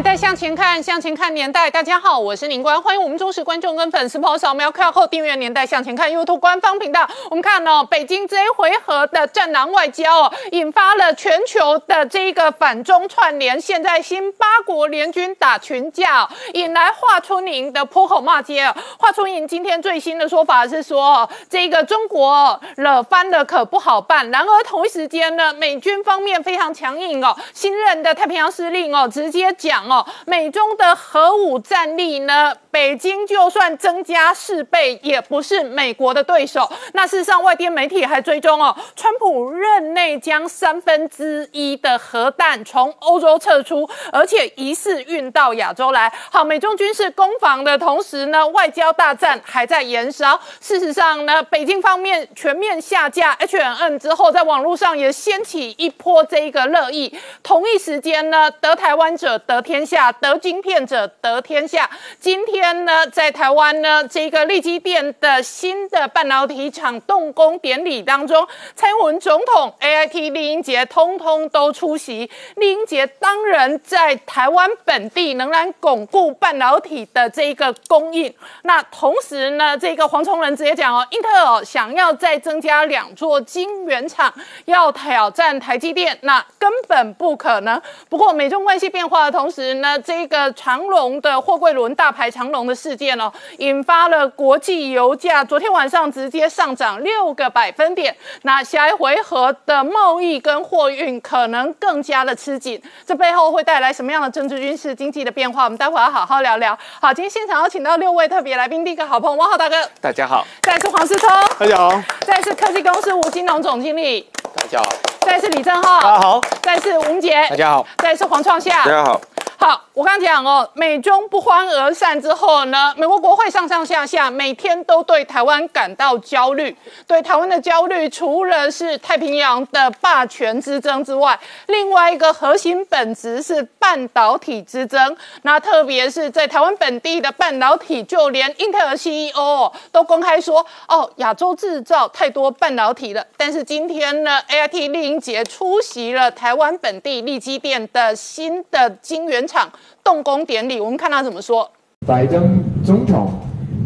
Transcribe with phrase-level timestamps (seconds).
[0.00, 1.70] 年代向前看，向前看年代。
[1.70, 7.06] 大家好，我是宁官，欢迎我们忠实观众跟粉丝朋友扫描 QR Code 订阅《年代向前看》YouTube 官方频道。
[7.28, 13.60] 我们看哦，北京这一回合的战狼外交哦，引发了全球的这一个反中串联。
[13.60, 18.72] 现在新八国联军打群架，引来华春莹的破口骂街。
[18.98, 24.30] 华春莹今天最新的说法是说，这个中国惹翻了可不好办。
[24.30, 29.89] 然而同一时间呢，美军方面非常强硬哦，新任的太平洋司令哦，直接讲。
[29.90, 32.54] 哦，美中的核武战力呢？
[32.70, 36.70] 北京就算增加四倍，也不是美国的对手。
[36.92, 46.12] 那事实上，外电媒体还追踪哦，川普任内将三分之一的核弹从欧洲撤出，而且疑似运到亚洲来。
[46.30, 50.40] 好，美中军事攻防的同时呢，外交大战还在延烧。
[50.60, 57.12] 事实上呢，北京方面全面下架 H N N 之后，在网络上也掀起一波这一个热议。
[57.42, 61.88] 同一时间呢，得台湾者得天天下，得晶片者得天下。
[62.18, 62.60] 今天。
[62.84, 72.30] 呢，在台湾呢，这个立基电的新的半导体厂动工典礼当中，蔡英文总统、AIT 丽英杰通通都出席。
[72.56, 78.32] 丽英杰当然在台湾本地仍然巩固半导体的这个供应。
[78.62, 84.32] 那同时呢，这个黄崇仁直接讲哦，英特尔想要再增加两座晶圆厂，
[84.64, 87.80] 要挑战台积电，那根本不可能。
[88.08, 92.50] 不过美中关系变化的同时呢，这个长隆的货柜轮大排长。
[92.50, 98.12] 龙的事件哦，引发了国际油价昨天晚上直接上涨六个百分点。
[98.42, 105.62] 那下一回合的贸易跟货运可能更加的吃紧，这背后会带来什么样的政治、军事、经济的变化？
[105.62, 106.76] 我们待会要好好聊聊。
[107.00, 111.90] 好，今天现场要请到六位特别来宾，第一个好朋友汪浩大哥，大家好；再是黄思聪，大家好；
[112.22, 114.88] 再是科技公司吴金龙总经理，大家好；
[115.20, 119.20] 再是李正浩，大家好；再是吴杰，大家好；再是黄创夏，大家好。
[119.62, 126.74] 好，我刚讲哦，美中不欢而散之后呢，美国国会上上下下每天都对台湾感到焦虑。
[127.06, 135.14] 对台湾的焦虑，除了是太平洋的霸权之争之外，另外一个核心本质是半导体之争。
[135.42, 143.22] 那特别是在台湾本地的半导体，就连英特尔 CEO 都公开说，哦，亚洲制造太多半导体了。
[143.36, 149.46] 但是今天呢，AIT 丽英杰出席了台湾本地立基电的新的晶圆。
[149.50, 149.68] 场
[150.04, 151.68] 动工典礼，我们看他怎么说。
[152.06, 153.32] 拜登总统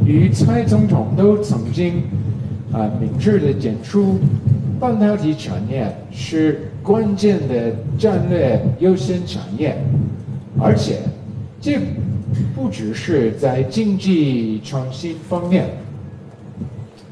[0.05, 2.03] 与蔡总统都曾经
[2.73, 4.19] 啊明确的讲出，
[4.79, 9.77] 半导体产业是关键的战略优先产业，
[10.61, 10.99] 而且
[11.61, 11.79] 这
[12.55, 15.65] 不只是在经济创新方面，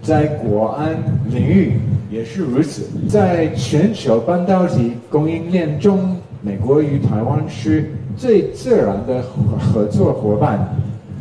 [0.02, 0.96] 在国安
[1.30, 1.78] 领域
[2.10, 2.88] 也是如此。
[3.08, 7.90] 在全球半导体供应链中，美国与台湾是。
[8.16, 9.22] 最自然的
[9.58, 10.68] 合作伙伴，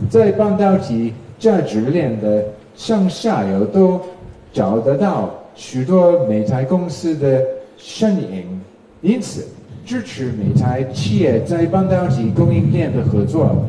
[0.10, 2.44] 在半导体价值链的
[2.76, 4.00] 上下游都
[4.54, 7.42] 找得到许多美台公司的
[7.78, 8.44] 身影，
[9.02, 9.46] 因此
[9.86, 13.66] 支持美台企业在半导体供应链的合作，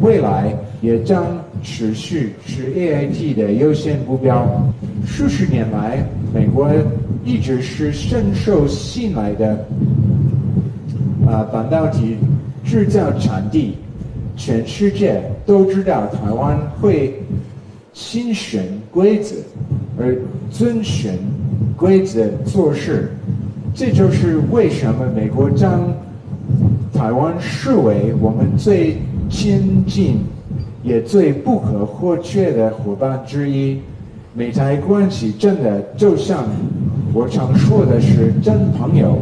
[0.00, 1.26] 未来也将
[1.62, 4.46] 持续是 AIT 的优先目标。
[5.04, 6.70] 数十年来，美国
[7.24, 9.66] 一直是深受信赖的
[11.26, 12.16] 啊半导体。
[12.68, 13.76] 制造产地，
[14.36, 17.22] 全世界都知道台湾会
[17.94, 19.36] 遵循规则，
[19.98, 20.14] 而
[20.50, 21.12] 遵循
[21.78, 23.10] 规则做事，
[23.74, 25.80] 这就是为什么美国将
[26.92, 28.98] 台湾视为我们最
[29.30, 30.18] 亲近
[30.82, 33.80] 也最不可或缺的伙伴之一。
[34.34, 36.44] 美台关系真的就像
[37.14, 39.18] 我常说的是真朋友、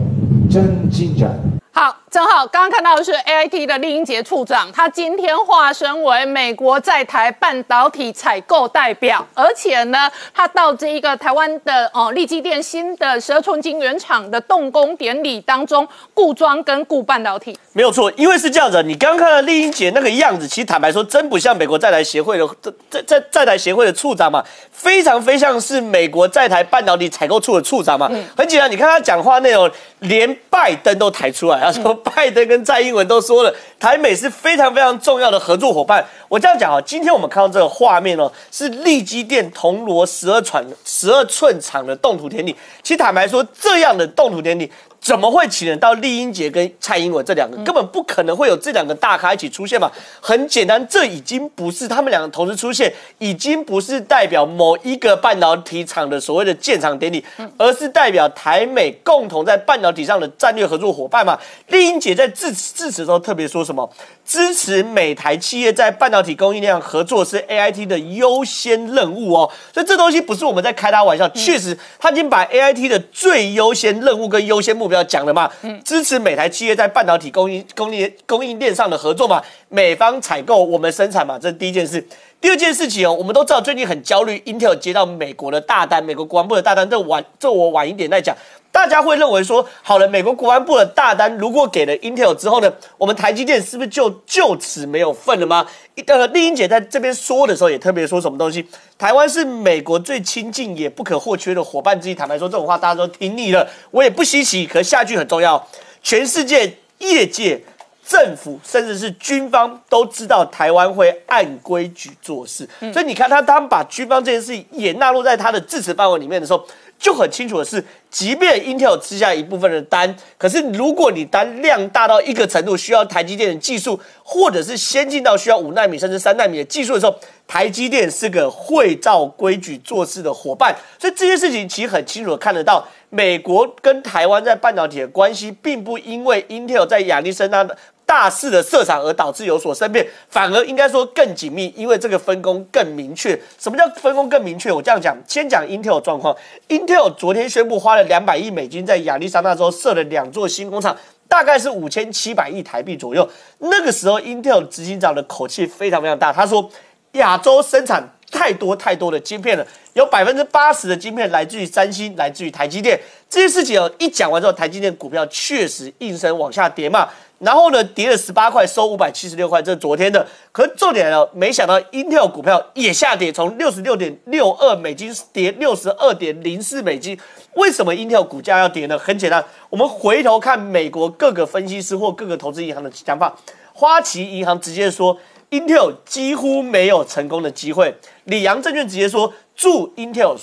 [0.51, 1.39] 真进展。
[1.73, 22.49] 好，正好刚刚看到的是 A I T 的丽英杰处长，他今天化身为美国在台半导体采购代表，而且呢，他到这一个台湾的哦立基电新的十二寸晶圆厂的动工典礼当中，固装跟固半导体，没有错，因为是这样子，你刚刚看到丽英杰那个样子，其实坦白说，真不像美国在台协会的
[22.89, 24.43] 在在在台协会的处长嘛，
[24.73, 31.61] 非常非常是美国在台半导体采购处的处长嘛，很简单，你看他讲话内容，连拜登都抬出来。
[31.61, 36.05] 他说：“拜登跟蔡英文都说了，台美是非常非常重要的合作伙伴。
[36.29, 42.55] 我这样讲啊，今天我们看到这个画面哦，是利基电铜锣十二寸十二寸厂的冻土田地。
[42.83, 44.71] 其实坦白说，这样的冻土田地。”
[45.07, 47.57] 怎么会请得到丽英杰跟蔡英文这两个？
[47.63, 49.89] 根本不可能会有这两个大咖一起出现嘛？
[50.21, 57.25] 很简单，这已经不是他们两个同时出现，已经不是代表某一个半导体厂的所谓的建厂典礼，
[57.57, 61.39] 而是代表台美共同在半导体上的战略合作伙伴嘛？
[61.69, 63.89] 丽英姐在致致辞的时候特别说什么？
[64.27, 75.51] 支持美台企业在半导体供应链合作是 A I T 的优先任务哦，所以这东西不是我们在开他玩笑，确实他已经把 A I T 的最优先任务跟优先目标讲了嘛，
[75.85, 82.05] 支持美台企业在半导体供应供应供应链上的合作嘛，美方采购我们生产嘛，这是第一件事。
[82.47, 88.37] 第二件事情哦，我们都知道最近很焦虑，Intel 接到美国的大单，美国国防部的大单，这晚这我晚一点再讲。
[88.71, 95.67] 大家会认为说，好了，美国国安部的大单如果给了 Intel 之后呢，我们台积电是不是就就此没有份了吗？
[96.07, 98.65] 呃，丽英姐在这边说的时候也特别说什么东西，
[98.97, 102.15] 台湾是美国最亲近也不可或缺的伙伴之一。
[102.15, 104.65] 坦白说这种话大家都听腻了，我也不稀奇。
[104.65, 105.67] 可下句很重要，
[106.01, 107.61] 全世界业界、
[108.07, 116.67] 政府甚至是军方都知道台湾会按规矩做事，所以你看他当把军方这件事也纳入在他的支持范围里面的时候。
[116.99, 127.15] 就很清楚的是，即便 Intel 吃下一部分的单，可是如果你单量大到一个程度，需要台积电的技术，或者是先进到需要五纳米甚至三纳米的技术的时候，
[127.47, 130.75] 台积电是个会照规矩做事的伙伴。
[130.99, 137.77] 所以这些事情其实很清楚的看得到，美国跟台湾在半导体的关系，并不因为 Intel 在亚利桑那的。
[138.07, 143.37] 大肆的设厂而导致有所生变，反而应该说更紧密，因为这个分工更明确。
[143.59, 144.71] 什么叫分工更明确？
[144.71, 146.35] 我这样讲，先讲 Intel 状况。
[146.69, 150.97] Intel 昨天宣布花了两百亿美金在亚利桑那州设了两座新工厂，
[151.29, 153.29] 大概是五千七百亿台币左右。
[153.59, 156.71] 那个时候，Intel 执行长的口气非常非常大，他说
[157.13, 167.09] ：“亚洲生产太多太多的晶片了，有百分之八十的晶片来自于三星，来自于台积电。”这些事情哦，一讲完之后，台积电股票确实应声往下跌嘛。
[167.39, 170.27] 然后呢，跌了十八块，收五百七十六块，这是昨天的。
[170.53, 177.19] 可是重点呢，没想到 Intel 股票也下跌，从六十六点六二美金跌六十二点零四美金。
[177.55, 178.99] 为什么 Intel 股价要跌呢？
[178.99, 183.37] 很简单，我们回头看美国各个分析师或各个投资银行的想法，
[183.75, 185.19] 花旗银行直接说。
[185.51, 187.97] Intel 几乎没有成功的机会。
[188.25, 190.37] 里昂证券直接说祝 Intel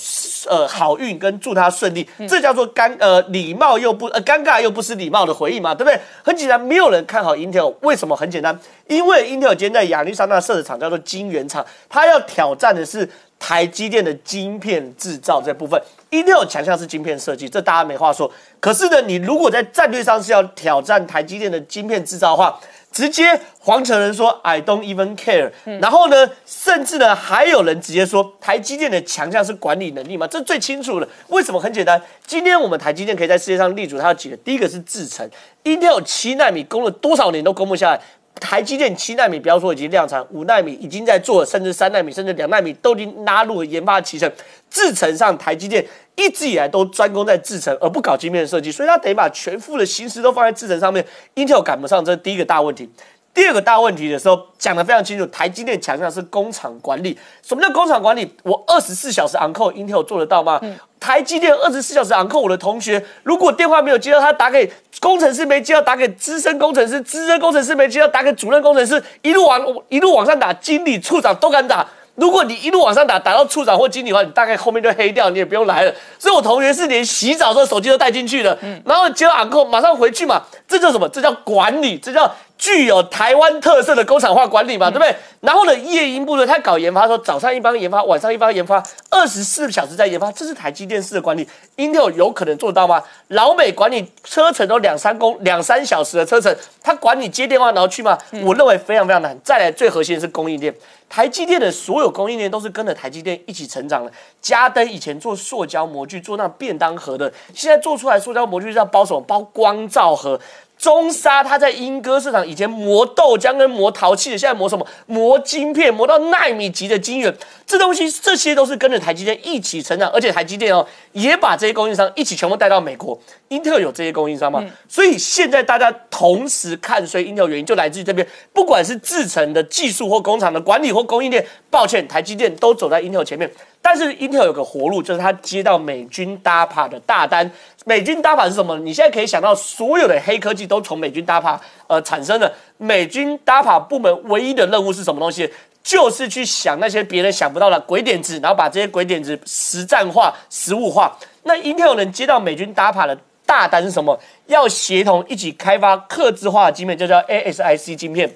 [0.50, 6.00] 呃好运跟祝他顺利，这叫做尴呃礼貌又不呃尴尬又不失礼貌的回应嘛，对不对？
[6.24, 8.16] 很简单，没有人看好 Intel，为什么？
[8.16, 8.58] 很简单，
[8.88, 13.08] 因为 Intel 今天在亚利桑那设的厂叫做晶圆厂，它要挑战的是
[13.38, 15.80] 台积电的晶片制造这部分。
[16.12, 18.32] Intel 强项是晶片设计，这大家没话说。
[18.62, 22.58] 可是呢，你如果在战略上是要挑战台积电的晶片制造的话，
[22.94, 25.52] 直接黄成仁说 I don't even care，
[25.82, 31.08] 然后呢，甚至呢还有人直接说台积电的强项是管理能力嘛，这最清楚了。
[31.28, 31.60] 为什么？
[31.60, 35.30] 很简单，今天我们台积电可以在世界上立足，它有几个，第一个是制程
[35.64, 38.02] ，Intel 七纳米攻了多少年都攻不下来。
[38.44, 44.30] 台积电七纳米，不要说已经量产，五纳米已经在做，甚至三纳米，甚至两纳米都已经纳入了研发的提程。
[44.70, 45.86] 制程上，台积电
[46.18, 51.06] 一直以来都专攻在制程，而不搞晶片设计，所以它等于把全副的心思都放在制程上面。
[51.36, 52.90] Intel 赶不上，这是第一个大问题。
[53.34, 57.18] 第二个大问题的时候讲得非常清楚，台积电强项是工厂管理。
[57.42, 58.32] 什么叫工厂管理？
[58.44, 60.62] 我二十四小时 on call，Intel 做得到吗？
[61.00, 64.72] 台积电二十四小时 on call，我的同学如果电话没有接到，他打给
[65.02, 69.60] 工程师没接到，打给资深工程师，资深工程师没接到，打给主任工程师，一路往
[69.90, 71.86] 一路往上打，经理、处长都敢打。
[72.16, 75.92] 如果你一路往上打，打到处长或经理的话，你大概后面就黑掉，你也不用来了。
[76.20, 81.10] 所以我同学是连洗澡的手机都带进去的，然后接到 on call 马上回去嘛，这叫什么？
[81.10, 82.32] 这叫管理，这叫。
[82.58, 85.16] 具有台湾特色的工厂化管理嘛，对不对？
[85.42, 91.46] 然后呢，夜鹰部队，他搞研发，说早上一帮研发，晚上一帮研发，二十四小时在研发，这是台积电式的管理。
[91.76, 93.04] Intel 有可能做到吗？
[93.30, 98.18] 老美管理车程都两三公两三小时的车程，他管你接电话然后去吗？
[98.44, 99.38] 我认为非常非常难。
[99.44, 100.74] 再来，最核心的是供应链，
[101.10, 104.12] 台积电的所有供应链都是跟着台积电一起成长的。
[104.42, 109.20] 嘉登以前做塑胶模具，做那便当盒的，现在做出来塑胶模具是要包什么？
[109.22, 110.40] 包光照盒。
[110.84, 114.86] 中沙它在英歌市场以前磨豆浆跟磨陶器的，现在磨什么？
[115.06, 117.34] 磨晶片，磨到纳米级的晶圆。
[117.66, 123.18] 这东西这些都是跟着台积电一起成长，而且台积电哦也把这些供应商一起全部带到美国。
[123.48, 124.62] 英特尔有这些供应商吗？
[124.90, 133.50] 所以现在大家同时看衰英特尔，原因就来自于这边，不管是制程的技术或工厂的管理或供应链，抱歉，台积电都走在英特尔前面。
[133.82, 137.50] 但是英特尔有个活路，就是他接到美军 DAPA 的大单。
[137.86, 138.78] 美军搭法是什么？
[138.80, 142.54] 你现在可以想到，所有的黑科技都从美军搭法呃产生的。
[142.78, 145.50] 美军搭法部门唯一的任务是什么东西？
[145.84, 151.18] 就是去想那些别人想不到的鬼点子，然后把这些鬼点子实战化、实物化。
[151.44, 154.18] 那英特尔能接到美军搭法的大单是什么？
[154.48, 158.34] 要协同一起开发刻字化的晶片，就叫 ASIC 晶片。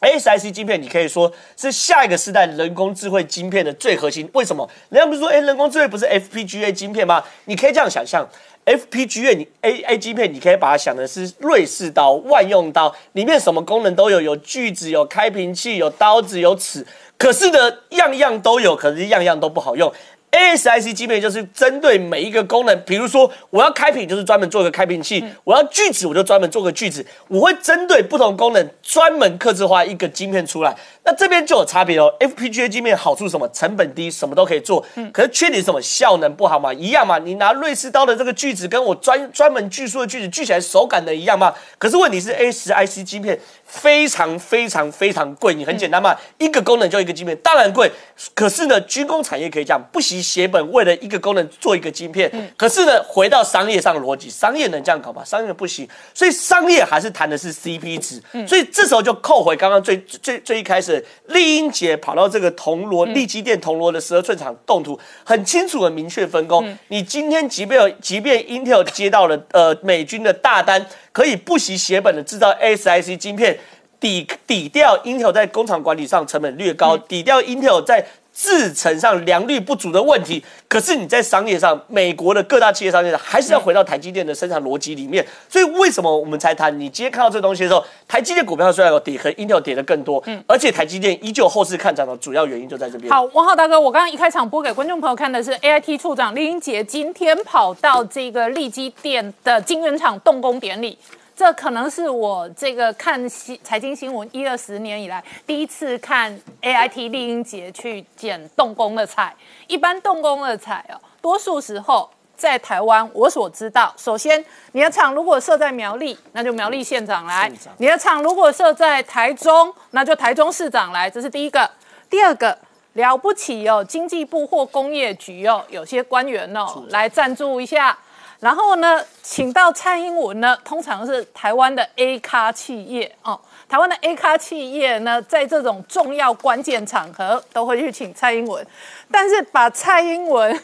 [0.00, 4.26] ASIC 晶片，你可以说是下一个时代人工智慧晶片的最核心。
[4.32, 4.66] 为什么？
[4.88, 7.22] 人家不是说，哎，人工智慧不是 FPGA 晶片吗？
[7.44, 8.26] 你可以这样想象
[8.68, 16.86] ，FPGA 你 A A 晶片，你可以把它想的是瑞士刀、万用刀，里面什么功能都有，有锯子、有开瓶器、有刀子、有尺。
[17.16, 17.58] 可是呢，
[17.90, 19.92] 样样都有，可是样样都不好用。
[20.30, 27.04] ASIC 晶片就是针对每一个功能，比如说我要开瓶，就是专门做个开瓶器；我要锯子，我就专门做个锯子。
[27.28, 30.76] 我会针对不同功能，专门刻制化一个晶片出来。
[31.08, 32.14] 那这边就有差别哦。
[32.20, 33.48] FPGA 晶片好处什么？
[33.48, 34.84] 成本低，什么都可以做。
[34.96, 35.80] 嗯可是缺点是什么？
[35.80, 36.70] 效能不好嘛？
[36.74, 37.16] 一样嘛？
[37.16, 41.54] 你拿瑞士刀的这个锯子，跟我专专门锯树的锯子锯起来手感能一样吗？
[41.78, 45.54] 可是问题是 ASIC 晶片非常非常非常贵。
[45.54, 47.90] 你很简单嘛，一个功能就一个晶片，当然贵。
[48.34, 52.28] 可是呢，军工产业可以讲不惜血本，为了一个功能做一个晶片。
[52.34, 55.24] 嗯可是呢，回到商业上的逻辑，商业能这样搞吗？
[55.24, 55.88] 商业不行。
[56.12, 58.22] 所以商业还是谈的是 CP 值。
[58.32, 60.97] 嗯所以这时候就扣回刚刚最最最一开始。
[61.26, 66.76] 丽英姐跑到这个铜锣利基店铜锣的十二寸厂动图，很清楚的明确分工。
[66.88, 73.58] 你今天即便即便 Intel 接到了呃美军的大单，可以不惜血本的制造 ASIC 晶片，
[73.98, 78.06] 抵抵掉 Intel 在工厂管理上成本略高，抵掉 Intel 在。
[78.38, 85.26] 制程上良率不足的问题，可是你在商业上，美国的各大企业商业上，还是要回到台积电的生产逻辑里面。
[85.48, 86.72] 所以为什么我们才谈？
[86.78, 93.12] 你今天看到这东西的时候，台积电股票虽然有跌，和 Intel 跌的更多，嗯，而且台积电依旧后市看涨的主要原因就在这边。
[93.12, 100.96] 好，王浩大哥，我刚刚一开场播给观众朋友看的是 AIT 处长李英杰今天跑到这个利基店的晶圆厂动工典礼。
[101.38, 106.28] 这可能是我这个看新财经新闻一二十年以来第一次看
[106.62, 109.32] A I T 丽英杰去捡动工的菜。
[109.68, 121.08] 一般动工的菜哦，多数时候在台湾，我所知道，首先你的厂如果设在苗栗，那就苗栗县长来；你的厂如果设在台中，那就台中市长来。
[121.08, 121.70] 这是第一个。
[122.10, 122.58] 第二个
[122.94, 127.96] 了不起哦，经济部或工业局哦，有些官员哦来赞助一下。
[128.40, 133.38] 然后呢，请到蔡英文呢，通常是台湾的 A 咖企业哦。
[133.68, 138.66] 台湾的 A 咖企业呢，在这种重要关键场合都会去请蔡英文，
[139.10, 140.58] 但是把蔡英文。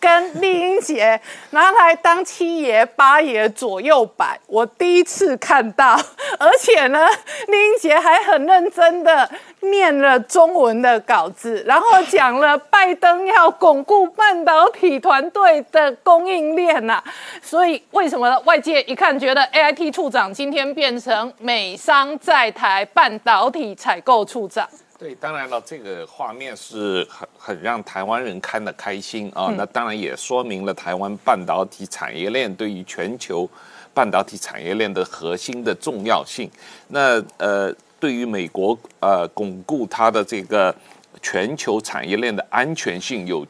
[0.00, 6.00] 跟丽英姐拿来当七爷八爷左右摆，我第一次看到，
[6.38, 7.06] 而且呢，
[7.48, 9.28] 丽英姐还很认真的
[9.60, 17.02] 念了中文的稿子，然后讲了拜登要巩固半导体团队的供应链呐，
[17.42, 24.68] 所以为什么外界一看觉得 A I T 处长今天变成美商在台半导体采购处长？
[24.98, 29.54] 对，当然了，这个画面是很很让台湾人看得开心啊。
[29.56, 33.48] 那当然也说明了台湾半导体产业链对于全球
[33.94, 36.50] 半导体产业链的核心的重要性。
[36.88, 40.74] 那呃，对于美国呃巩固它的这个
[41.22, 43.46] 全球产业链的安全性有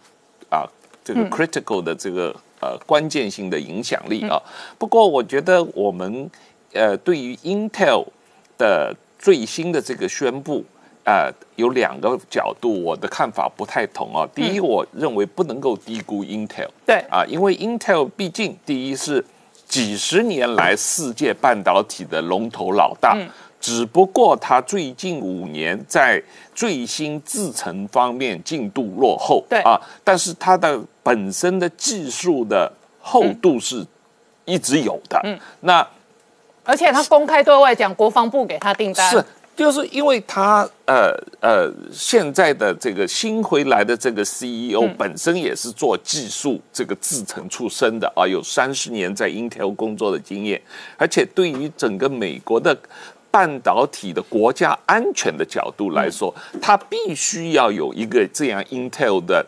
[0.51, 0.69] 啊
[1.03, 2.29] 这个 critical 的这个
[2.61, 4.39] 呃关键性的影响力啊。
[4.77, 6.31] 不过我觉得我们
[6.75, 8.05] 呃对于 Intel
[8.59, 10.63] 的最新的这个宣布。
[11.09, 14.29] 呃，有两个角度，我的看法不太同啊。
[14.35, 16.69] 第一，我认为不能够低估 Intel。
[16.85, 19.25] 对啊，因为 Intel 毕竟第一是
[19.67, 23.17] 几十年来世界半导体的龙头老大，
[23.59, 26.23] 只不过它最近五年在
[26.55, 29.43] 最新制程方面进度落后。
[29.49, 33.83] 对啊，但是它的本身的技术的厚度是
[34.45, 35.19] 一直有的。
[35.25, 35.89] 嗯，那
[36.65, 39.25] 而且他公开对外讲，国防部给他订单是。
[39.59, 50.63] 就是因为他呃呃现在的这个新回来的这个 CEO 本身也是做技术这个制程出身的啊，有三十年在 Intel 工作的经验，
[50.97, 52.79] 而且对于整个美国的
[53.33, 59.45] 半导体的国家安全的角度来说，他必须要有一个这样 Intel 的。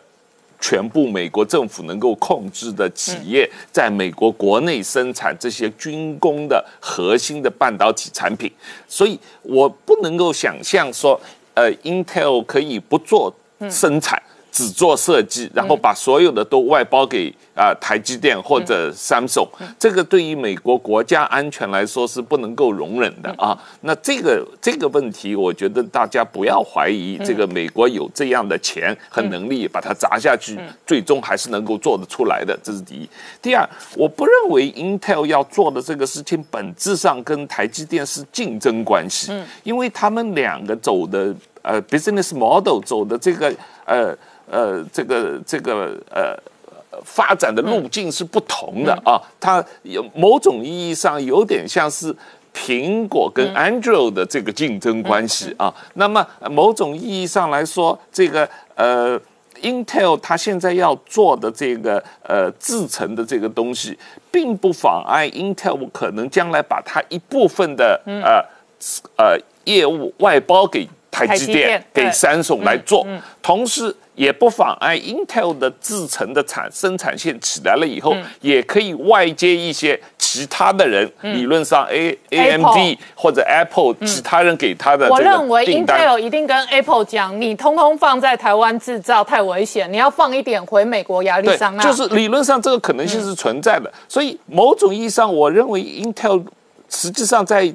[0.61, 8.49] 全部美国政府能够控制的企业，在美国国内生产这些军工的核心的半导体产品，
[8.87, 11.19] 所以我不能够想象说，
[11.55, 13.33] 呃，Intel 可以不做
[13.69, 14.21] 生产。
[14.51, 19.47] 只做设计，然后把所有的都外包给啊台积电或者 Samsung，
[19.79, 23.57] 这个对于美国国家安全来说是不能够容忍的啊。
[23.81, 32.57] 那这个这个问题，我觉得大家不要怀疑，这个美国有这样的钱和能力把它砸下去，最终还是能够做得出来的。
[32.61, 33.09] 这是第一。
[33.41, 39.31] 第二，我不认为 Intel 要做的这个事情本质上跟台积电是竞争关系，
[39.63, 43.53] 因为他们两个走的呃 business model 走的这个
[43.85, 44.13] 呃。
[44.51, 46.37] 呃，这个这个呃
[47.03, 52.13] 发展的路径是不同的啊，它有某种意义上有点像是
[52.53, 55.73] 苹果跟 Android 的这个竞争关系啊。
[55.93, 59.19] 那么某种意义上来说，这个呃。
[59.61, 63.95] Intel 它现在要做的这个呃制成的这个东西，
[64.31, 68.43] 并不妨碍 Intel 可能将来把它一部分的呃
[69.17, 73.05] 呃业务外包给台积电、给三送来做，
[73.43, 73.95] 同时。
[74.13, 85.09] 也不妨碍 Intel 的制成的产生产线起来了以后，也可以外接一些其他的人，理论上 A A M D 或者 Apple 其他人给他的。
[85.09, 91.81] 我认为 Intel 一定跟 Apple 讲，你通通放在台湾制造太危险，你要放一点回美国亚利桑那。
[91.81, 96.45] 就是理论上这个可能性是存在的，所以某种意义上，我认为 Intel
[96.89, 97.73] 实际上在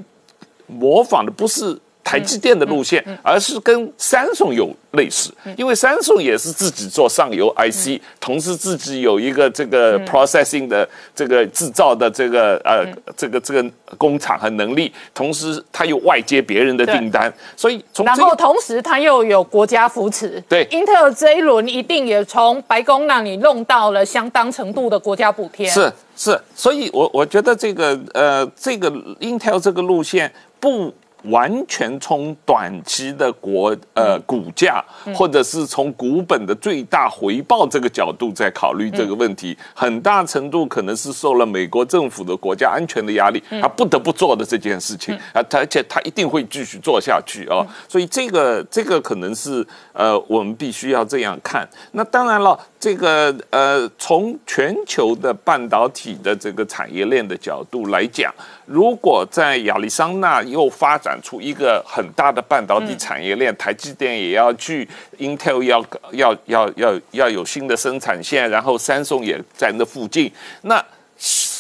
[0.67, 1.77] 模仿的不是。
[2.07, 12.87] 台积电的路线，而是跟三送有类似，因为三送也是自己做上游 IC，同时自己有一个这个 processing 的这个制造的这个呃
[13.17, 30.95] 这个这个工厂和能力，同时它又外接别人的订单，所以然后同时它又有国家扶持，对，英特尔这一轮一定也从白宫那里弄到了相当程度的国家补贴，是是，所以我我觉得这个呃这个 Intel 这个路线不。
[31.29, 51.69] 完全从短期的国呃股价，或者是从股本的最大回报这个角度在考虑这个问题，很大程度可能是受了美国政府的国家安全的压力，他不得不做的这件事情啊，而且他一定会继续做下去啊，所以这个这个可能是呃我们必须要这样看。
[51.93, 58.33] 那当然了，这个呃从全球的半导体的这个产业链的角度来讲，
[58.65, 64.89] 如果在亚利桑那又发展出一个很大的半导体产业链，台积电也要去
[65.19, 70.31] ，Intel 要要要要要有新的生产线，然后三送也在那附近，
[70.63, 70.81] 那。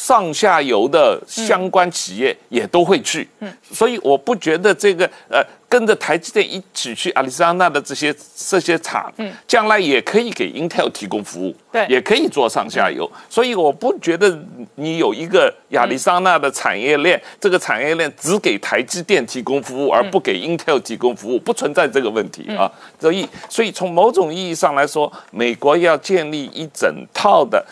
[0.07, 3.27] 上下游的相关企业也都会去，
[3.73, 9.13] 所以我不觉得这个呃跟着台积电一起去亚利桑那的这些这些厂，
[9.49, 13.11] 将来也可以给 Intel 提供服务，对，也可以做上下游。
[13.29, 14.41] 所以我不觉得
[14.77, 22.71] 你有一个亚利桑那的产业链，这个产业链只给台积电提供服务，而不给 Intel 提供服务，不存在这个问题啊。
[23.01, 27.65] 所以，所以从某种意义上来说，美国要建立一整套的呃。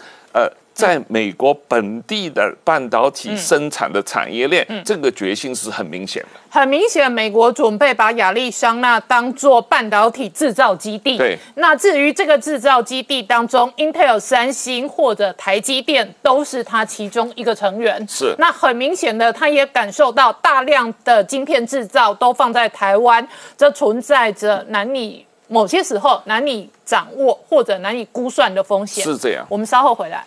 [0.75, 6.29] 在美国本地的半导体生产的产业链，这个决心是很明显的。
[6.51, 11.17] 很明显，美国准备把亚利桑那当做半导体制造基地。
[11.17, 11.39] 对。
[11.55, 18.05] 那至于这个制造基地当中，Intel、三星或者台积电都是它其中一个成员。
[18.09, 18.35] 是。
[18.39, 29.05] 那很明显的，他也感受到大量的晶片制造都放在台湾，这存在着难以某些时候难以掌握或者难以估算的风险。
[29.05, 29.47] 是这样。
[29.49, 30.25] 我们稍后回来。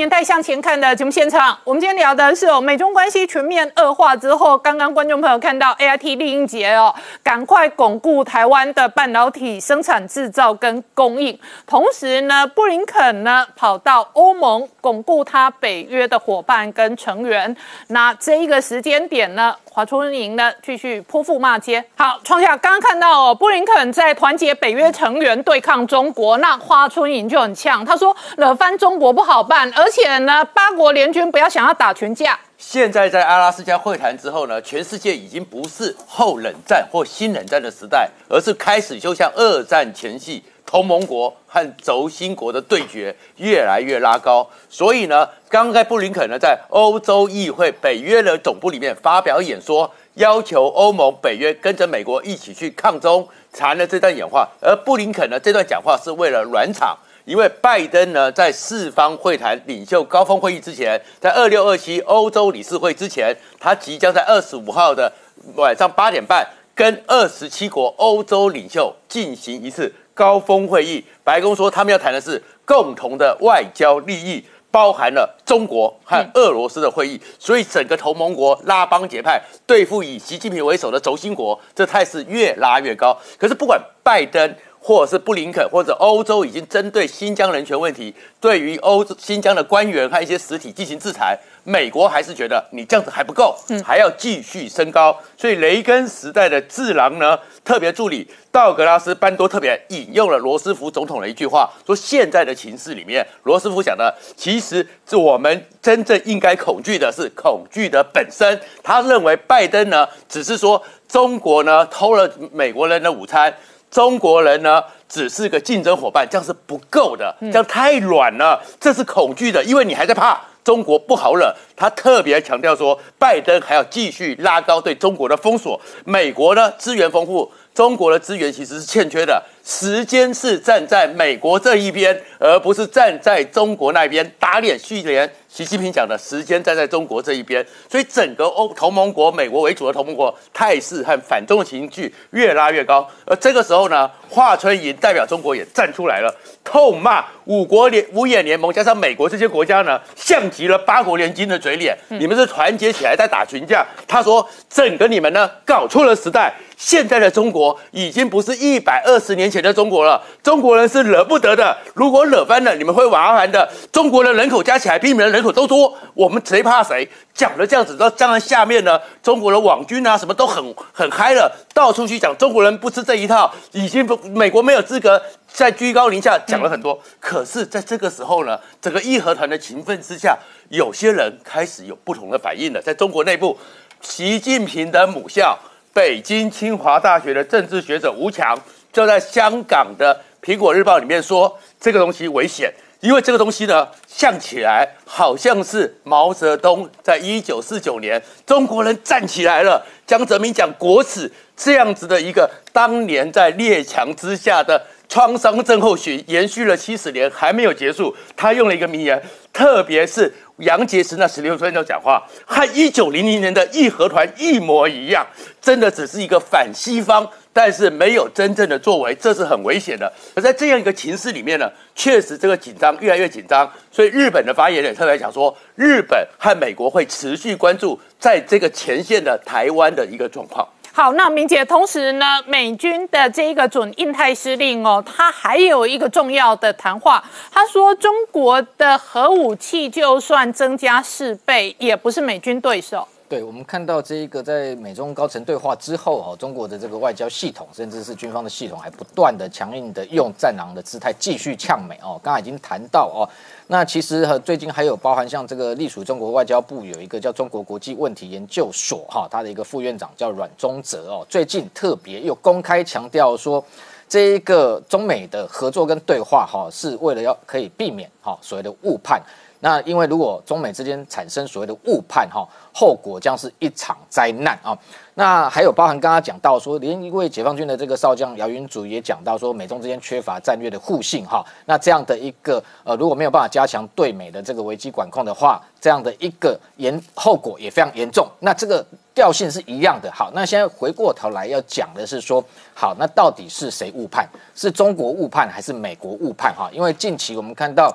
[0.00, 17.54] 年代向前看的节目现场，我们今天聊的是哦，美中关系全面恶化之后，刚刚观众朋友看到 A I T 丽英杰哦，赶快巩固台湾的半导体生产制造跟供应，同时呢，布林肯呢跑到欧盟巩固他北约的伙伴跟成员，
[17.88, 19.54] 那这一个时间点呢？
[19.72, 21.84] 华春莹呢，继续泼妇骂街。
[21.94, 32.38] 好，创下刚刚看到哦，布林肯在团结北约成员对抗中国，那华春莹就很呛，他说惹翻中国不好办，而而且呢，八国联军不要想要打群架。
[32.56, 40.44] 现在在阿拉斯加会谈之后呢，全世界已经不是后冷战或新冷战的时代，而是开始就像二战前夕。
[40.64, 54.48] 同盟国和轴心国的对决越来越拉高，所以呢，刚才布林肯呢在欧洲议会北约的总部里面发表演说，要求欧盟、北约跟着美国一起去抗中，谈了这段演话。
[54.60, 56.96] 而布林肯呢这段讲话是为了软场，
[57.30, 65.12] 因为拜登呢在四方会谈领袖高峰会议之前，在二六二七欧洲理事会之前，他即将在二十五号的
[65.54, 69.94] 晚上八点半跟二十七国欧洲领袖进行一次。
[70.12, 83.16] 高峰会议，白宫说他们要谈的是共同的外交利益，包含了中国和俄罗斯的会议，所以整个同盟国拉帮结派，对付以习近平为首的轴心国，这态势越拉越高。
[83.38, 95.16] 可是不管拜登或者是布林肯或者欧洲已经针对新疆人权问题，对于欧新疆的官员和一些实体进行制裁，美国还是觉得你这样子还不够，还要继续升高。
[95.36, 108.58] 所以雷根时代的智囊呢，特别助理道格拉斯班多特别引用了罗斯福总统的一句话，说现在的情势里面，罗斯福讲的其实是我们真正应该恐惧的是恐惧的本身。
[108.82, 113.54] 他认为拜登呢，只是说中国呢偷了美国人的午餐。
[113.90, 121.54] 中国人呢，只是个竞争伙伴，这样是不够的，这样太软了，这是恐惧的，因为你还在怕中国不好惹。
[121.74, 125.80] 他特别强调说，拜登还要继续拉高对中国的封锁。
[126.04, 129.42] 美国呢，资源丰富，中国的资源其实是欠缺的。
[129.64, 135.30] 时间是站在美国这一边，而不是站在中国那边打脸续连。
[135.48, 143.04] 习近平讲的时间站在中国这一边，所以整个欧同盟国、美国为主的同盟国态势和反中的情绪越拉越高。
[143.26, 151.98] 而这个时候呢，华春莹代表中国也站出来了，痛骂五国联五眼联盟加上美国这些国家呢，像极了八国联军的嘴脸。
[152.10, 153.84] 你们是团结起来在打群架。
[154.06, 156.54] 他说，整个你们呢搞错了时代。
[156.76, 161.76] 现在的中国已经不是一百二十年前的中国了，中国人是惹不得的。
[161.94, 163.68] 如果惹翻了，你们会麻烦的。
[163.90, 167.08] 中国的人口加起来比你们的人口都多，我们谁怕谁？
[167.34, 176.98] 讲了这样子，到当然下面呢，中国的网军啊，什么都很很嗨了，到处去讲中国人不吃这一套，已经不美国没有资格在居高临下讲了很多。
[177.18, 182.80] 可是，在这个时候呢，整个义和团的情分之下，有些人开始有不同的反应了。
[182.80, 183.58] 在中国内部，
[184.00, 185.58] 习近平的母校。
[185.92, 188.56] 北京清华大学的政治学者吴强
[188.92, 208.14] 就在香港的《苹果日报》里面说，这个东西危险，因为这个东西呢，像起来好像是毛泽东在一九四九年，中国人站起来了，江泽民讲国耻这样子的一个当年在列强之下的创伤症候群，延续了七十年还没有结束。
[208.36, 209.22] 他用了一个名言，
[209.52, 210.32] 特别是。
[210.60, 215.26] 杨洁篪那十六分钟讲话，和一九零零年的义和团一模一样，
[215.58, 220.10] 真的只是一个反西方，但是没有真正的作为，这是很危险的。
[220.34, 230.66] 而在这样一个情势里面呢，确实这个紧张越来越紧张，所以日本的发言人特别讲说，日本和美国会持续关注在这个前线的台湾的一个状况。
[230.92, 243.06] 好，那明姐，同时呢，美军的这一个准印太司令哦，他还有一个重要的谈话，他说中国的核武器就算增加四倍，也不是美军对手。
[243.30, 252.20] 对，我们看到这一个在美中高层对话之后哦，中国的这个外交系统，甚至是军方的系统，还不断的强硬的用战狼的姿态继续呛美哦。
[252.24, 253.22] 刚才已经谈到哦。
[253.68, 263.64] 那其实和最近还有包含像这个隶属中国外交部有一个叫中国国际问题研究所哈，他的一个副院长叫阮中泽哦，最近特别又公开强调说，
[264.08, 269.22] 这一个中美的合作跟对话哈，是为了要可以避免哈所谓的误判。
[269.60, 274.76] 那因为如果中美之间产生所谓的误判哈，后果将是一场灾难啊。
[275.14, 281.44] 那还有包含刚刚讲到说，连一位解放军的这个少将姚云祖也讲到说，美中之间缺乏战略的互信哈。
[281.66, 288.26] 那这样的一个呃，如果没有办法加强对美的这个危机管控的话，这样的一个严后果也非常严重。
[288.38, 288.82] 那这个
[289.14, 290.10] 调性是一样的。
[290.10, 292.42] 好，那现在回过头来要讲的是说，
[292.72, 294.26] 好，那到底是谁误判？
[294.54, 296.54] 是中国误判还是美国误判？
[296.54, 297.94] 哈，因为近期我们看到。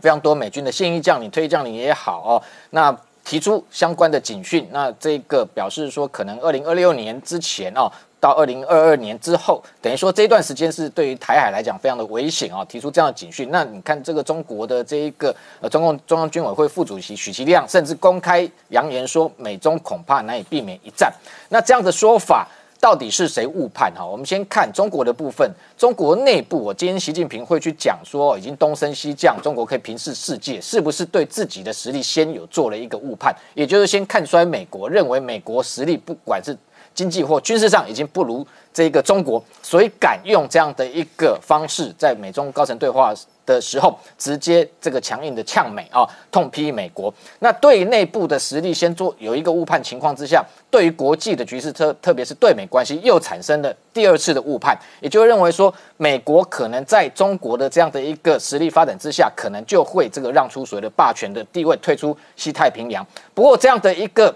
[0.00, 13.48] 非常多美军的现役将领、退役将领也好哦，那提出相关的警讯，那这个表示说，可能二零二六年之前哦，到二零二二年之后，等于说这段时间是对于台海来讲非常的危险哦，提出这样的警讯。
[13.52, 21.12] 那你看这个中国的这一个呃中共中央军委会副主席许其亮，甚至公开扬言说，美中恐怕难以避免一战。
[21.50, 22.48] 那这样的说法。
[22.80, 23.92] 到底是谁误判？
[23.94, 25.48] 哈，我们先看中国的部分。
[25.76, 33.34] 中国内部，我今天习近平会去讲说，已经东升西降，中国可以平视世界，是不是对自己的实力先有做了一个误判？
[33.54, 36.56] 也就是先看衰美国，认为美国实力不管是
[36.94, 43.14] 经济或军事上已经不如这个中国，所以敢用这样的一个方式在美中高层对话。
[43.54, 47.12] 的时候，直接这个强硬的呛美啊，痛批美国。
[47.40, 63.06] 那对于内部的实力先做有一个误判情况之下，对于国际的局势，特特别是对美关系，又产生了第二次的误判，也就认为说，美国可能在中国的这样的一个实力发展之下，可能就会这个让出所谓的霸权的地位，退出西太平洋。
[63.34, 64.34] 不过这样的一个。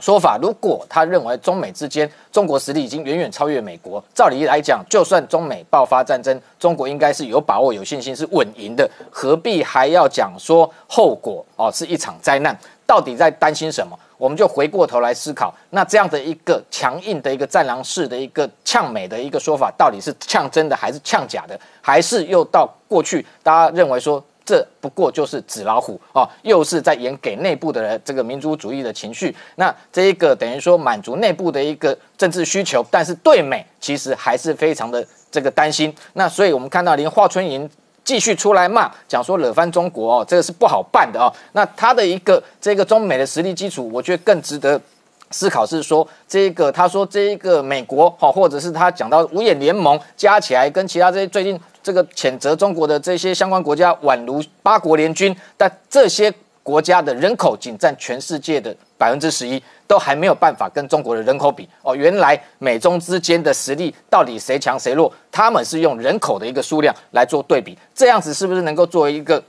[0.00, 12.56] 说法，如果他认为中美之间中国实力已经远远超越美国，照理来讲，就算中美爆发战争，中国应该是有把握、有信心是稳赢的，何必还要讲说后果哦是一场灾难？
[12.86, 13.98] 到底在担心什么？
[14.18, 35.94] 我们就回过头来思考，那这样的一个强硬的一个战狼式的一个呛美的一个说法，到底是呛真的还是呛假的，还是又到过去大家认为说这不过就是纸老虎哦，又是在演给内部的人这个民族主义的情绪，那这一个等于说满足内部的一个政治需求，但是对美其实还是非常的这个担心。
[36.12, 37.68] 那所以我们看到连华春莹。
[38.04, 41.32] 继续出来骂，讲说惹翻中国哦，这个是不好办的哦。
[41.52, 44.78] 那他的一个这个中美的实力基础，我觉得更值得
[45.30, 56.32] 思考是说，这个他说这一个美国哈，或者是他讲到五眼联盟加起来跟其他这些最近这个谴责中国的这些相关国家宛如八国联军，但这些
[56.62, 59.62] 国家的人口仅占全世界的百分之十一。
[59.86, 65.12] 都还没有办法跟中国的人口比哦，原来美中之间的实力到底谁强谁弱？
[65.30, 69.44] 他们是用人口的一个数量来做对比，这样子是不是能够作为一个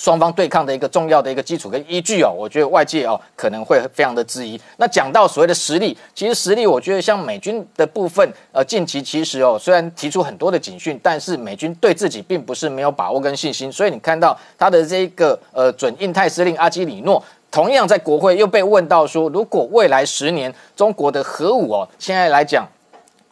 [0.00, 2.32] 双方对抗的一个重要的一个基础跟依据哦？
[2.34, 4.58] 我觉得外界哦可能会非常的质疑。
[4.78, 17.22] 那讲到所谓的实力，其实实力我觉得像美军的部分，呃，近期其实哦虽然提出很多的警讯，但是美军对自己并不是没有把握跟信心，所以你看到他的这个呃准印太司令阿基里诺。
[17.50, 22.66] 同样在国会又被问到说，如果未来十年中国的核武哦，现在来讲。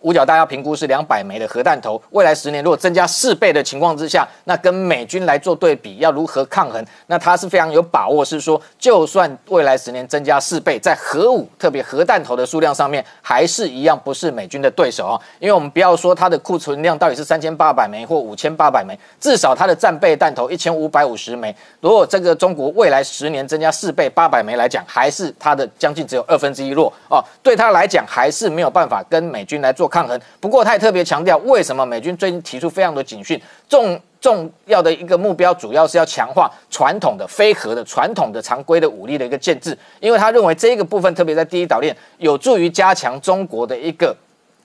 [0.03, 6.85] 五角大家评估是两百枚的核弹头，未来十年如果增加四倍的情况之下，那跟美军来做对比，要如何抗衡？
[7.09, 15.21] 那他是非常有把握，是说就算未来十年增加四倍，在核武特别核弹头的数量上面，还是一样不是美军的对手啊。
[15.41, 21.53] 因为我们不要说它的库存量到底是三千八百枚或五千八百枚，至少它的战备弹头一千五百五十枚。
[21.81, 27.21] 如果这个中国未来十年增加四倍八百枚来讲，还是它的将近只有二分之一弱哦。
[27.43, 29.88] 对他来讲，还是没有办法跟美军来做。
[29.89, 30.21] 抗衡。
[30.39, 44.15] 不过，他也特别强调，为什么美军最近提出非常多警讯，重重要的一个目标，主要是要强化传统的非核的传统的常规的武力的一个建制，因为他认为这个部分，特别在第一岛链，有助于加强中国的一个。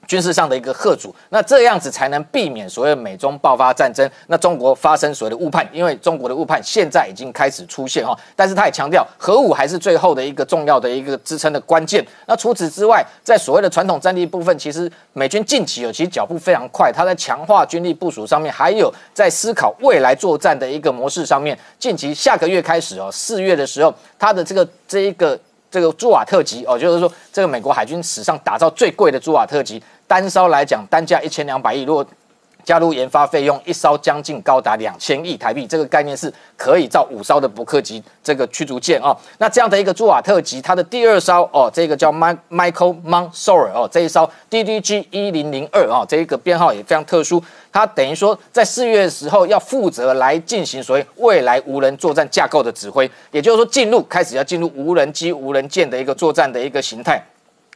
[0.07, 12.05] 军事上的一个贺主，那这样子才能避免所谓美中爆发战争，那中国发生所谓的误判，因为中国的误判现在已经开始出现哈，但是他也强调核武还是最后的一个重要的一个支撑的关键。
[12.27, 25.39] 那除此之外，在所谓的传统战力部分，其实美军近期有其脚步非常快，他在强化军力部署上面，还有在思考未来作战的一个模式上面，近期下个月开始哦，四月的时候，他的这个这一个
[25.73, 29.81] 这个朱瓦特级哦，就是说这个美国海军史上打造最贵的朱瓦特级。
[30.05, 32.05] 单艘来讲，单价一千两百亿，如果
[32.63, 35.67] 加入研发费用，一艘将近高达两千亿台币。
[35.67, 39.15] 这个概念是可以造五艘的伯克级这个驱逐舰哦。
[39.37, 47.43] 那这样的一个朱瓦特级，它的第二艘哦，这个叫 Michael Mansour 哦，这一艘 DDG 一零零二哦，这一个编号也非常特殊。
[47.71, 57.21] 它等于说在四月的时候要负责来进行所谓未来无人作战架构的指挥，也就是说进入开始要进入无人机、无人舰的一个作战的一个形态。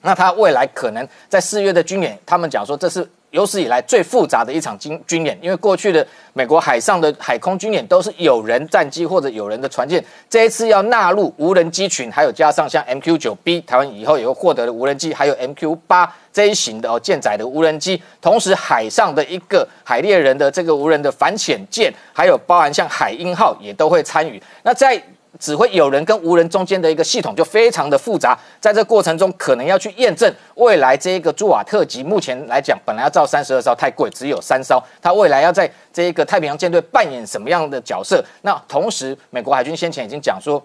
[0.04, 24.42] 那它未来可能在四月的军演，他们讲说这是有史以来最复杂的一场军军演，因为过去的美国海上的海空军演都是有人战机或者有人的船舰，这一次要纳入无人机群，还有加上像 MQ 九 B，台湾以后也会获得的无人机，还有 MQ 八这一型的哦舰载的无人机，同时海上的一个海猎人的这个无人的反潜舰，还有包含像海鹰号也都会参与。
[24.64, 25.02] 那在
[25.40, 38.24] 指挥有人跟无人中间的一个系统就非常的复杂，在这过程中可能要去验证未来这一个朱瓦特级，目前来讲本来要造三十二艘太贵，只有三艘，它未来要在这一个太平洋舰队扮演什么样的角色？
[38.42, 40.62] 那同时美国海军先前已经讲说。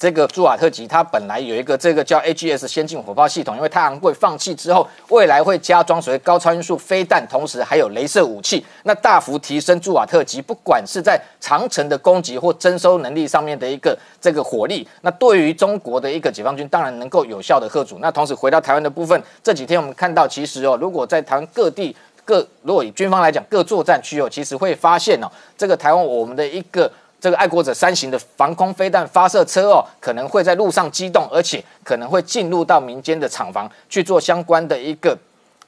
[0.00, 17.98] 这个朱瓦特级，它本来有一个这个叫 AGS 先进火炮系统，因为太昂贵放弃之后，未来会加装所谓高超音速飞弹，同时还有镭射武器，那大幅提升朱瓦特级，不管是在长城的攻击或征收能力上面的一个这个火力，那对于中国的一个解放军当然能够有效的吓阻。
[18.00, 26.90] 那同时回到台湾的部分，这几天我们看到，其实哦，如果在台湾各地各，如果以军方来讲各作战区哦，其实会发现哦，这个台湾我们的一个。
[27.20, 35.16] 这个爱国者三型的防空飞弹发射车哦，可能会在路上机动，而且可能会进入到民间的厂房去做相关的一个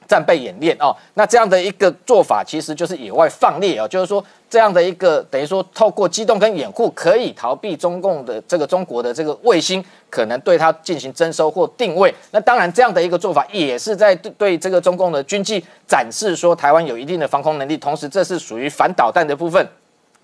[0.07, 0.95] 战备演练哦。
[1.13, 12.13] 那这样的一个做法，其实就是野外放猎哦，就是说这样的一个等于说透过机动跟掩护，可以逃避中共的这个中国的这个卫星可能对它进行征收或定位。
[12.31, 19.67] 那当然这样的一个做法，也是在对对这个中共的军机展示说台湾有一定的防空能力，同时这是属于反导弹的部分。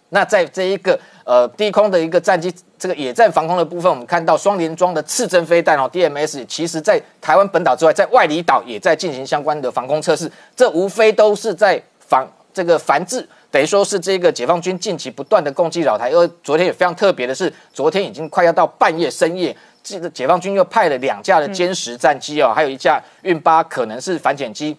[0.10, 13.28] 那在这一个呃低空的一个战机，这个野战防空的部分，我们看到双联装的次针飞弹哦，DMS，其实在台湾本岛之外，在外离岛也在进行相关的防空测试，这无非都是在防这个繁制。
[13.52, 24.78] 等于说是这个解放军近期不断的攻击扰台，而昨天也非常特别的是，昨天已经快要到半夜深夜，这个解放军又派了两架的歼十战机哦，还有一架运八可能是反潜机。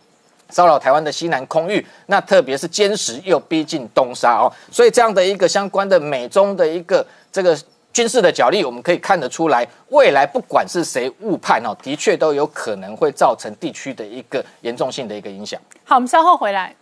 [0.51, 7.57] 骚扰台湾的西南空域，那特别是歼十又逼近东沙哦，所以这样的一个相关的美中的一个这个
[7.93, 15.61] 军事的角力，我们可以看得出来，未来不管是谁误判哦，的确都有可能会造成地区的一个严重性的一个影响。
[15.85, 16.75] 好，我们稍后回来。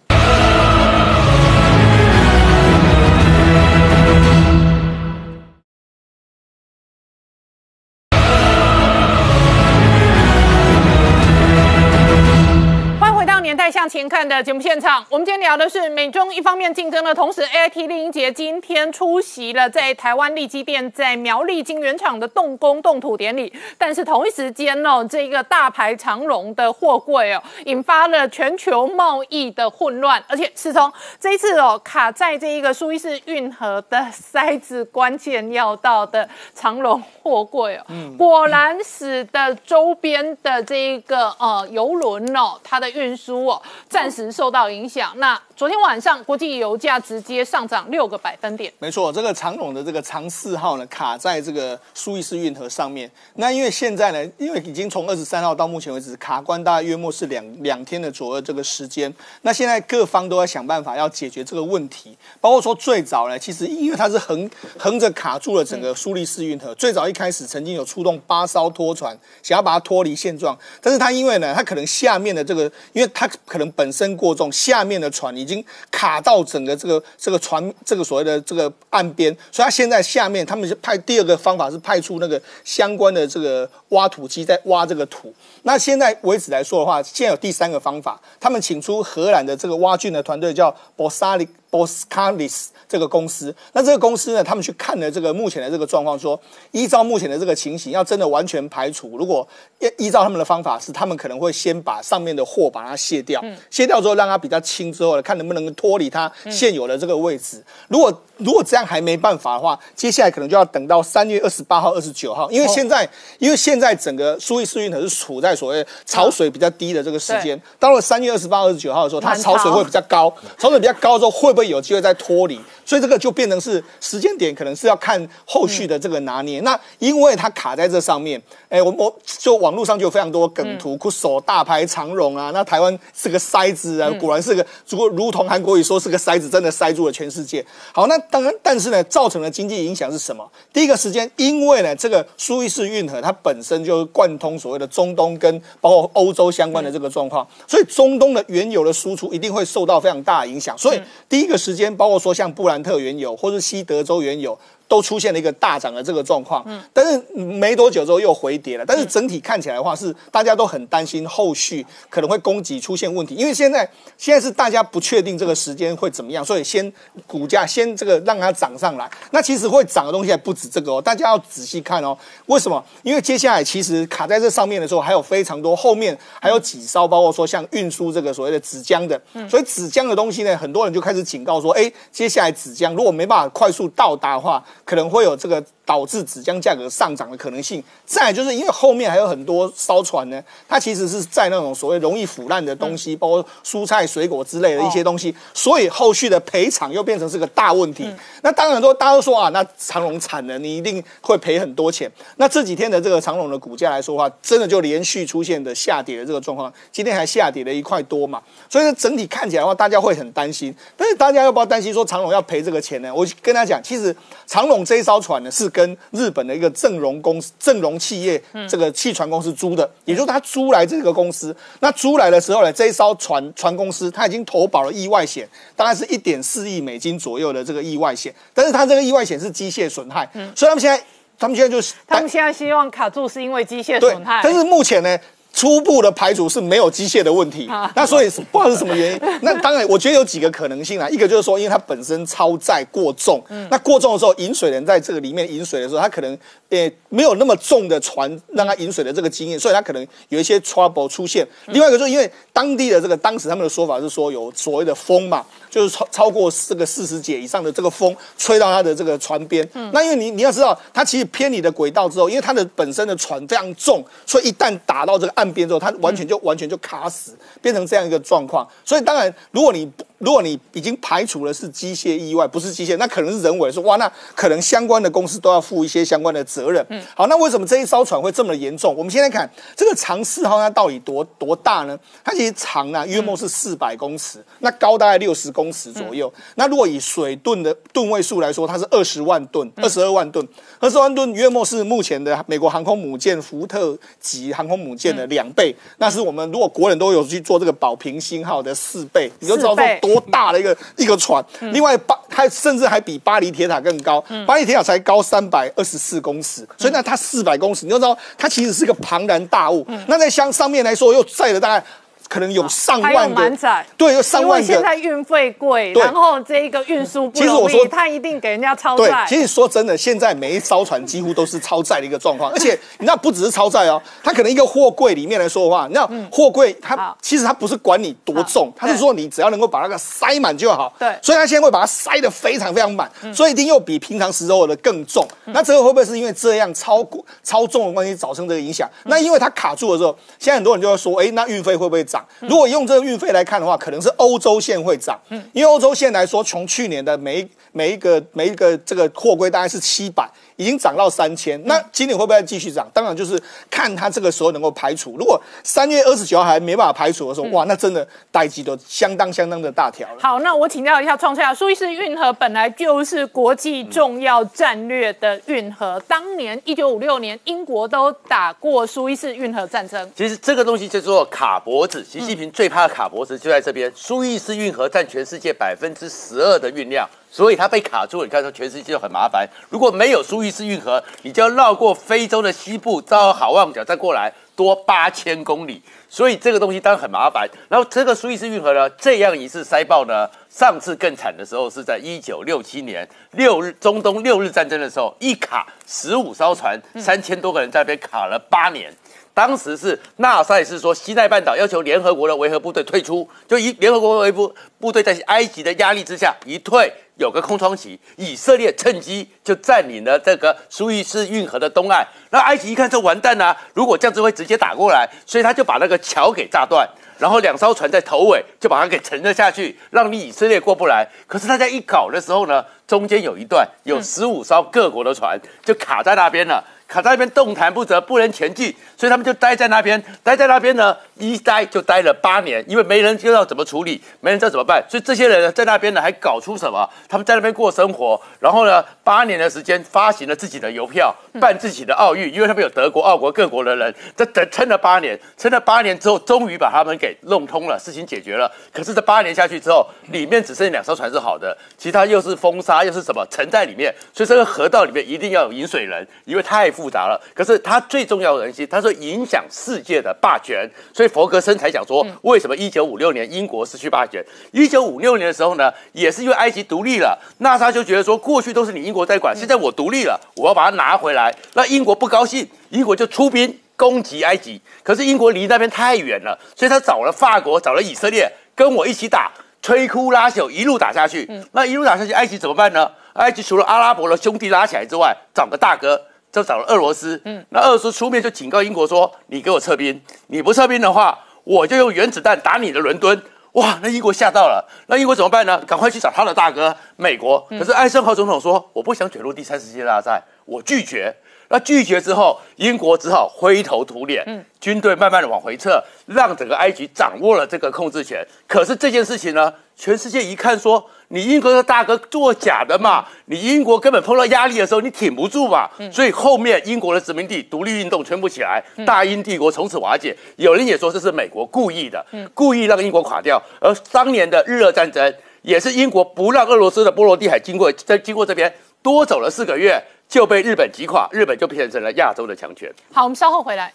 [13.49, 37.85] 年代向前看的节目现场，我们今天聊的是美中一方面竞争的同时，AIT 丽英杰今天出席了在台湾利基店在苗栗金源厂的动工动土典礼，但是同一时间哦，这个大排长龙的货柜哦，引发了全球贸易的混乱，而且是从这一次哦卡在这一个苏伊士运河的塞子关键要道的长龙货柜哦，
[38.19, 43.38] 果然使得周边的这一个呃游轮哦，它的运输。
[43.45, 45.13] 我暂时受到影响。
[45.17, 48.73] 那昨天晚上国际油价直接上涨六个百分点。
[48.79, 53.11] 没错，这个长龙的这个长四号呢，卡在这个苏伊士运河上面。
[53.35, 59.13] 那因为现在呢，因为已经从二十三号到目前为止卡关，大概约莫是两两天的左右这个时间。
[59.43, 66.73] 那现在各方都在想办法要解决这个问题，包括说最早呢，其实因为它是横横着卡住了整个苏伊士运河。
[66.77, 85.33] 最早一开始曾经有出动八艘拖船，想要把它脱离现状，但是它因为呢，它可能下面的这个，因为它可能本身过重，下面的船已已经卡到整个这个这个船这个所谓的这个岸边，所以他现在下面他们是派第二个方法是派出那个相关的这个挖土机在挖这个土。
[85.63, 92.67] 那现在为止来说的话，现在有第三个方法，他们请出荷兰的这个挖掘的团队叫 Bosali Boscalis。
[92.89, 99.47] 这个公司，那这个公司呢，他们去看了这个目前的这个状况，说依照目前的这个情形，要真的完全排除，如果
[99.79, 107.63] 依依照他们的方法，是他们可能会先把上面的货把它卸掉，卸掉之后让它比较轻之后呢，看能不能脱离它现有的这个位置。
[107.89, 113.07] 如果如果这样还没办法的话，接下来可能就要等到三月二十八号、二十九号，因为现在
[113.39, 122.61] 因为现在整个苏伊士运河是处在所谓潮水比较低的这个时间，到了三月二十八、二十九号的时候，它潮水会比较高，潮水比较高之后，会不会有机会再脱离？
[122.89, 126.59] 所以这个就变成是时间点，可能是要看后续的这个拿捏。
[126.61, 132.51] 那因为它卡在这上面，哎，我我就网络上就有非常多梗图，酷手大排长龙啊。
[132.55, 137.63] 那台湾是个塞子啊，果然是个，如果如同韩国语说是个塞子，真的塞住了全世界。
[137.93, 140.51] 好，那当然，但是呢，造成的经济影响是什么？
[140.73, 150.77] 第一个时间，因为呢，这个苏伊士运河它本身就是贯通所谓的中东跟包括欧洲相关的这个状况，所以中东的原油的输出一定会受到非常大的影响。
[150.79, 152.78] 所以第一个时间，包括说像布兰。
[152.83, 154.59] 特原油或是西德州原油。
[154.89, 158.85] 都出现了一个大涨的这个状况，嗯，但是没多久之后又回跌了。
[158.87, 166.91] 但是整体看起来的话，是大家都很担心后续可能会供给出现问题，因为现在现在是大家不确定这个时间会怎么样，所以先
[167.27, 169.09] 股价先这个让它涨上来。
[169.31, 172.17] 那其实会涨的东西还不止这个哦，大家要仔细看哦。
[172.47, 172.83] 为什么？
[173.03, 179.21] 因为接下来其实卡在这上面的时候，还有非常多后面还有几艘，包括说像运输这个所谓的纸浆的，
[179.51, 184.65] 所以纸浆的东西呢，很多人就开始警告说，哎，接下来纸浆如果没办法快速到达的话。
[184.89, 185.63] 可能会有这个。
[185.89, 187.83] 导致纸浆价格上涨的可能性。
[188.05, 198.07] 再就是因为后面还有很多艘船呢，它其实是在那种所谓容易腐烂的东西，包括蔬菜、水果之类的一些东西，所以后续的赔偿又变成是个大问题。
[198.43, 202.11] 那当然说，大家都说啊，那长隆惨了，你一定会赔很多钱。
[202.37, 208.43] 那这几天的这个长隆的股价来说的话，真的就连续出现的下跌的这个状况，今天还下跌了一块多嘛。
[208.69, 210.75] 所以呢整体看起来的话，大家会很担心。
[210.99, 213.11] 但是大家要不要担心说长隆要赔这个钱呢？
[213.15, 214.15] 我跟他讲，其实
[214.47, 215.67] 长隆这一艘船呢是。
[215.79, 221.55] 跟日本的一个正荣公司、正荣企业这个汽船公司租的，也就是他租来这个公司。
[221.79, 228.35] 那租来的时候呢，这一艘船船公司他已经投保了意外险，大概是一点四亿美金左右的这个意外险。
[228.53, 231.01] 但是他这个意外险是机械损害，所以他们现在，
[231.39, 234.41] 他们现在就是，他们现在希望卡住是因为机械损害。
[234.43, 235.17] 但是目前呢？
[235.59, 239.21] 初步的排除是没有机械的问题，那所以不知道是什么原因。
[239.43, 241.09] 那当然，我觉得有几个可能性啊。
[241.09, 246.39] 一个就是说，因为它本身超载过重，那过重的时候，饮水人在这个里面饮水的时候，他可能
[246.71, 251.47] 呃没有那么重的船让他饮水的这个经验，所以他可能有一些 trouble 出现。
[251.67, 255.45] 另外一个就是因为当地的这个当时他们的说法是说有所谓的风嘛。
[255.71, 268.67] 就是超超过这个四十节以上的这个风吹到他的这个船边，嗯那因为你你要知道，它其实偏离的轨道之后，因为它的本身的船非常重，所以一旦打到这个岸边之后，它完全就完全就卡死，变成这样一个状况。
[268.83, 269.87] 所以当然，如果你
[270.17, 273.71] 如果你已经排除了是机械意外，不是机械，那可能是人为。
[273.71, 276.58] 说哇，那可能相关的公司都要负一些相关的责。
[276.59, 276.85] 责任。
[276.91, 278.95] 嗯好，那为什么这一艘船会这么严重？
[278.97, 281.97] 我们现在看这个长四号，它到底多多大呢？
[282.25, 286.33] 它其实长呢约莫是四百公尺，那高大概六十公尺左右。
[286.57, 290.47] 那如果以水吨的吨位数来说，它是二十万吨，二十二万吨，
[290.81, 295.75] 二十万吨约莫是目前的美国航空母舰福特级航空母舰的两倍。
[295.99, 301.45] 那是我们如果国人都有去做这个保平星号的四倍，你就知道说多大的一个一个船。
[301.73, 309.87] 另外巴它甚至还比巴黎铁塔更高，巴黎铁塔才高三百二十四公尺，所以那它四百公尺，你就知道它其实是个庞然大物。
[310.07, 311.85] 那在箱上面来说，又载了大概。
[312.29, 313.51] 可能有上万个，
[313.97, 314.83] 对，有上因为现。
[314.83, 319.27] 在运费贵，对然后这一个运输不容易，其实我说他一定给人家超对载，。
[319.29, 330.93] 其实说真的，现在每一艘船几乎都是超载的一个状况， 而且你知道不只是超载哦，它可能一个货柜里面来说的话，你知道货柜它好其实它不是管你多重，它是说你只要能够把那个塞满就好。
[330.99, 335.27] 对所以他现在会把它塞得非常非常满，所以一定又比平常时候的更重。
[335.47, 338.89] 那这个会不会是因为这样超过超重的关系造成这个影响？
[339.05, 342.18] 那因为它卡住的时候，现在很多人就会说，哎，那运费会不会涨？
[342.41, 345.19] 如果用这个运费来看的话，可能是欧洲线会涨，
[345.53, 351.61] 因为欧洲线来说，从去年的每一每一个每一个这个货柜大概是七百，已经涨到三千。
[351.67, 352.87] 那今年会不会再继续涨？
[352.93, 353.41] 当然就是
[353.71, 355.17] 看它这个时候能够排除。
[355.17, 360.17] 如果三月二十九号还没办法排除的时候，哇，那真的代机都相当相当的大条了。
[360.21, 370.11] 好，那我请教一下创下，苏伊士运河本来就是国际重要战略的运河，当年一九五六年英国都打过苏伊士运河战争。
[370.17, 373.93] 其实这个东西叫做卡脖子，习近平最怕的卡脖子就在这边。
[373.95, 378.25] 苏伊士运河占全世界百分之十二的运量，所以它被卡住了。
[378.25, 379.49] 你看说全世界就很麻烦。
[379.69, 385.83] 如果没有苏伊士运河，你就要绕过非洲的西部，到好望角再过来，多八千公里。
[386.09, 387.47] 所以这个东西当然很麻烦。
[387.69, 398.93] 然后这个苏伊士运河呢，这样一次塞爆呢，上次更惨的时候是在一九六七年六日中东六日战争的时候，一卡十五艘船，三千多个人在那边卡了八年。
[399.39, 412.05] 当时是纳赛是说西奈半岛要求联合国的维和部队退出，就一联合国维部部队在埃及的压力之下一退，有个空窗期，以色列趁机就占领了这个苏伊士运河的东岸。
[412.31, 416.89] 那埃及一看这完蛋啦、如果这样子会直接打过来，所以他就把那个桥给炸断。
[417.17, 421.07] 然后两艘船在头尾就把它给沉了下去，让你以色列过不来。
[421.29, 426.65] 可是大家一搞的时候呢，中间有一段有十五艘各国的船就卡在那边了。
[426.89, 436.89] 卡在那边动弹不得，不能前进，所以他们就待在那边，待在那边呢，一待就待了八年，因为没人知道怎么处理，没人知道怎么办，所以这些人呢在那边呢还搞出什么？
[437.07, 448.51] 他们在那边过生活，然后呢，八年的时间发行了自己的邮票，办自己的奥运，因为他们有德国、奥国各国的人，这等撑了八年，撑了八年之后，终于把他们给弄通了，事情解决了。
[448.73, 457.21] 可是这八年下去之后，里面只剩两艘船是好的，其他又是风沙，又是什么沉在里面，所以这个河道里面一定要有引水人，因为太复杂了。
[457.35, 464.25] 可是它最重要的东西，它说影响世界的霸权，所以佛格森才讲说，为什么一九五六年英国失去霸权？
[464.53, 471.35] 一九五六年的时候呢，也是因为埃及独立了，那他就觉得说，过去都是你英国在管，现在我独立了，我要把它拿回来。
[471.55, 479.33] 那英国不高兴，英国就出兵攻击埃及，可是英国离那边太远了，所以他找了法国，找了以色列，跟我一起打。
[479.61, 481.29] 摧枯拉朽，一路打下去。
[481.51, 482.89] 那一路打下去，埃及怎么办呢？
[483.15, 486.01] 埃及除了阿拉伯的兄弟拉起来之外，找个大哥，
[486.33, 487.21] 就找了俄罗斯。
[487.25, 493.23] 嗯，那俄罗斯出面就警告英国说：“你给我撤兵，你不撤兵的话，我就用原子弹打你的伦敦。”
[493.53, 494.69] 哇，那英国吓到了。
[494.89, 495.59] 那英国怎么办呢？
[495.67, 497.41] 赶快去找他的大哥美国。
[497.51, 501.15] 可是艾森豪总统说：“我不想卷入第三次世界大战，我拒绝。”
[501.51, 508.23] 那拒绝之后，英国只好灰头土脸，嗯军队慢慢的往回撤，让整个埃及掌握了这个控制权。
[508.47, 515.69] 可是这件事情呢，全世界一看说，你英国的大哥作假的嘛，你英国根本碰到压力的时候，你挺不住嘛。
[515.91, 520.15] 所以后面英国的殖民地独立运动全部起来，大英帝国从此瓦解。
[520.37, 522.05] 有人也说这是美国故意的，
[522.35, 523.43] 故意让英国垮掉。
[523.61, 528.53] 而当年的日俄战争，也是英国不让俄罗斯的波罗的海经过，在经过这边
[528.83, 529.83] 多走了四个月。
[530.09, 532.73] 就被日本击垮，日本就变成了亚洲的强权。
[532.95, 533.71] 好，我们稍后回来。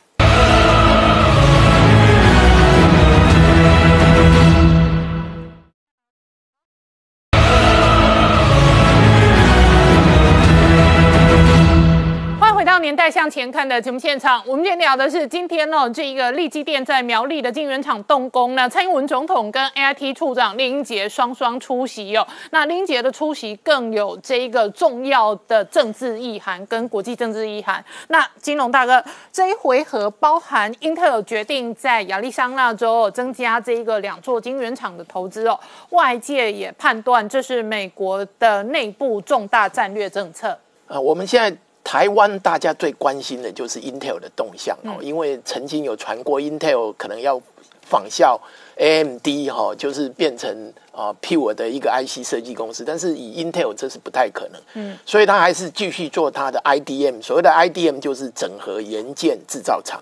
[12.83, 22.27] 年代向前看》的节目现场，我们今天聊的是今天哦，这一个利基店在苗栗的晶圆厂动工呢，蔡英文总统跟 AIT 处长林英杰双双出席哦。
[22.51, 27.81] 那林英杰的出席更有这一个重要的政治意涵跟国际政治意涵。
[28.09, 35.57] 那金融大哥这一回合包含英特尔决定在亚利桑那州增加这一个两座晶圆厂的投资哦，
[35.91, 40.59] 外界也判断这是美国的内部重大战略政策。
[40.87, 47.41] 呃，我们现在台湾大家最关心的就是 Intel 的动向哦，因为曾经有传过 Intel 可能要
[47.81, 48.39] 仿效
[48.77, 60.01] AMD 哈，就是变成啊 Pure 的一个 IC 设计公司，但是以 Intel 这是不太可能，嗯，所以他还是继续做他的 IDM，所谓的 IDM 就是整合元件制造厂。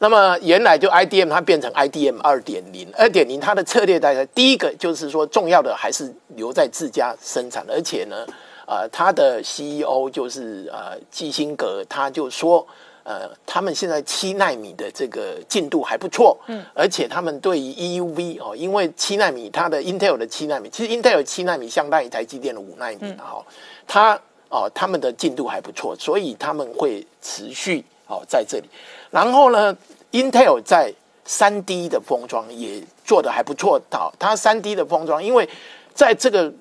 [0.00, 8.26] 那么原来就 IDM 它变成 IDM 二点零，二点零它的策略大概第一个就是说重要的还是留在自家生产，而且呢，
[8.66, 12.66] 呃，他的 CEO 就是呃基辛格，他就说，
[13.02, 23.44] 呃，他们现在七纳米的这个进度还不错，嗯，而且他们对于 EUV 哦，因为七纳米它的 Intel 的七纳米，其实 Intel 七纳米相当于台积电的五纳米哈，
[23.86, 28.64] 它哦他们的进度还不错，所以他们会持续哦在这里。
[29.10, 29.76] 然后呢
[30.12, 30.92] ，Intel 在
[31.26, 33.80] 三 D 的封装也做的还不错。
[33.90, 35.48] 好，它三 D 的封装，因为
[35.94, 36.52] 在这个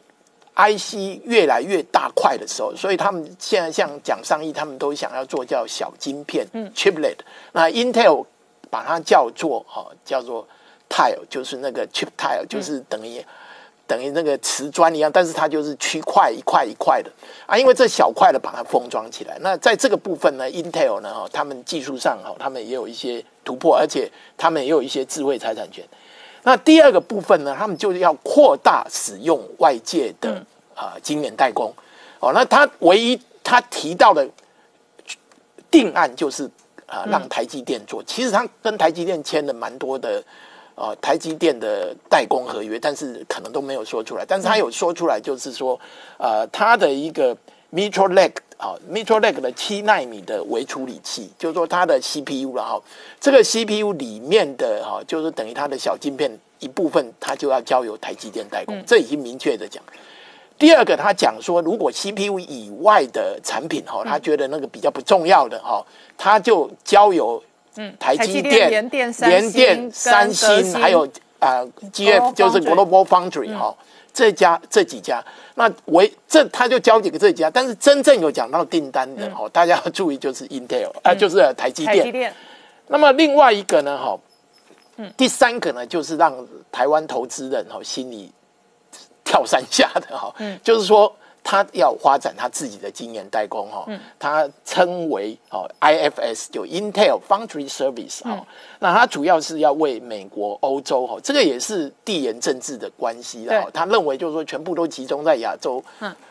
[0.55, 7.17] IC 越来越大块的时候，所以他们现在像蒋尚义他们都想要做叫小晶片，嗯，chiplet。
[7.51, 8.25] 那 Intel
[8.69, 10.47] 把它叫做哈，叫做
[10.89, 13.23] tile，就是那个 chip tile，就是等于。
[13.85, 17.11] 等于那个瓷砖一样，但是它就是区块一块一块的
[17.45, 19.37] 啊，因为这小块的把它封装起来。
[19.41, 25.83] 那在这个部分呢，Intel 呢哈，他们技术上哈，他们也有一些突破，而且他们也有一些智慧财产权。
[26.43, 31.73] 那第二个部分呢，他们就是要扩大使用外界的啊晶圆代工
[32.19, 32.31] 哦。
[32.33, 34.27] 那他唯一他提到的
[35.71, 36.49] 定案就是
[36.85, 38.03] 啊，让台积电做。
[38.03, 40.23] 其实他跟台积电签了蛮多的。
[40.75, 44.25] 啊，台积电的代工合约，但是可能都没有说出来。
[44.27, 45.79] 但是他有说出来，就是说，
[46.17, 47.37] 呃，他的一个
[47.71, 48.11] Metro
[48.63, 52.81] 啊，Metro Leg 的七纳米的微处理器，就是说它的 CPU 了哈
[53.19, 59.83] 这个 CPU 里面的哈，就是等于它的小晶片一部分，它就要交由台积电代工，这已经明确的讲。
[60.57, 65.85] 第二个，他讲说，如果 CPU 以外的产品哈，他觉得那个比较不重要的哈，
[66.17, 67.43] 他就交由。
[67.75, 69.11] 嗯，台积电、联电、
[69.91, 71.09] 三星，还有
[71.39, 73.75] 啊，GF 就是 Global Foundry 哈，
[74.13, 75.23] 这家这几家，
[75.55, 82.33] 那唯这他就交几个这几家，但是真正有讲到订单的哦，大家要注意就是 Intel 啊，就是台积电。
[82.87, 84.19] 那么另外一个呢哈，
[85.17, 86.33] 第三个呢就是让
[86.71, 88.31] 台湾投资人哈心里
[89.23, 90.33] 跳三下的哈，
[90.63, 91.13] 就是说。
[91.43, 93.85] 他要发展他自己的经验代工哈，
[94.17, 98.47] 他称为哦 IFS 就 Intel Foundry Service 哈，
[98.79, 103.69] 那他主要是要为美国、欧洲哈，这个也是地缘政治的关系了。
[103.73, 105.83] 他认为就是说全部都集中在亚洲，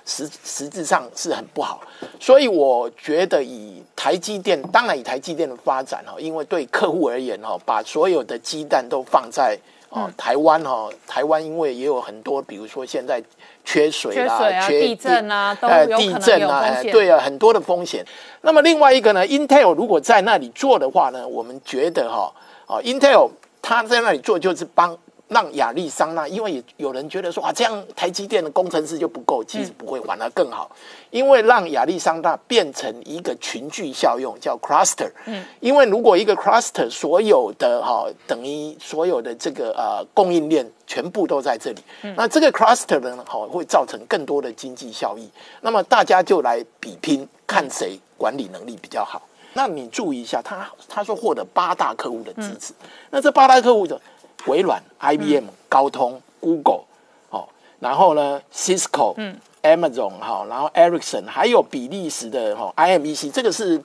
[0.06, 1.82] 实实质上是很不好。
[2.18, 9.58] 所以我觉得以台积电，当然以台积电的发展哈，因为对客户而言哈，把所有的鸡蛋都放在
[9.92, 13.22] 哦台湾哈，台湾因为也有很多，比如说现在。
[13.64, 18.04] 缺水啊，缺地震啊，都有地震啊，对啊，很多的风险。
[18.40, 22.32] 那么另外一个呢，Intel 如果在那里做的话呢，我们觉得哈，
[22.66, 23.30] 啊，Intel
[23.62, 24.98] 它在那里做就是帮。
[25.32, 30.70] 让亚利桑那，因为有人觉得说啊，这样台积电的工程师就不够，其实不会，玩得更好。
[31.10, 35.10] 因为让亚利桑那变成一个群聚效用，叫 cluster。
[35.26, 41.82] 嗯，因为如果一个 cluster 所有的哈，等于所有的这个呃供应链全部都在这里，
[42.16, 45.28] 那这个 cluster 呢，好会造成更多的经济效益。
[45.60, 49.20] 那么大家就来比拼，看谁管理能力比较好。
[49.54, 52.72] 那你注意一下，他他说获得八大客户的支持，
[53.10, 54.00] 那这八大客户的。
[54.46, 56.82] 微软、IBM、高通、Google，
[57.30, 63.80] 哦，然后呢，Cisco、嗯，Amazon 哈，然后 Ericsson，还有比利时的哈 IMEC，这个是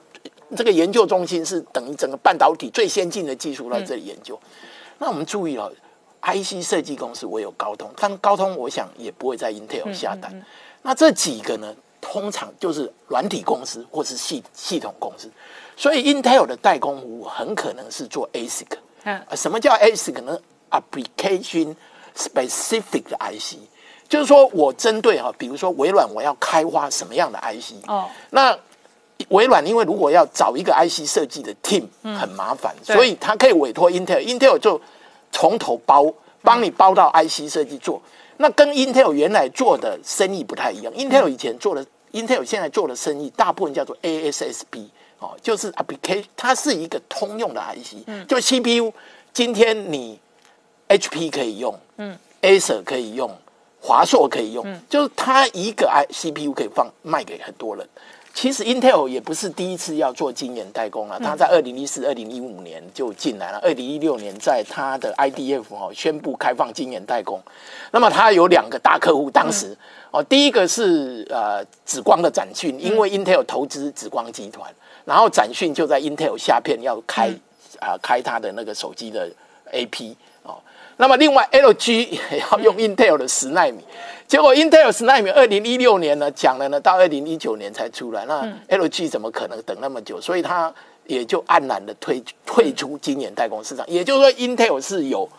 [0.55, 4.39] 这个研究中心是等于整个半导体最先进的技术在这里研究。
[4.97, 5.71] 那我们注意了
[6.21, 10.43] ，IC 设计公司我有高通，但高通我想也不会在 Intel 下单。
[10.81, 15.29] 那这几个呢，通常就是软体公司或是系系统公司，
[15.75, 18.65] 所以 Intel 的代工服务很可能是做 ASIC。
[19.35, 20.13] 什么叫 ASIC？
[20.13, 20.39] 可能
[20.71, 21.75] application
[22.15, 23.57] specific 的 IC，
[24.09, 27.87] 就是说我针对哈，比如说微软，我要开发什么样的 IC？
[27.87, 28.57] 哦，那
[29.29, 34.79] 微软因为如果要找一个 IC 设计的 team 很麻烦，所以他可以委托 Intel，Intel 就
[35.31, 36.05] 从头包，
[36.41, 38.01] 帮你包到 IC 设计做。
[38.37, 40.93] 那跟 Intel 原来做的生意不太一样。
[40.93, 44.89] Intel 以前做的，Intel 现在做的生意大部分叫做 ASSP。
[45.19, 48.93] 哦，就是 application，它是一个通用的 IC，就 CPU，
[49.33, 50.19] 今天你
[50.87, 53.29] HP 可以用，嗯，Acer 可以用，
[53.81, 57.87] 华硕可以用，就是它一个 I CPU 可以放卖给很多人。
[58.33, 67.41] 其实 Intel 也不是第一次要做晶圆代工了，它在二零一四、二零一五年就进来了，二零一六年在它的 IDF 哦宣布开放晶圆代工，
[67.89, 69.75] 那么它有两个大客户，当时。
[70.09, 74.73] 哦，第一个是呃紫光的展讯，因为 Intel 投资紫光集团，
[75.07, 77.33] 然后展讯就在 Intel 下片要开
[77.79, 79.29] 啊、开它的那个手机的
[79.71, 80.59] AP 哦。
[80.97, 83.79] 那么另外 LG 也要用 Intel 的十纳米，
[84.27, 90.19] 结果 Intel 十纳米二零一六年呢讲了呢，到二零一九年才出来，那 LG 怎么可能等那么久？
[90.19, 90.73] 所以它
[91.05, 93.87] 也就黯然的退退出晶圆代工市场。
[93.87, 95.29] 也就是说，Intel 是有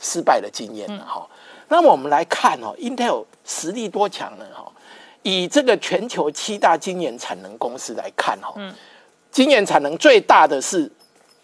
[0.00, 1.26] 失败的经验的哈。
[1.68, 4.44] 那么我们来看哦，Intel 实力多强呢？
[4.54, 4.70] 哈，
[5.22, 8.54] 以这个全球七大晶圆产能公司来看哈，
[9.36, 10.90] 晶圆产能最大的是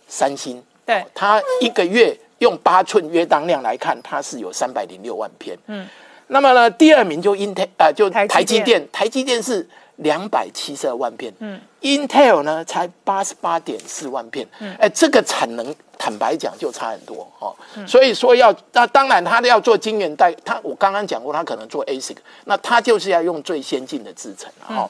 [0.08, 5.54] 三星，对哦它一个月用八寸约当量来看，它是有三百零六万片。
[5.66, 5.86] 嗯，
[6.28, 11.30] 那么呢，第二名就 Intel 啊、就台积电电，台积电是两百七十二万片。
[11.40, 14.48] 嗯，Intel 呢才八十八点四万片。
[14.60, 17.54] 嗯，哎，这个产能坦白讲就差很多哦。
[17.86, 22.16] 所以说要那当然他要做晶圆代，它我刚刚讲过，它可能做 ASIC，
[22.46, 24.88] 那它就是要用最先进的制程哦。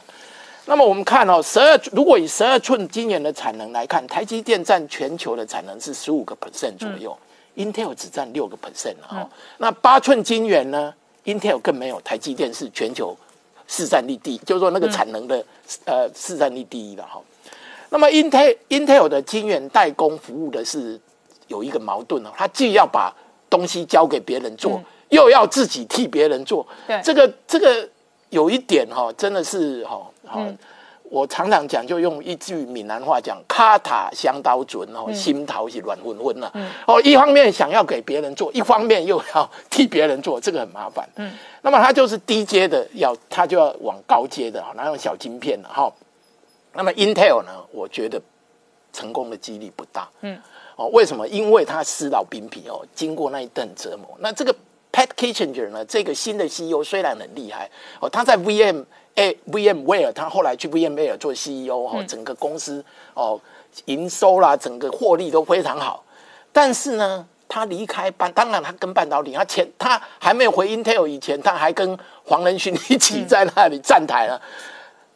[0.72, 7.14] 那么我们看哦，十二如果以十二寸晶圆的产能来看，台积电占全球的产能是十五个 percent 左右、
[7.56, 9.28] i n t e l 只占六个 percent 哦。
[9.58, 10.94] 那八寸晶圆呢
[11.26, 13.14] ，Intel 更没有，台积电是全球
[13.68, 15.44] 市占率第一，就是说那个产能的、
[15.84, 17.20] 呃市占率第一的哈。
[17.90, 20.98] 那么 Intel Intel 的晶圆代工服务的是
[21.48, 23.14] 有一个矛盾哦，它既要把
[23.50, 26.66] 东西交给别人做，又要自己替别人做。
[26.86, 27.86] 对这个这个
[28.30, 30.00] 有一点哈、真的是哈、
[30.32, 30.46] 哈、
[31.04, 36.50] 我常常讲，就用一句闽南话讲：“卡塔相刀准哦，心头是软昏昏呐。
[36.86, 41.06] 哦，一方面想要给别人做，一方面又要替别人做， 这个很麻烦。
[41.16, 41.30] 嗯，
[41.60, 45.92] 那么他就是低阶的，要他就要往高阶的哈，那种小晶片了哈。
[46.72, 48.18] 那么 Intel 呢，我觉得
[48.90, 50.08] 成功的几率不大。
[50.22, 50.40] 嗯，
[50.76, 51.28] 哦，为什么？
[51.28, 54.16] 因为他撕老冰皮哦，经过那一顿折磨。
[54.20, 54.54] 那这个
[54.90, 57.70] Pat Kitchener 呢，这个新的 CEO 虽然很厉害
[58.00, 58.82] 哦，他在 VM
[59.16, 62.84] 诶 VMware，他后来去 VMware 做 CEO 哦，整个公司
[63.14, 63.40] 哦
[63.86, 66.04] 营收啦，整个获利都非常好。
[66.52, 74.40] 但是呢，他离开半，当然他跟半导体，他前他还没有回 Intel 以前，他还跟黄仁勋一起在那里站台了。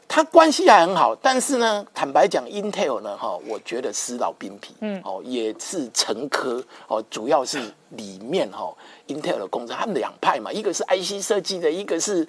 [0.09, 7.59] 他关系还很好，但是呢，坦白讲，Intel 呢，哈，我觉得死老兵皮，嗯，哦，也是成科，哦，主要是
[7.91, 8.73] 里面哈
[9.09, 12.27] ，Intel 的公司，他们两派嘛，一个是 IC 设计的，一个是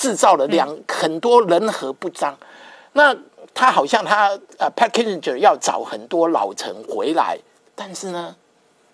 [0.00, 2.34] 制造了，两、很多人和不彰。
[2.94, 3.14] 那
[3.52, 7.38] 他好像他呃 p a c k a g e r 要找很多老臣回来，
[7.74, 8.34] 但是呢，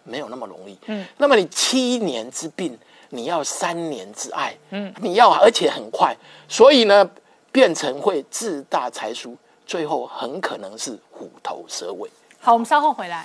[0.02, 0.76] 没有那么容易。
[0.86, 2.76] 嗯，那么你七年之病，
[3.10, 6.12] 你要三年之爱，嗯，你要而且很快，
[6.48, 7.08] 所以呢，
[7.52, 12.10] 变成会自大才疏，最后很可能是虎头蛇尾。
[12.40, 13.24] 好，我们稍后回来。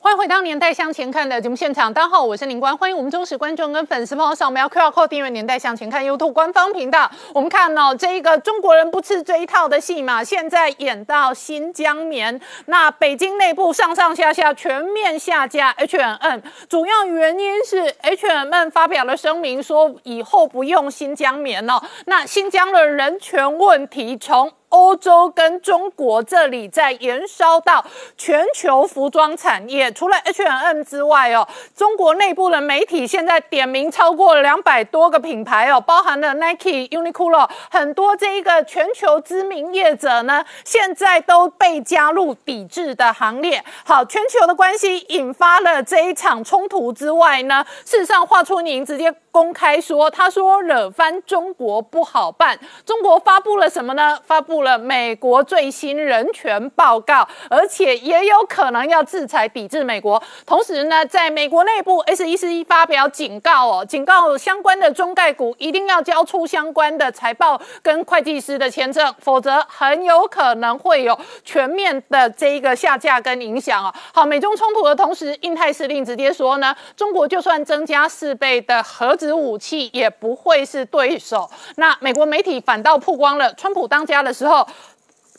[0.00, 7.10] 欢迎回到《年代向前看》的节目现场，大家好，我是林官，欢迎我们忠实观众跟粉丝朋友扫描 QR Code 订阅《年代向前看》YouTube 官方频道。
[7.34, 27.84] 我们看哦，这一个中国人不吃这一套的戏码，现在演到新疆棉，那北京内部上上下下全面下架 H&M，主要原因是 H&M 发表了声明说以后不用新疆棉哦，那新疆的人权问题从欧洲跟中国这里在延烧到
[28.16, 43.64] 全球服装产业，除了 H&M 之外哦，中国内部的媒体现在点名超过两百多个品牌哦，包含了 Nike、Uniqlo 很多这一个全球知名业者呢，现在都被加入抵制的行列。
[43.84, 52.58] 好，全球的关系引发了这一场冲突之外呢，事实上华春莹直接公开说，他说惹翻中国不好办。
[52.84, 54.18] 中国发布了什么呢？
[54.24, 60.22] 发布了美国最新人权报告，而且也有可能要制裁抵制美国。
[60.46, 73.92] 同时呢，在美国内部，SEC 发表警告哦，警告相关的中概股一定要交出相关的财报跟会计师的签证，否则很有可能会有全面的这一个下架跟影响哦。
[74.12, 81.50] 好，美中冲突的同时，印太司令直接说呢，中国就算增加四倍的核子武器，也不会是对手。
[81.76, 84.66] 那美国媒体反倒曝光了，川普当家的时候。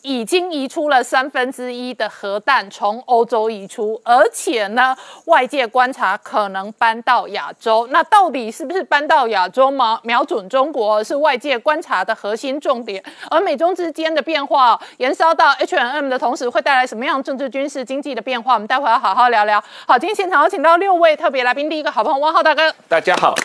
[0.01, 4.95] 已经移出了三分之一的核弹从欧洲移出，而且呢，
[5.25, 7.87] 外界观察可能搬到亚洲。
[7.91, 9.99] 那到底是不是搬到亚洲吗？
[10.03, 13.03] 瞄准中国是外界观察的核心重点。
[13.29, 18.53] 而美中之间的变化延烧到 H&M 的同时，会带来什么样政治、军事、经济的变化？
[18.53, 19.61] 我们待会要好好聊聊。
[19.85, 23.35] 好，今天现场有请到六位特别来宾，第一个好朋友汪浩大哥，大家好，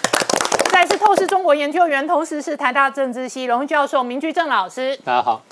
[0.71, 4.97] 再是透视中国研究员，同时是台大政治系荣誉教授明居正老师。
[5.05, 5.43] 大家好。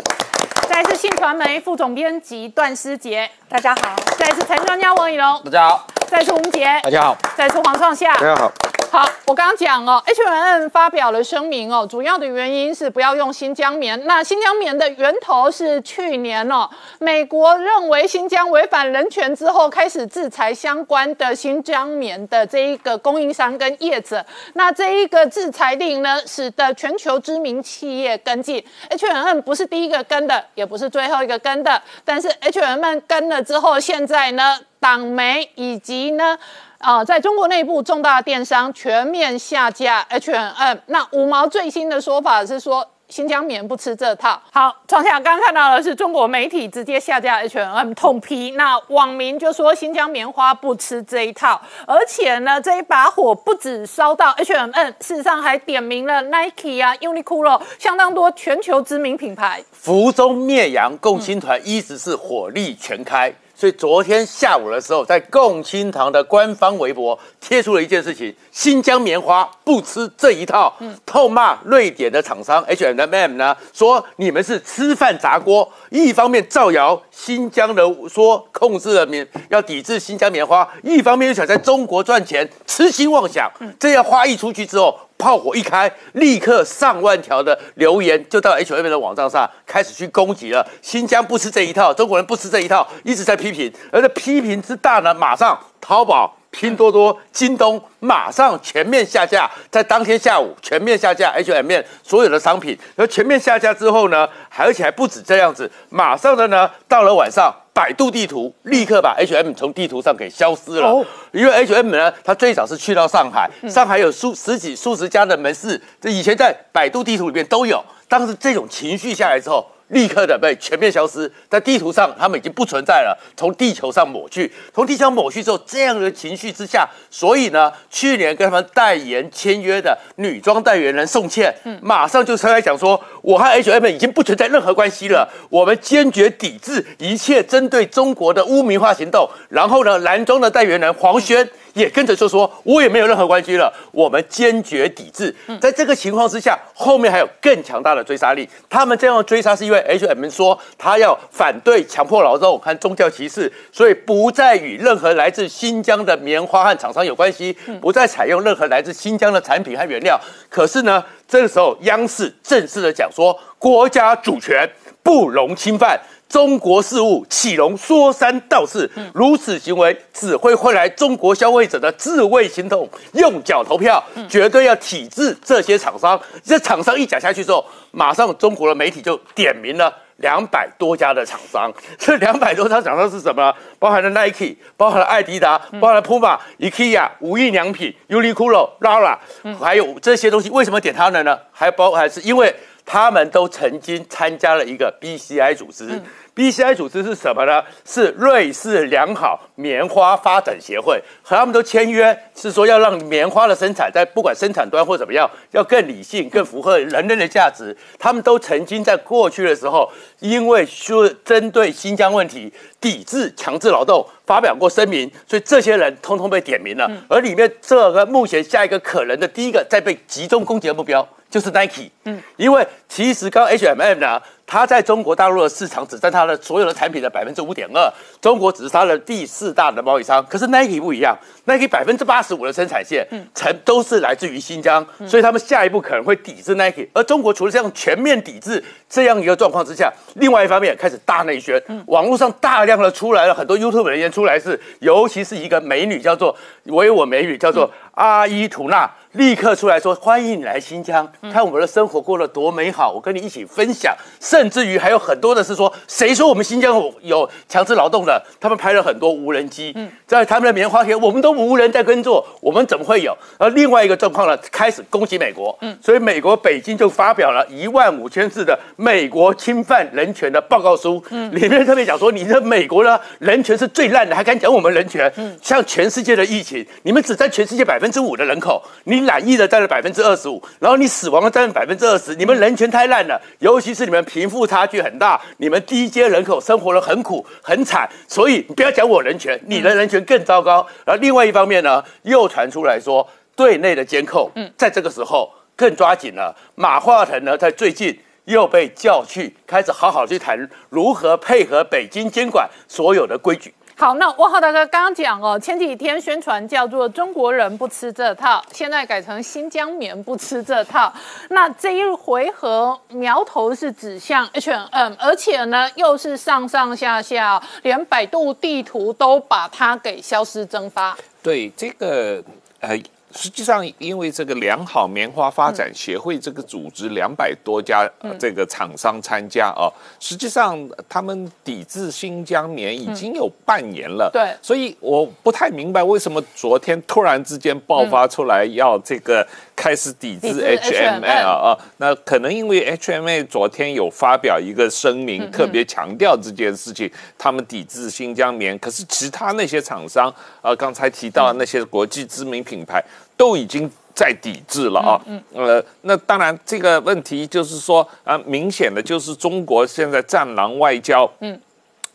[0.73, 8.51] 再是信传媒副总编辑段思杰，大家好；再是财经专家王以龙，大家好；再是吴杰，大家好；再是黄创夏，大家好。
[8.93, 13.99] 好，我刚刚讲哦，H&M 发表了声明哦，主要的原因是不要用新疆棉。
[14.05, 16.69] 那新疆棉的源头是去年哦，
[16.99, 24.23] 美国认为新疆违反人权之后，开始制裁相关的新疆棉的这一个供应商跟业者。
[24.53, 28.63] 那这一个制裁令呢，使得全球知名企业跟进。
[28.91, 36.37] H&M 不是第一个跟的，也不是最后一个跟的，但是 H&M 跟了之后，现在呢，党媒以及呢。
[36.79, 40.79] 啊，在中国内部，重大电商全面下架 H&M。
[40.87, 44.43] 那五毛最新的说法是说，新疆棉不吃这套。
[44.51, 48.51] 好，创下刚刚看到的是中国媒体直接下架 H&M，痛批。
[48.57, 59.63] 那网民就说新疆棉花不吃这一套，而且呢，这一把火不止烧到 H&M，事实上还点名了 Nike 啊、Uniqlo，相当多全球知名品牌。
[59.71, 63.33] 福中灭洋，共青团一直是火力全开。
[63.63, 70.75] 所以昨天下午的时候，在共青堂的官方微博贴出了一件事情：新疆棉花不吃这一套，
[71.07, 83.49] 痛骂瑞典的厂商 H M M 呢，说你们是吃饭砸锅，一方面造谣新疆的说控制了棉，要抵制新疆棉花，一方面又想在中国赚钱，痴心妄想。
[83.79, 84.99] 这样花一出去之后。
[85.23, 90.67] 炮火一开，立刻上万条的留言就到 H&M 的网站上开始去攻击了。
[90.83, 93.73] 新疆不吃这一套，中国人不吃这一套，一直在批评。
[93.93, 102.79] 而这批评之大呢，马上淘宝、拼多多、京东马上全面下架，在当天下午全面下架 H&M 所有的商品。
[102.95, 107.53] 而全面下架之后呢，而且还不止这样子，马上的呢，到了晚上。
[107.75, 117.83] 百度地图立刻把 H&M 从地图上给消失了，因为 H&M 呢，它最早是去到上海，上海有数十几、数十家的门市，这以前在百度地图里面都有。
[118.09, 119.67] 当时这种情绪下来之后。
[119.93, 124.51] 立刻的被全面消失，在地图上他们已经不存在了，从地球上抹去。
[124.75, 139.29] 从地球上抹去之后，这样的情绪之下，所以呢，去年跟他们代言签约的女装代言人宋茜，马上就出来讲说，我和 H&M 已经不存在任何关系了，我们坚决抵制一切针对中国的污名化行动。
[139.49, 141.49] 然后呢，男装的代言人黄轩。
[141.75, 143.73] 也跟着就说，我也没有任何关系了。
[143.93, 145.35] 我们坚决抵制。
[145.61, 148.49] 在这个情况之下，后面还有更强大的追杀力。
[148.69, 160.21] 他们这样追杀是因为 H&M 说他要反对强迫劳动和宗教歧视，所以不再与任何来自新疆的棉花和厂商有关系，不再采用任何来自新疆的产品和原料。
[160.49, 164.69] 可是呢，这个时候央视正式的讲说，国家主权
[165.03, 166.01] 不容侵犯。
[166.33, 168.91] 中国事务岂容说三道四？
[169.13, 176.19] 如此行为只会换来中国消费者的自卫行动，用脚投票，绝对要体制这些厂商。
[176.43, 181.71] 这厂商一讲下去之后，马上中国的媒体就点名了两百多家的厂商。
[181.99, 183.55] 这两百多家厂商是什么？
[183.79, 189.19] 包含了 Nike，包含了艾迪达，包含了 Puma、IKEA、无印良品、Uniqlo、Lara，
[189.61, 191.39] 还有这些东西，为什么点他们呢？
[191.53, 192.55] 还包含是因为
[192.87, 196.01] 他们都曾经参加了一个 BCI 组织。
[196.35, 197.63] BCI 组织是什么呢？
[197.85, 207.77] 是瑞士良好棉花发展协会，和他们都签约，是说要让棉花的生产在不管生产端或怎么样，要更理性、更符合人类的价值。
[207.99, 216.91] 他们都曾经在过去的时候，因为说针对新疆问题、抵制强制劳动，发表过声明，所以这些人通通被点名了。
[217.09, 221.07] 而里面这个目前下一个可能的第一个在被集中攻击的目标。
[221.29, 230.25] 就是 Nike，嗯，因为其实刚 H&M 呢，它在中国大陆的市场只占它的所有的产品的百分之五点二，中国只是它的第四大的贸易商。
[230.27, 236.87] 可是 Nike 不一样，Nike 百分之八十五的生产线，嗯，成都是来自于新疆，所以他们下一步可能会抵制 Nike。
[236.93, 248.91] 而中国除了这样全面抵制这样一个状况之下，另外一方面开始大内宣，网络上大量的出来了很多 YouTube 人员出来是，尤其是一个美女叫做维我美女叫做阿依图娜。
[249.13, 253.95] 立刻出来说欢迎你来新疆，看我们的生活过得多美好，我跟你一起分享。
[254.19, 258.23] 甚至于还有很多的是说，谁说我们新疆有有强制劳动的？
[258.41, 263.15] 他们拍了很多无人机，在他们的棉花田，我们都无人在耕作，我们怎么会有？
[263.37, 271.03] 而另外一个状况呢，开始攻击美国，所以美国北京就发表了一万五千字的美国侵犯人权的报告书，
[271.33, 275.13] 里面特别讲说，你的美国呢人权是最烂的，还敢讲我们人权？
[275.43, 290.67] 像全世界的疫情，你们只占全世界百分之五的人口，你染疫的占了百分之二十五，然后你死亡的占了百分之二十，你们人权太烂了，尤其是你们贫富差距很大，你们低阶人口生活的很苦很惨，所以你不要讲我人权，你的人权更糟糕。
[290.85, 296.35] 然后另外一方面呢，又传出来说对内的监控，在这个时候更抓紧了。
[296.55, 303.53] 马化腾呢，在最近又被叫去开始好好去谈如何配合北京监管所有的规矩。
[303.77, 310.93] 好，那汪浩大哥刚刚讲哦，前几天宣传叫做中国人不吃这套，现在改成新疆棉不吃这套。
[311.31, 320.97] 那这一回合苗头是指向 H&M，而且呢又是上上下下，连百度地图都把它给消失蒸发。
[321.23, 322.23] 对这个，
[322.61, 322.79] 呃。
[323.15, 327.89] 实际上，因为这个良好棉花发展协会这个组织两百多家
[328.19, 330.59] 这个厂商参加啊，实际上
[330.89, 334.11] 他们抵制新疆棉已经有半年了。
[334.13, 339.27] 对，所以我不太明白为什么昨天突然之间爆发出来要这个
[339.63, 352.83] 开始抵制 HMA 啊啊，那可能因为 HMA 昨天有发表一个声明，特别强调这件事情，他们抵制新疆棉，可是其他那些厂商啊，刚才提到那些国际知名品牌。
[353.15, 354.99] 都已经在抵制了啊，
[355.33, 361.41] 呃，那当然这个问题就是说啊，明显的就是中国现在战狼外交，嗯，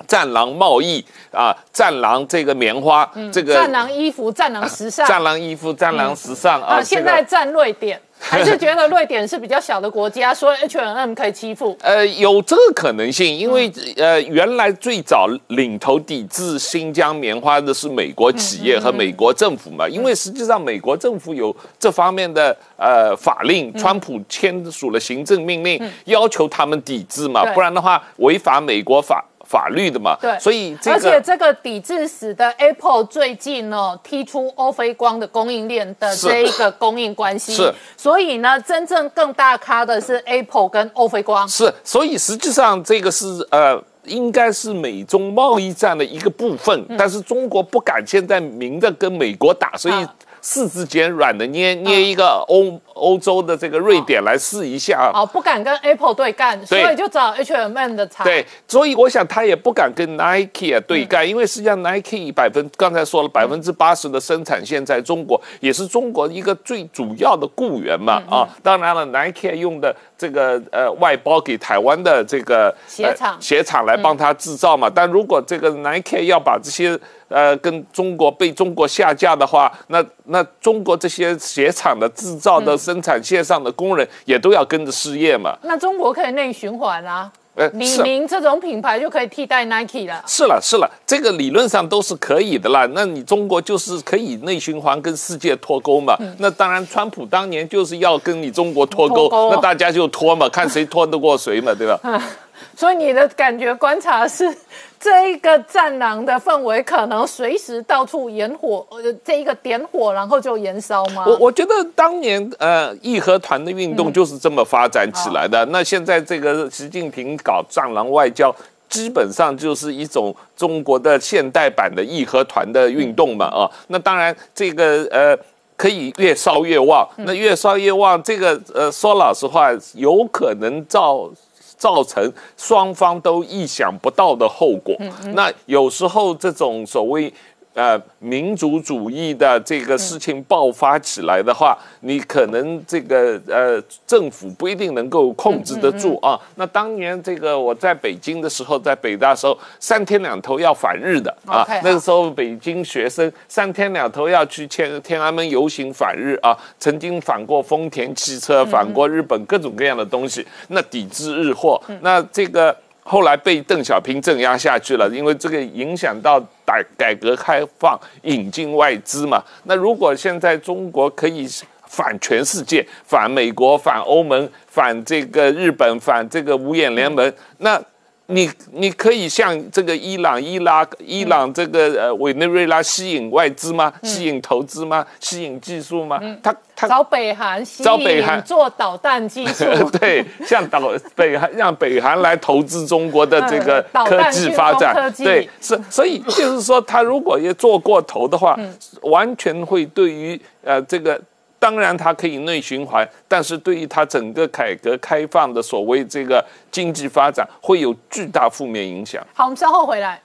[0.05, 7.99] 战狼贸易啊，战狼这个棉花，这个战狼衣服，战狼时尚，战狼衣服，战狼时尚啊，现在战瑞典。
[8.19, 11.77] 还是觉得瑞典是比较小的国家，所以 H&M 可以欺负。
[11.83, 29.23] 呃，有这个可能性，因为呃，原来最早领头抵制新疆棉花的是美国企业和美国政府嘛，因为实际上美国政府有这方面的呃法令，川普签署了行政命令，要求他们抵制嘛，不然的话违反美国法。
[29.47, 50.07] 法律的嘛，对，所以而且这个抵制使得 Apple 最近呢踢出欧菲光的供应链的这一个供应关系，是，所以呢，真正更大咖的是 Apple 跟欧菲光，是，所以实际上这个是呃，应该是美中贸易战的一个部分，但是中国不敢现在明着跟美国打，所以。
[50.39, 58.25] 四之间软的捏捏一个欧欧洲的这个瑞典来试一下，哦，不敢跟 Apple 对干，所以就找 H&M 的厂。
[58.25, 68.47] 对，所以我想他也不敢跟 Nike 对干，因为实际上 Nike 百分刚才说了百分之八十的生产线在中国，也是中国一个最主要的雇员嘛啊。
[68.63, 74.89] 当然了，Nike 用的这个呃外包给台湾的这个鞋厂鞋厂来帮他制造嘛。
[74.93, 85.57] 但如果这个 Nike 要把这些呃，跟中国被中国下架的话，那那中国这些鞋厂的制造的生产线上的工人也都要跟着失业嘛？
[85.63, 87.29] 那中国可以内循环啊？
[87.55, 90.23] 呃，李宁这种品牌就可以替代 Nike 了。
[90.27, 92.87] 是了，是了，这个理论上都是可以的啦。
[92.93, 96.15] 那你中国就是可以内循环跟世界脱钩嘛？
[96.37, 101.99] 那当然，川普当年就是要跟你中国脱钩，那大家就脱嘛，看谁脱得过谁嘛，对吧？
[102.77, 104.55] 所以你的感觉观察是，
[104.99, 111.23] 这一个战狼的氛围可能随时到处燃火，呃，这一个点火然后就燃烧吗？
[111.27, 115.63] 我我觉得当年呃义和团的运动就是这么发展起来的。
[115.67, 118.53] 那现在这个习近平搞战狼外交，
[118.89, 123.69] 基本上就是一种中国的现代版的义和团的运动嘛啊。
[123.87, 125.37] 那当然这个呃
[125.75, 131.29] 可以越烧越旺，那越烧越旺，这个呃说老实话，有可能造。
[131.77, 134.95] 造成双方都意想不到的后果。
[135.33, 137.33] 那有时候这种所谓。
[137.77, 146.39] 呃，民族主义的这个事情爆发起来的话，你可能这个呃政府不一定能够控制得住啊。
[146.55, 151.63] 那当年这个我在北京的时候，在北大时候，三天两头要反日的啊。
[151.83, 161.79] 那个时候北京学生三天两头要去天天安门游行反日啊，曾经反过丰田汽车，反过日本各种各样的东西，那抵制日货。
[162.01, 162.75] 那这个。
[163.09, 169.41] 后来被邓小平镇压下去了，因为这个影响到改改革开放、引进外资嘛。
[169.63, 171.47] 那如果现在中国可以
[171.87, 177.81] 反全世界、反美国、反欧盟、反这个日本、反这个五眼联盟，那
[178.27, 183.91] 你你可以像这个伊朗、伊拉克、伊朗这个呃委内瑞拉吸引外资吗？
[184.03, 185.05] 吸引投资吗？
[185.19, 186.19] 吸引技术吗？
[186.43, 189.65] 他他找北韩吸找北韩引做导弹技术，
[189.97, 190.81] 对，像导
[191.15, 201.19] 北韩让北韩来投资中国的这个科技发展对，是所以就是说，他如果也做过头的话，嗯完全会对于呃这个。
[201.67, 206.41] 当然，它可以内循环，但是对于它整个改革开放的所谓这个
[206.71, 209.21] 经济发展，会有巨大负面影响。
[209.33, 210.21] 好，我们稍后回来。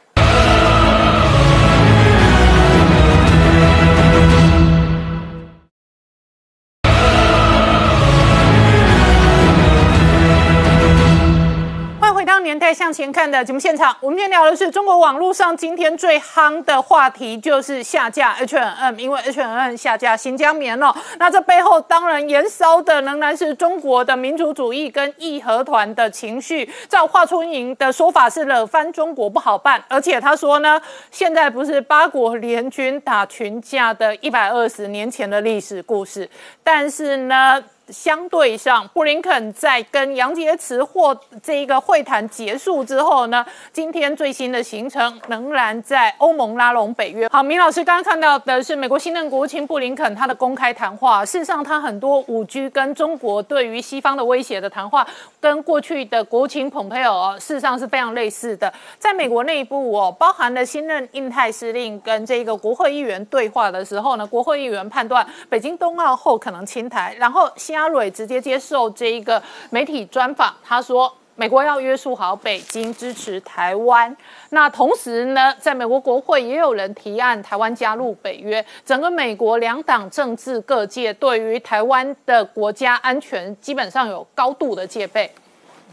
[12.53, 13.97] 年代向前看的节目现场。
[13.99, 20.95] 我们今天聊的是中国网络上今天最夯的话题，就是下架 H&M，因为 H&M 下架新疆棉了。
[21.19, 26.71] 那这背后当然燃烧的仍然是中国的民族主义跟义和团的情绪。
[26.91, 30.79] 照华春莹的说法是惹翻中国不好办，而且他说呢，
[31.11, 36.29] 现在不是八国联军打群架的一百二十年前的历史故事，
[36.63, 37.65] 但是呢。
[37.89, 47.29] 相对上，布林肯在跟杨洁篪或这一个会谈结束之后呢，今天最新的行程仍然在欧盟拉拢北约。
[47.29, 55.07] 好，明老师刚刚看到的是美国新任国务卿布林肯他的公开谈话，事实上他很多五 G 跟中国对于西方的威胁的谈话，
[55.41, 58.73] 跟过去的国务卿蓬佩奥，事实上是非常类似的。
[58.99, 71.13] 在美国内部哦，包含了新任印太司令跟这个国会议员对话的时候呢，国会议员判断北京冬奥后可能清台，然后拉蕊直接接受这一个媒体专访，他说。
[71.35, 74.15] 美国要约束好北京，支持台湾。
[74.51, 78.65] 那同时呢，在美国国会也有人提案台湾加入北约。
[78.85, 85.29] 整个美国两党政治各界对于台湾的国家安全基本上有高度的戒备。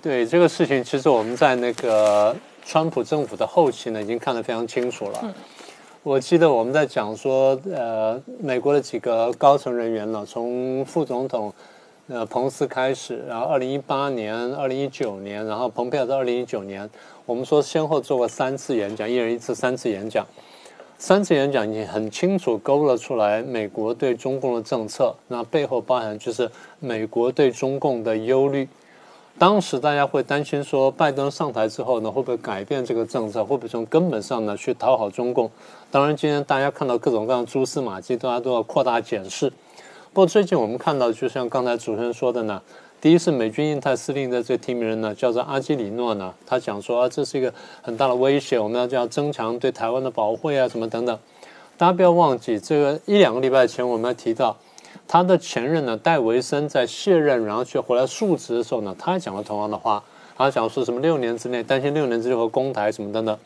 [0.01, 5.33] 对这个事情，其实我们在那个川普政府的后期呢，已经看得非常清楚了。
[6.03, 11.51] 我记得我们在讲说，呃，美国的几个高层人员呢，从副总统
[12.11, 16.89] 呃彭斯开始，然后二零一八年、二零一九年，然后蓬佩奥在二零一九年，
[17.23, 20.25] 我们说先后做过三次演讲，一人一次，三次演讲。
[20.97, 26.49] 三次演讲已经很清楚勾勒出来美国对中共的政策，那背后包含就是
[26.79, 28.67] 美国对中共的忧虑。
[29.37, 35.49] 当时大家会担心说，拜登上台之后呢，会不会改变这个政策，会不会从根本上呢去讨好中共？
[35.91, 39.53] 当然，今天大家看到各种各样蛛丝马迹，大家都要扩大检视。
[40.11, 42.61] 不过最近我们看到，就像刚才主持人说的呢，
[42.99, 51.17] 第一是美军印太司令的这提名人呢，叫做阿基里诺呢，他讲说啊，这是一个很大的威胁，我们要就要增强对台湾的保护啊，什么等等。
[51.77, 54.57] 大家不要忘记，这个一两个礼拜前我们还提到。
[55.07, 60.03] 他的前任呢，戴维森在卸任，然后却回来述职的时候呢，他也讲了同样的话。
[60.35, 63.37] 他讲说什么六年之内担心六年之后攻台什么等等。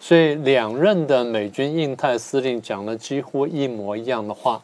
[0.00, 4.62] 所以两任的美军印太司令讲了几乎一模一样的话。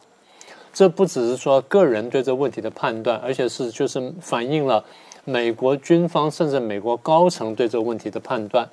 [0.79, 4.81] 这不只是说个人对这问题的判断，而且是就是反映了
[5.25, 8.65] 美国军方甚至美国高层对这个问题的判断。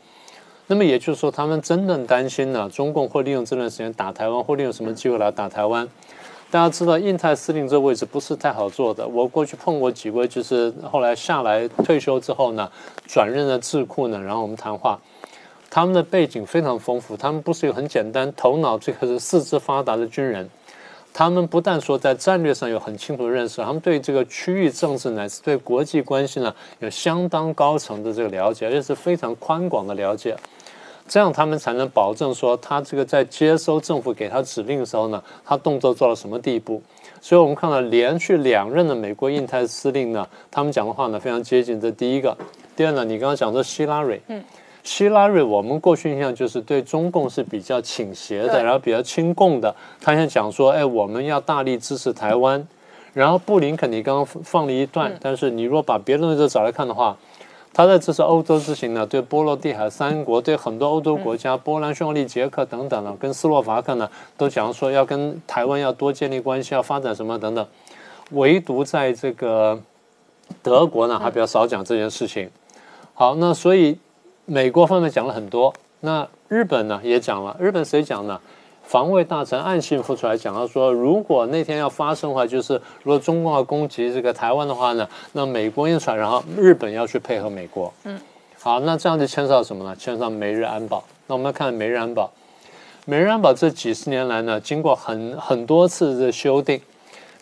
[0.68, 5.88] 那么也就是说，他们真正担心呢，中共会利用这段时间打台湾，或利用什么机会来打台湾。
[6.48, 9.04] 大家知道，印太司令这位置不是太好做的。
[9.08, 12.70] 我过去碰过几位，就是后来下来退休之后呢，
[13.08, 14.96] 转任了智库呢，然后我们谈话，
[15.68, 20.48] 他们的背景非常丰富，他们不是一个很简单、头脑这个是四肢发达的军人，
[21.18, 30.36] 他们不但说在战略上有很清楚的认识，他们对这个区域政治乃至对国际关系呢有相当高层的这个了解，而且是非常宽广的了解。
[31.08, 36.82] 这样他们才能保证说，他这个在接收政府给他指令的时候呢，他动作做到什么地步。
[37.22, 41.80] 所以我们看到连续两任的美国印太司令呢，他们讲的话呢非常接近。
[41.80, 42.36] 这第一个，
[42.76, 44.44] 第二呢，你刚刚讲说希拉蕊，嗯，
[44.86, 49.74] 希拉瑞我们过去印象就是对中共是比较倾斜的，然后比较亲共的。
[50.00, 52.66] 他现在讲说，哎，我们要大力支持台湾。
[53.12, 57.16] 然后布林肯你刚刚放了一段，但是你如果把别的东西都找来看的话。
[57.74, 64.08] 他在这次欧洲之行呢，对波罗的海三国，对很多欧洲国家，波兰、匈牙利、捷克等等呢，跟斯洛伐克呢，
[64.38, 67.66] 都讲说要跟台湾要多建立关系，要发展什么等等。
[68.30, 69.78] 唯独在这个
[70.62, 72.48] 德国呢，还比较少讲这件事情。
[73.12, 73.98] 好，那所以
[74.46, 77.56] 美国方面讲了很多，那日本呢也讲了。
[77.58, 78.40] 日本谁讲呢？
[78.84, 87.92] 防卫大臣岸信夫出来讲到说，如果那天要发生的话，就是如果中共要攻击这个台湾的话呢，那美国印船，然后日本要去配合美国。
[88.04, 88.16] 嗯，
[88.62, 89.96] 好，那这样就牵涉到什么呢？
[89.96, 91.02] 牵涉到美日安保。
[91.26, 92.30] 那我们来看美日安保。
[93.04, 96.80] 美日安保这几十年来呢，经过很很多次的修订。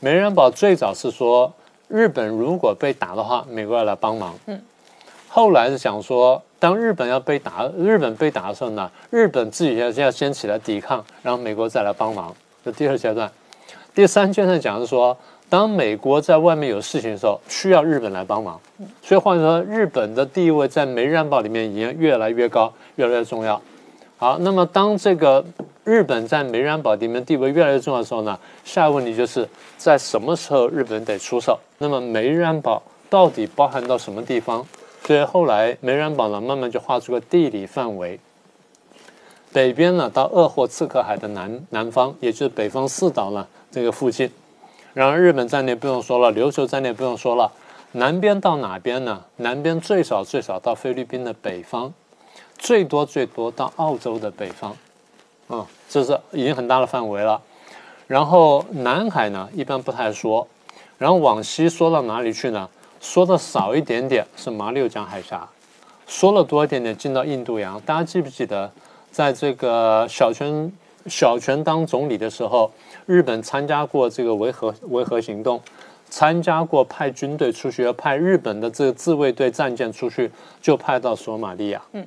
[0.01, 1.53] 美日安保最早是说，
[1.89, 4.35] 日本如果被打的话，美国要来帮忙。
[4.47, 4.59] 嗯，
[5.29, 12.35] 后来是讲说，当日本要被打，日本被打的时候呢，日本自己要要先起来抵抗，然后美国再来帮忙。
[12.65, 13.31] 这第二阶段，
[13.95, 15.15] 第三阶段讲的是说，
[15.51, 18.59] 当美国在外面有事情的时候，需要日本来帮忙。
[19.03, 23.61] 所以换句话说，日本的地位在《美日安保》里面已经越来越高，越来越重要。
[24.17, 25.45] 好，那么当这个
[25.85, 29.47] 日本在《美日安保》里面地位越来越重要的时候呢，下一个问题就是
[29.77, 31.61] 在什么时候日本得出手？
[31.77, 32.79] 那么《美日安保》
[33.11, 34.67] 到底包含到什么地方？
[35.07, 38.19] 所以后来美日安保呢，慢慢就画出个地理范围。
[39.53, 44.31] 北边呢，到鄂霍次克海的南南方，也就是北方四岛呢这个附近。
[44.95, 47.53] 然而日本在内不用说了，琉球在内不用说了。
[47.93, 49.23] 南边到哪边呢？
[49.37, 51.93] 南边最少最少到菲律宾的北方，
[52.57, 54.77] 最多最多到澳洲的北方。
[55.49, 57.41] 啊，这是已经很大的范围了。
[58.07, 60.49] 然后南海呢，一般不太说。
[60.97, 62.69] 然后往西说到哪里去呢？
[63.05, 65.47] 说的少一点点是马六甲海峡，
[66.07, 67.79] 说了多一点点进到印度洋。
[67.83, 68.73] 大家记不记得，
[69.11, 70.73] 在这个小泉
[71.07, 72.73] 小泉当总理的时候，
[73.05, 75.61] 日本参加过这个维和维和行动，
[76.09, 80.33] 参加过派军队出去，要派日本的这个自卫队战舰出去，
[80.63, 81.83] 就派到索马利亚。
[81.93, 82.05] 嗯，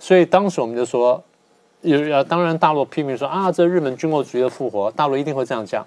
[0.00, 1.22] 所以当时我们就说，
[1.82, 5.86] 有当然大陆批评说啊，这日本军国主义的复活，大陆一定会这样讲。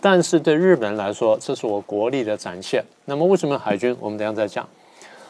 [0.00, 2.84] 但是对日本来说，这是我国力的展现。
[3.04, 3.96] 那么为什么海军？
[4.00, 4.68] 我们等下再讲。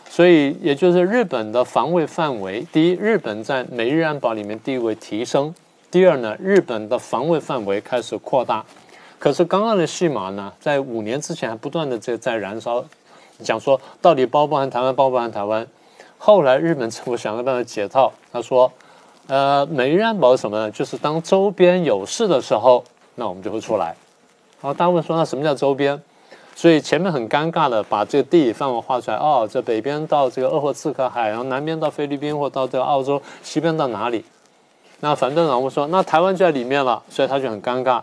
[0.09, 5.51] 所以也就是日本的防卫范围，第一，日本在美日安保里面地位提升；
[5.91, 8.63] 第二呢，日本的防卫范围开始扩大。
[9.19, 12.85] 可是刚刚的戏码呢，在五年之前还不断的在在燃烧，
[13.41, 15.67] 讲说到底包不包含台湾，包不包含台湾。
[16.19, 18.71] 后来日本政府想了办法解套，他说，
[19.29, 20.71] 呃，美日安保什么呢？
[20.71, 22.85] 就是当周边有事的时候，
[23.15, 23.97] 那我们就会出来。
[24.63, 26.01] 然后，大家问说那什么叫周边？
[26.55, 29.17] 所以前面很尴尬的把这个地理范围画出来。
[29.17, 34.25] 哦，这北边到这个鄂霍次克海，然后南边到菲律宾或到这个澳洲，西边到哪里？
[35.01, 38.01] 那反对党会说，那台湾就在里面了，所以他就很尴尬。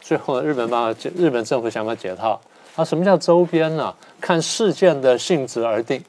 [0.00, 2.38] 最后日本把日本政府想法解套。
[2.76, 3.94] 啊，什么叫周边呢？
[4.20, 6.02] 看事件的性质而定。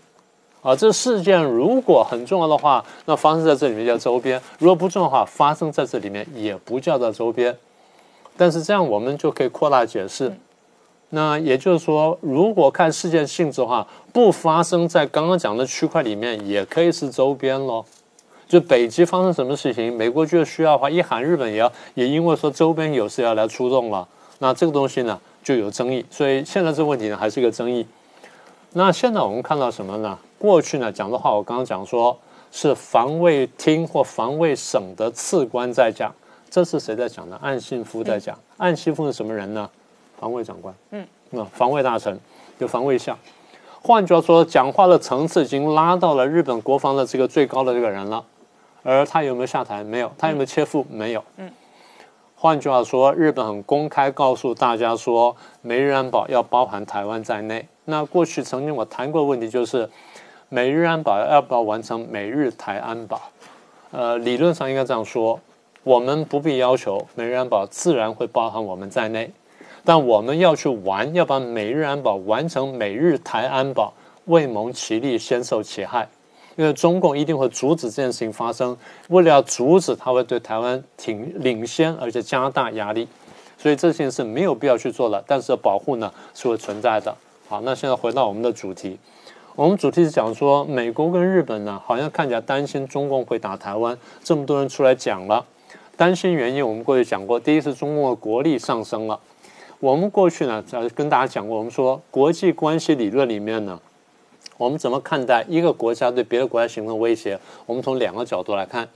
[0.61, 7.55] 啊，这事件如果很重要的话，那发生在这里面叫周边；如果不重要的话，发生在这里面也不叫做周边。
[8.37, 10.35] 但是这样我们就可以扩大解释，
[11.09, 17.85] 那也就是说，如果看事件性质的话，不发生在刚刚讲的区块里面，也可以是周边咯。
[18.47, 24.07] 就北极发生什么事情，美国觉得需要的话，一喊日本也要，也因为说周边有事要来出动了，
[24.39, 26.05] 那这个东西呢就有争议。
[26.11, 27.87] 所以现在这个问题呢还是一个争议。
[28.73, 30.19] 那现在我们看到什么呢？
[30.37, 32.15] 过去呢讲的话，我刚刚讲说
[32.51, 36.13] 是防卫厅或防卫省的次官在讲。
[36.55, 37.37] 这是谁在讲呢？
[37.41, 38.39] 岸信夫在讲。
[38.55, 39.69] 岸信夫是什么人呢？
[40.17, 40.73] 防卫长官。
[40.91, 42.17] 嗯，那防卫大臣，
[42.57, 43.19] 就防卫相。
[43.81, 48.23] 换句话说，讲话的层次已经拉到了日本国防的这个最高的这个人了。
[48.83, 49.83] 而他有没有下台？
[49.83, 50.09] 没有。
[50.17, 50.85] 他有没有切腹？
[50.89, 51.21] 没有。
[51.35, 51.51] 嗯。
[52.37, 57.67] 换句话说，日本很公开告诉大家说，美日安保要包含台湾在内。
[57.83, 59.89] 那过去曾经我谈过问题，就是
[60.47, 63.19] 美日安保要不要完成美日台安保？
[63.91, 65.37] 呃，理论上应该这样说。
[65.85, 69.31] 我们不必要求美日安保自然会包含我们在内，
[69.83, 73.93] 但我们要去玩，要把美日安保完成美日台安保，
[74.25, 76.09] 未蒙其利，先受其害。
[76.55, 78.75] 因为中共一定会阻止这件事情发生，
[79.09, 83.07] 为了要阻止，他会对台湾挺领先，而且加大压力。
[83.55, 87.15] 所以这件事没有必要去做了，但是保护呢是会存在的。
[87.47, 88.97] 好，那现在回到我们的主题，
[89.55, 95.45] 我们主题是讲说美国跟日本呢，好像看起来担心中共会打台湾，这么多人出来讲了。
[95.97, 97.39] 担心原因，我们过去讲过。
[97.39, 99.19] 第一是中共的国力上升了。
[99.79, 103.79] 我们过去呢，在跟大家讲过，我们说国际关系理论里面呢，
[104.57, 107.39] 我们怎么看待一个国家对别的国家形成威胁？
[107.65, 108.87] 我们从两个角度来看。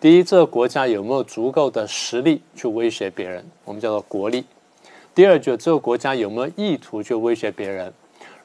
[0.00, 3.44] 第一，这个国家有没有足够的实力去威胁别人？
[3.64, 4.44] 我们叫做国力。
[5.14, 7.92] 第二，就这个国家有没有意图去威胁别人？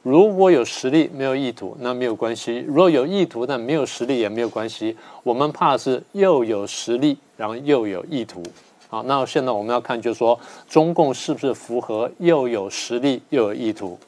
[0.02, 4.96] 如果有实力没有意图，那没有关系；如果有意图但没有实力也没有关系。
[5.22, 8.42] 我们怕的是又有实力，然后又有意图。
[8.88, 10.38] 好，那现在我们要看，就是说
[10.68, 13.98] 中共是不是符合又有实力又有意图？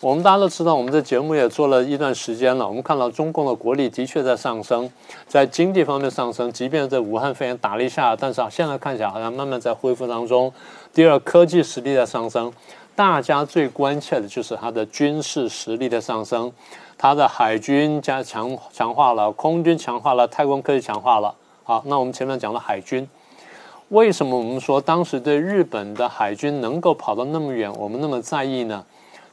[0.00, 2.66] 我们大家都知道，我们这节目也做了一段时间了。
[2.66, 4.88] 我们看到中共的国力的确在上升，
[5.26, 10.52] 在经济方面上升，即便在武汉肺炎打了一下，但是啊，现在看起来好像慢慢在恢复当中。
[10.94, 12.52] 第二，科技实力在上升。
[12.98, 16.52] 大家最关切的就是它的军事实力的上升，
[16.96, 21.32] 它的海军加强强化了，空军强化了，太空科技强化了。
[21.62, 23.08] 好，那我们前面讲了海军，
[23.90, 28.84] 为什么我们说当时对日本的海军能够跑到那么远，我们那么在意呢？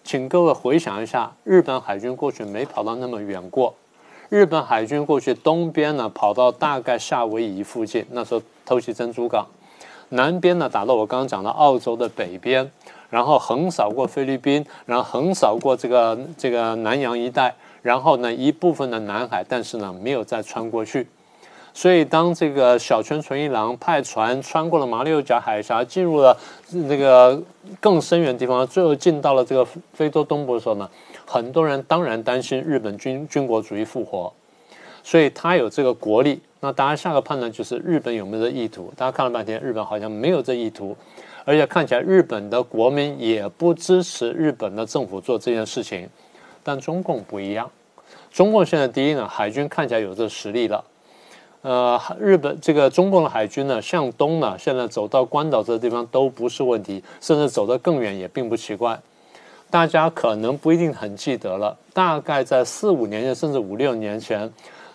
[0.04, 3.74] 请各位回想一下，日本海军过去没跑到那么远过。
[4.30, 9.44] 日本海军过去东边呢，跑到大概夏威夷附近，那时候偷袭珍珠港；
[10.10, 12.72] 南边呢，打到我刚刚讲的澳洲的北边，
[13.10, 21.08] 然后横扫过菲律宾，然后横扫过这个这个南洋一带，然后呢一部分的南海，但是呢没有再穿过去。
[21.78, 26.38] 所以，当这个小泉纯一郎派船穿过了马六甲海峡，进入了
[26.72, 27.38] 那个
[27.82, 30.90] 更深远的地方，最后进到了这个非洲东部的时候呢，
[31.26, 34.32] 很多人当然担心日本军军国主义复活，
[35.04, 36.40] 所以他有这个国力。
[36.62, 38.94] 那当然，下个判断就是日本有没有这意图？
[38.96, 40.96] 大家看了半天，日本好像没有这意图，
[41.46, 46.10] 而且看起来日本的国民也不支持日本的政府做这件事情。
[46.64, 47.70] 但中共不一样，
[48.32, 50.84] 中共现在第一呢，海军看起来有这实力了。
[51.62, 59.00] 呃，日本这个中共的海军呢，向东呢，现在走到关岛这个地方都不是问题，甚至走得更远也并不奇怪。
[59.72, 64.52] 大家可能不一定很记得了，大概在四五年前，甚至五六年前，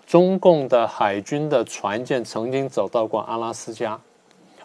[0.07, 4.01] 中共的海军的船舰曾经走到过阿拉斯加，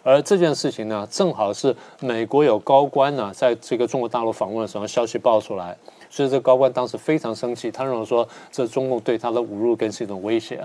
[0.06, 5.76] 而这件事情呢，正好是美国有高官呢，在这个中国大陆访问的时候，消息爆出来，
[6.08, 10.64] 所以这高官当时非常生气，他认为说这中共对他的侮辱跟是一种威胁。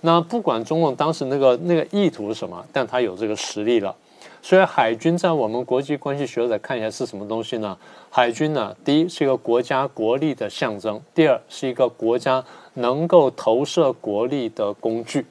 [0.00, 3.94] 那不管中共当时那个那个意图是什么，但他有这个实力了。
[4.42, 7.78] 所以海军在我们国际关系学者看起来是什么东西呢？
[8.10, 12.44] 海军呢，第一是一个国家国力的象征，第二是一个国家
[12.74, 15.24] 能够投射国力的工具。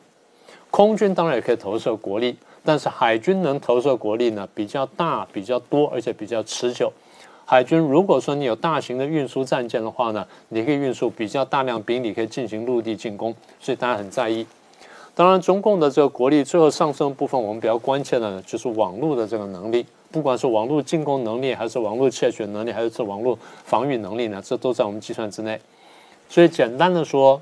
[0.72, 6.91] 空军当然也可以投射国力，但是海军能投射国力呢比较大、比较多，而且比较持久。
[7.45, 14.48] 海军如果说你有大型的运输战舰的话呢，你可以运输比较大量兵力，可以进行陆地进攻，所以大家很在意。
[15.14, 19.85] 当然，中共的这个国力最后上升部分，我们比较关切的呢，就是网络的这个能力。
[20.10, 25.60] 不管是网络进攻能力，还是网络窃取能力，还是这网络防御能力呢，这都在我们计算之内。
[26.30, 27.40] 所以，简单的说，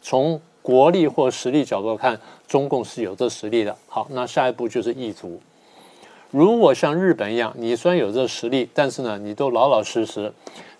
[0.00, 2.18] 从国力或实力角度看，
[2.48, 3.76] 中共是有这实力的。
[3.86, 5.40] 好，那下一步就是意图。
[6.32, 10.32] 如果像日本一样，你虽然有这实力，但是呢，你都老老实实。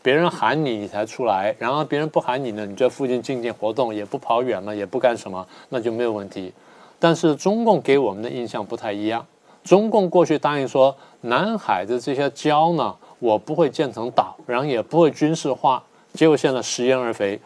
[0.03, 6.53] 别人喊你，你才出来；然后别人不喊你呢，你在附近静静活动，也不跑远了，也不干什么，那就没有问题。
[6.99, 9.25] 但是中共给我们的印象不太一样。
[9.63, 15.81] 中共过去答应说，南海的这些礁呢，我不会建成岛，然后也不会军事化。
[16.13, 17.39] 结果现在食言而肥，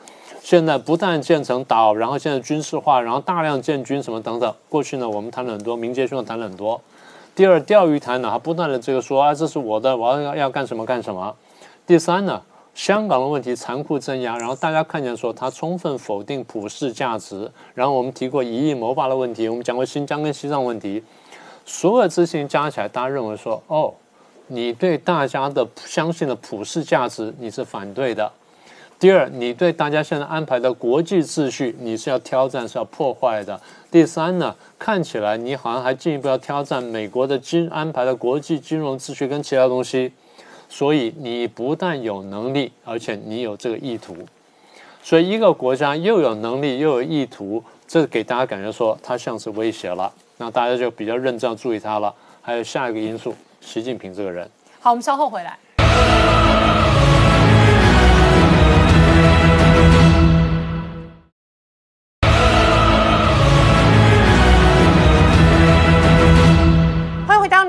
[0.43, 4.53] 现在不但建成岛，然后现在军事化，然后大量建军什么等等。
[4.69, 6.81] 过去呢，我们谈了很多，民间兄谈了很多。
[7.35, 11.37] 第二，钓鱼台呢，还不断的这个说啊，这是我的，我要要干什么干什么。
[11.87, 12.43] 第三呢？
[12.73, 21.03] 香港的问题残酷镇压，然后大家看见说他充分否定普世价值，然后我们提过一亿谋霸的问题，我们讲过新疆跟西藏问题，
[21.67, 23.93] 所有这些加起来，大家认为说哦，
[24.47, 28.31] 你对大家的相信的普世价值你是反对的。
[29.01, 33.59] 第二，你对大家现在安排的国际秩序你是要挑战是要破坏的。
[33.91, 40.13] 第三呢，看起来你好像还进一步要挑战美国的金安排的国际金融秩序跟其他东西。
[40.69, 44.15] 所以你不但有能力，而且你有这个意图。
[45.03, 50.13] 所以一个国家又有能力又有意图，这给大家感觉说它像是威胁了。
[50.37, 52.15] 那大家就比较认真注意它了。
[52.43, 54.47] 还有下一个因素，习近平这个人。
[54.79, 55.59] 好，我们稍后回来。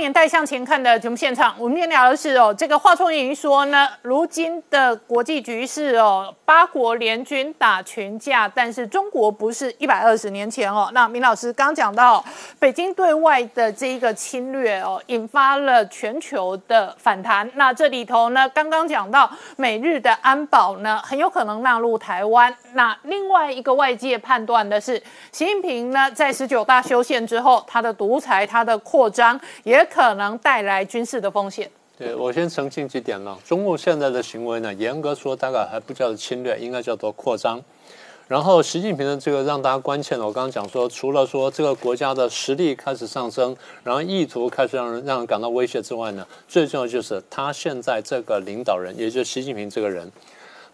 [0.01, 10.89] 年代向前看的节目现场，我们今天聊的是哦，这个华春莹说呢，如今的国际局势哦，八国联军打群架，但是中国不是一百二十年前哦。
[10.91, 12.25] 那明老师刚讲到，
[12.57, 17.47] 北京对外的这一个侵略哦，引发了全球的反弹。
[17.53, 22.51] 那这里头呢，刚刚讲到美日的安保呢，很有可能纳入台湾。
[22.73, 24.97] 那另外一个外界判断的是，
[25.31, 29.87] 习近平呢，在十九大修宪之后，他的独裁、他的扩张也。
[29.93, 31.69] 可能带来军事的风险。
[31.97, 33.38] 对我先澄清几点了？
[33.45, 37.61] 中共现在的行为呢，严格说大概还不叫做侵略，应该叫做扩张。
[38.27, 50.09] 然后习近平的这个让大家关切呢，我刚刚讲说，除了说这个国家的实力开始上升，然后意图开始让人让人感到威胁之外呢，最重要就是他现在这个领导人，也就是习近平这个人，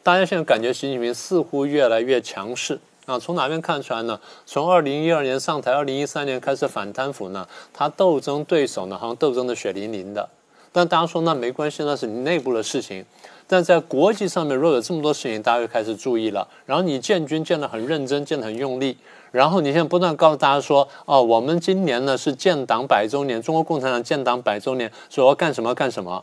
[0.04, 2.80] 大家现在感觉习近平似乎越来越强势。
[3.08, 4.20] 啊，从哪边看出来呢？
[4.46, 10.28] 从二零一二年上台，二零一三年开始反贪腐呢，他斗争对手呢，好像斗争的血淋淋的。
[10.74, 13.06] 但大家说那没关系，那是你内部的事情。
[13.48, 16.46] 但在国际上面，若有这么多事情，大家就开始注意了。
[16.66, 18.98] 然后你建军建得很认真，建得很用力。
[19.32, 26.22] 然后你现在不断告诉大家说，哦，我们今年呢是建党百周年，中国共产党建党百周年，说要干什么干什么。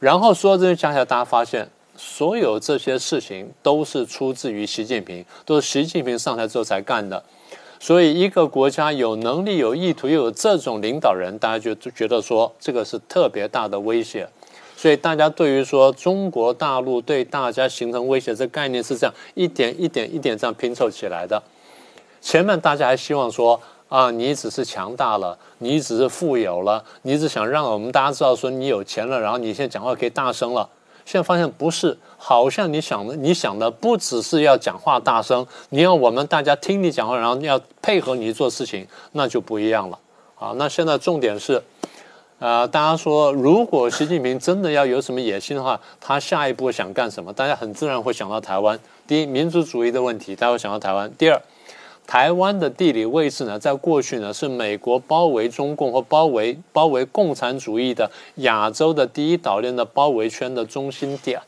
[0.00, 1.70] 然后说这些讲起来，大家发现
[2.02, 7.22] 所有这些事情都是出自于习近平，都是习近平上台之后才干的。
[7.78, 14.26] 所以，一个国家有能力、有意图又有这种领导人，大家就觉得说这个是特别大的威胁。
[14.76, 21.42] 所以，大家对于说中国大陆对大家形成威胁这概念是这样一点一点一点这样拼凑起来的。
[22.22, 30.66] 前面大家还希望说啊，你只是强大了，你只是富有了，你只想让我们大家知道说你有钱了，然后你现在讲话可以大声了。
[31.04, 39.98] 现在发现不是，好像你想的，你想的不只是要讲话大声，你要我们大家听你讲话，然后要配合你做事情，那就不一样了。
[40.38, 41.62] 啊，那现在重点是，
[42.38, 47.32] 呃，大家说，如果习近平真的要有什么野心的话，他下一步想干什么？
[47.32, 48.78] 大家很自然会想到台湾。
[49.06, 51.12] 第一，民族主义的问题，大家会想到台湾。
[51.16, 51.42] 第二。
[52.10, 61.40] 台湾的地理位置呢，在过去呢是美国包围中共或包围包围共产主义的亚洲的第一岛链的包围圈的中心点，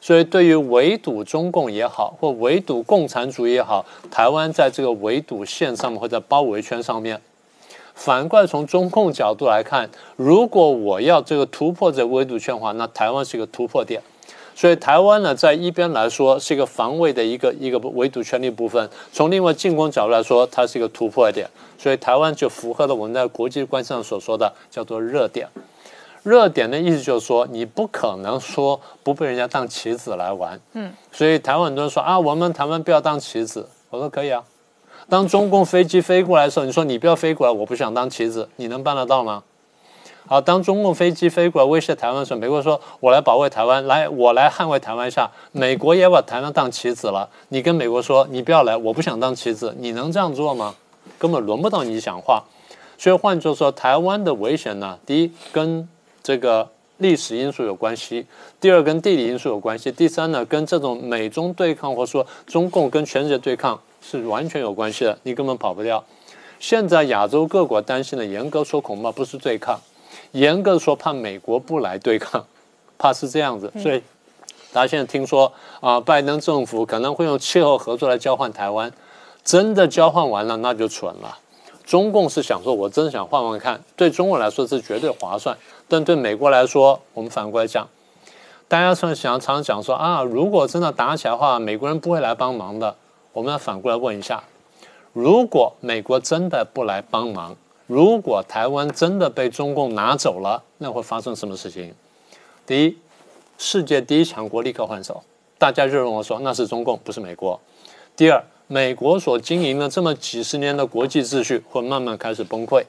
[0.00, 7.20] 所以对于围堵中共也好，或围堵共产主义也好，台湾在这个围堵线上面或者包围圈上面。
[7.94, 14.00] 反过来从中共角度来看，如果我要这个突破这围堵圈的话，那台湾是一个突破点。
[14.54, 21.48] 所以台湾呢，在一边来说是一个防卫的一个一个围堵权力部分；从另外进攻角度来说，它是一个突破点。
[21.76, 25.48] 所以台湾就符合了我们在国际关系上所说的叫做热点。
[26.22, 30.58] 热点的意思就是说，你不可能说不被人家当棋子来玩。
[30.72, 30.92] 嗯。
[31.12, 33.68] 所以台湾很多人说啊，我们台湾不要当棋子。
[33.90, 34.42] 我说可以啊。
[35.08, 39.42] 当中共飞机飞过来的时候，你说你不要飞过来，我不想当棋子，你能办得到吗？
[40.26, 47.28] 好，当中共飞机飞过来威胁台湾的时候，美国说：“我来保卫台湾，来，我来捍卫台湾。”下，美国也把台湾当棋子了。
[47.50, 50.74] 你跟美国说：“你不要来，我不想当棋子。”你能这样做吗？
[51.18, 52.42] 根本轮不到你讲话。
[52.96, 55.86] 所以换句话说，台湾的危险呢，第一跟
[56.22, 58.26] 这个历史因素有关系，
[58.58, 65.18] 第二跟地理因素有关系，第三呢跟这种美中对抗或说中共跟全世界对抗是完全有关系的。
[65.24, 66.02] 你根本跑不掉。
[66.58, 69.78] 现在亚洲各国担心的，严格说恐怕不是对抗。
[70.34, 72.44] 严格说，怕美国不来对抗，
[72.98, 74.02] 怕是这样子，所以
[74.72, 78.92] 大家现在听说啊，拜登政府可能会用气候合作来交换台湾，
[79.44, 81.38] 真的交换完了那就蠢了。
[81.84, 85.56] 中共是想说，我真的想换换看，对中国来说是绝对划算，
[85.86, 87.88] 但对美国来说，我们反过来讲，
[88.66, 92.96] 大家常想常讲说啊，如果真的打起来的话，美国人不会来帮忙的。
[93.32, 94.42] 我们要反过来问一下，
[95.12, 97.54] 如果美国真的不来帮忙？
[97.86, 101.92] 如果台湾真的被中共拿走了，那会发生什么事情？
[102.66, 102.96] 第一，
[103.58, 105.22] 世界第一强国立刻换手，
[105.58, 107.60] 大家就认为说那是中共，不是美国。
[108.16, 112.82] 第二，美国所经营的这么几十年的国际秩序会慢慢开始崩溃。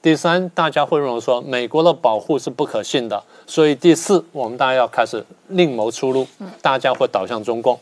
[0.00, 6.26] 第三，大家会认为说美国的保护是不可信的，所以第四，我们大家要开始另谋出路，
[6.60, 7.78] 大家会倒向中共。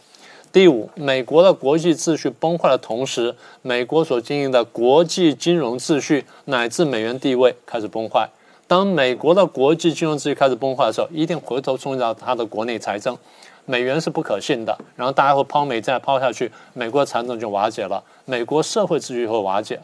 [0.52, 8.28] 第五，美国的国际秩序崩坏的同时，美国所经营的国际金融秩序乃至美元地位开始崩坏。
[8.66, 13.16] 当美国的国际金融秩序开始崩坏的时候，一定回头冲击到它的国内财政，
[13.64, 14.77] 美元是不可信的。
[14.97, 19.78] 然后大家会抛美债抛下去，美国财政就瓦解了，美国社会秩序会瓦解。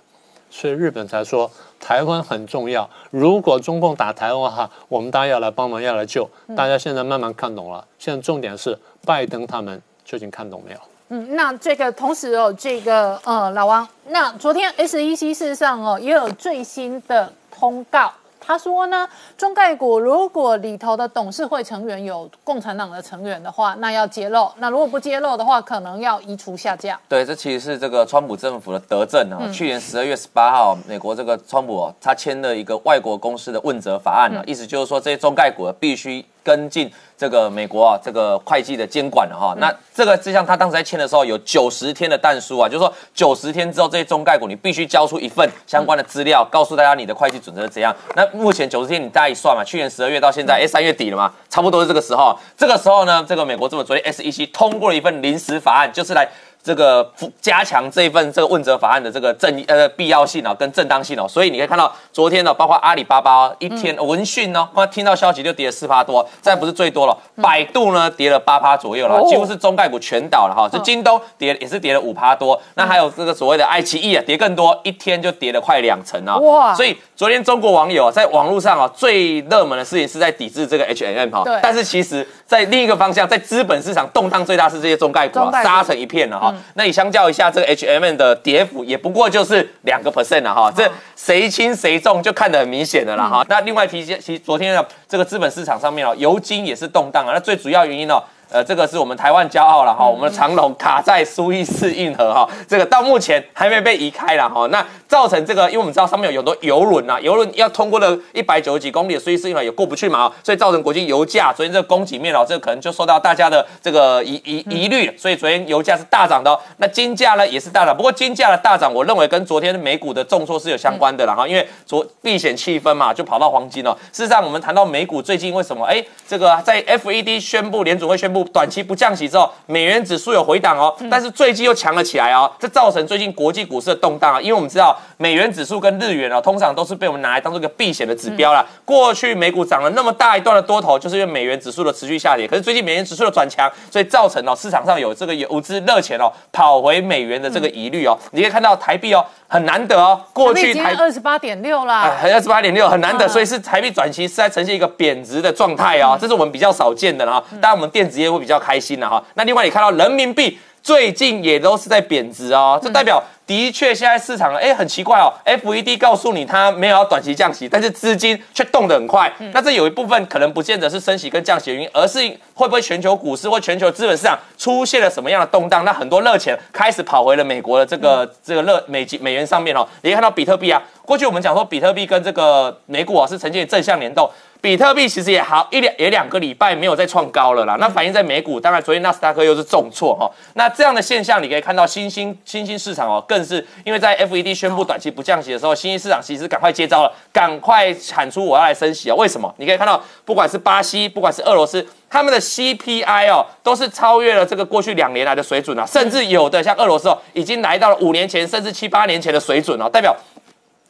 [0.51, 1.49] 所以日本才说
[1.79, 2.91] 台湾很重要。
[3.13, 6.29] 如果中共打台湾的话，我们大家要来帮忙，要来救。
[6.57, 7.87] 大家现在慢慢看懂了。
[8.01, 9.81] 现在重点是拜登他们。
[10.07, 10.79] 究竟看懂没有？
[11.09, 18.11] 嗯，那这个同时哦，这个呃，老王，那昨天 SEC 事实上哦也有最新的通告。
[18.41, 26.97] 他说呢，中概股如果里头的董事会成员有共产党的成员的话，那要揭露；那如果不揭露的话，可能要移除下架。
[27.09, 29.51] 对，这其实是这个川普政府的德政啊。
[29.53, 36.89] 去年十二月十八号，美国这个川普他签了一个外国公司的问责法案啊，意思就是说这些中概股必须跟进。
[37.19, 47.97] 这个美国啊，这个会计的监管哈，那这个就像他当时在签的时候有九十天的弹书啊，就是说九十天之后这些中概股你必须交出一份相关的资料，告诉大家你的会计准则是怎样。
[48.15, 52.39] 那目前九十天你大家一算嘛，去年十二月到现在，哎，三月底了嘛，差不多是这个时候。
[52.55, 56.29] 这个时候呢，这个美国政府昨天 SEC 通过了一份临时法案，就是来。
[56.67, 57.09] 这个
[57.41, 76.75] 加强这一份这个问责法案的这个正呃必要性啊，跟正当性哦，所以你可以看到昨天呢，包括阿里巴巴一天闻讯呢，光听到消息就跌了四趴多，再不是最多了，百度呢跌了八趴左右了，几乎是中概股全倒了哈，这京东跌也是跌了五趴多，那还有这个所谓的爱奇艺啊，跌更多，一天就跌了快两成啊，哇！
[76.75, 86.53] 所以昨天中国网友啊在网络上啊，最热门的事情是在抵制这个 H M M 哈，但是其实在另一个方向，在资本市场动荡最大是这些中概股啊，杀成一片了哈。
[86.75, 93.45] 那你相较一下这个 H M N 的跌幅，也不过就是两个 percent 了哈，这谁轻谁重就看得很明显的了哈。
[93.49, 98.23] 那另外提其实昨天的这个资本市场上面哦，油金也是动荡啊，那最主要原因哦。
[98.57, 104.67] 呃，这个是我们台湾骄傲了哈，我们的长龙卡在苏伊士运河哈，这个到目前还没被移开了哈。
[104.69, 116.59] 那造成这个，因为我们知道上面有很多游轮呐，游轮要通过了一百九十几公里的苏伊士运河也过不去嘛，所以造成国际油价昨天这个供给面哦，这个可能就受到大家的这个疑疑疑虑，所以昨天油价是大涨的哦。
[116.79, 123.95] 那金价呢也是大涨，不过金价的大涨，我认为跟昨天美股的重挫是有相关的了哈，因为昨避险气氛嘛，就跑到黄金了。
[124.15, 134.41] 事实上，我们谈到美股最近为什么哎，这个在 FED 宣布联储会宣布短期不降息之后，美元指数有回档哦，但是最近又强了起来哦，这造成最近国际股市的动荡啊。
[134.41, 138.65] 因为我们知道美元指数跟日元哦，通常都是被我们拿来当做一个避险的指标啦。
[138.85, 142.47] 过去美股涨了那么大一段的多头，就是因为美元指数的持续下跌。
[142.47, 148.17] 可是最近美元指数的转强，所以造成哦市场上有这个游资热钱哦跑回美元的这个疑虑哦。
[148.33, 157.43] 你可以看到台币哦很难得哦，过去台二十八点六啦，二十八点六很难得，所以是台币转型是在呈现一个贬值的状态哦，这是我们比较少见的哈。
[157.61, 159.23] 当然我们电子业会比较开心了哈。
[159.35, 169.29] 那另外你看到人民币最近也都是在贬值哦，这代表的确现在市场哎很奇怪哦，FED 告诉你它没有要短期降息，但是资金却动得很快。
[169.53, 172.21] 那这有一部分可能不见得是升息跟降息的原因，而是
[172.55, 175.85] 会不会全球股市或全球资本市场出现了什么样的动荡？
[175.85, 179.85] 那很多热钱开始跑回了美国的这个这个热美金美元上面哦。
[180.03, 184.31] 你可以看到比特币啊，过去我们讲说比特币跟这个美股啊是呈现正向联动。
[184.67, 190.29] 比特币其实也好一两也两个礼拜没有再创高了啦，那反映在美股，当然昨天纳斯达克又是重挫哈。
[190.55, 199.15] 那这样的现象，你可以看到新兴新兴市场哦，更是因为在 FED 宣布短期不降息的时候，新兴市场其实赶快接招了，赶快喊出我要来升息啊！
[199.15, 199.55] 为什么？
[199.59, 210.17] 你可以看到，不管是巴西，不管是俄罗斯，他们的 CPI 哦，都是超越了这个过去两年来的水准啊，甚至有的像俄罗斯哦，已经来到了五年前甚至七八年前的水准哦，代表。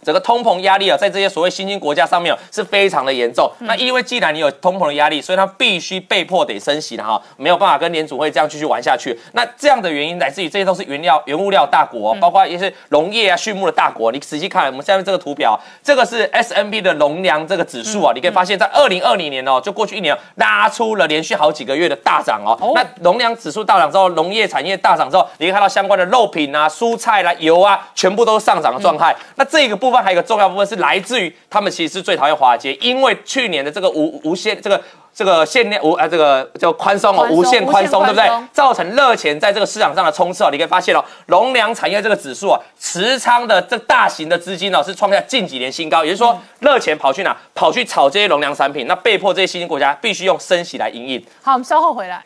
[0.06, 3.50] 整个通膨压力啊，在这些所谓新兴国家上面是非常的严重。
[3.62, 9.18] 那因为既然你有通膨的压力，所以它必须被迫得升息了哈，没有办法跟联储会这样继续玩下去。
[9.32, 14.12] 那这样的原因来自于这些都是原料、原物料大国，包括一些农业啊、畜牧的大国。
[14.12, 22.56] 你仔细看我们下面这个图表，这个是 SNB 的农粮这个指数啊，你可以发现，在二零二零年哦，就过去一年拉出了连续好几个月的大涨哦。
[22.76, 29.12] 那农粮指数大涨之后，农业产业大涨之后，你可以看到相关的肉品啊、蔬菜啦、油啊，全部都是上涨的状态。
[29.34, 29.95] 那这个部分。
[30.02, 34.82] 还有一个重要部分是来自于他们其实是最讨厌华尔街，因为去年的这个无无限这个
[35.14, 38.30] 这个限量无啊这个叫宽松哦，无限宽松对不对？
[38.52, 47.36] 造成热钱在这个市场上的冲刺哦，你可以发现哦，农粮产业这个指数啊，持仓的这大型的资金哦是创下近几年新高，也就是说热钱跑去哪？
[47.54, 51.24] 跑去炒这些农粮产品，那被迫这些新兴国家必须用升息来应应。
[51.42, 52.22] 好，我们稍后回来。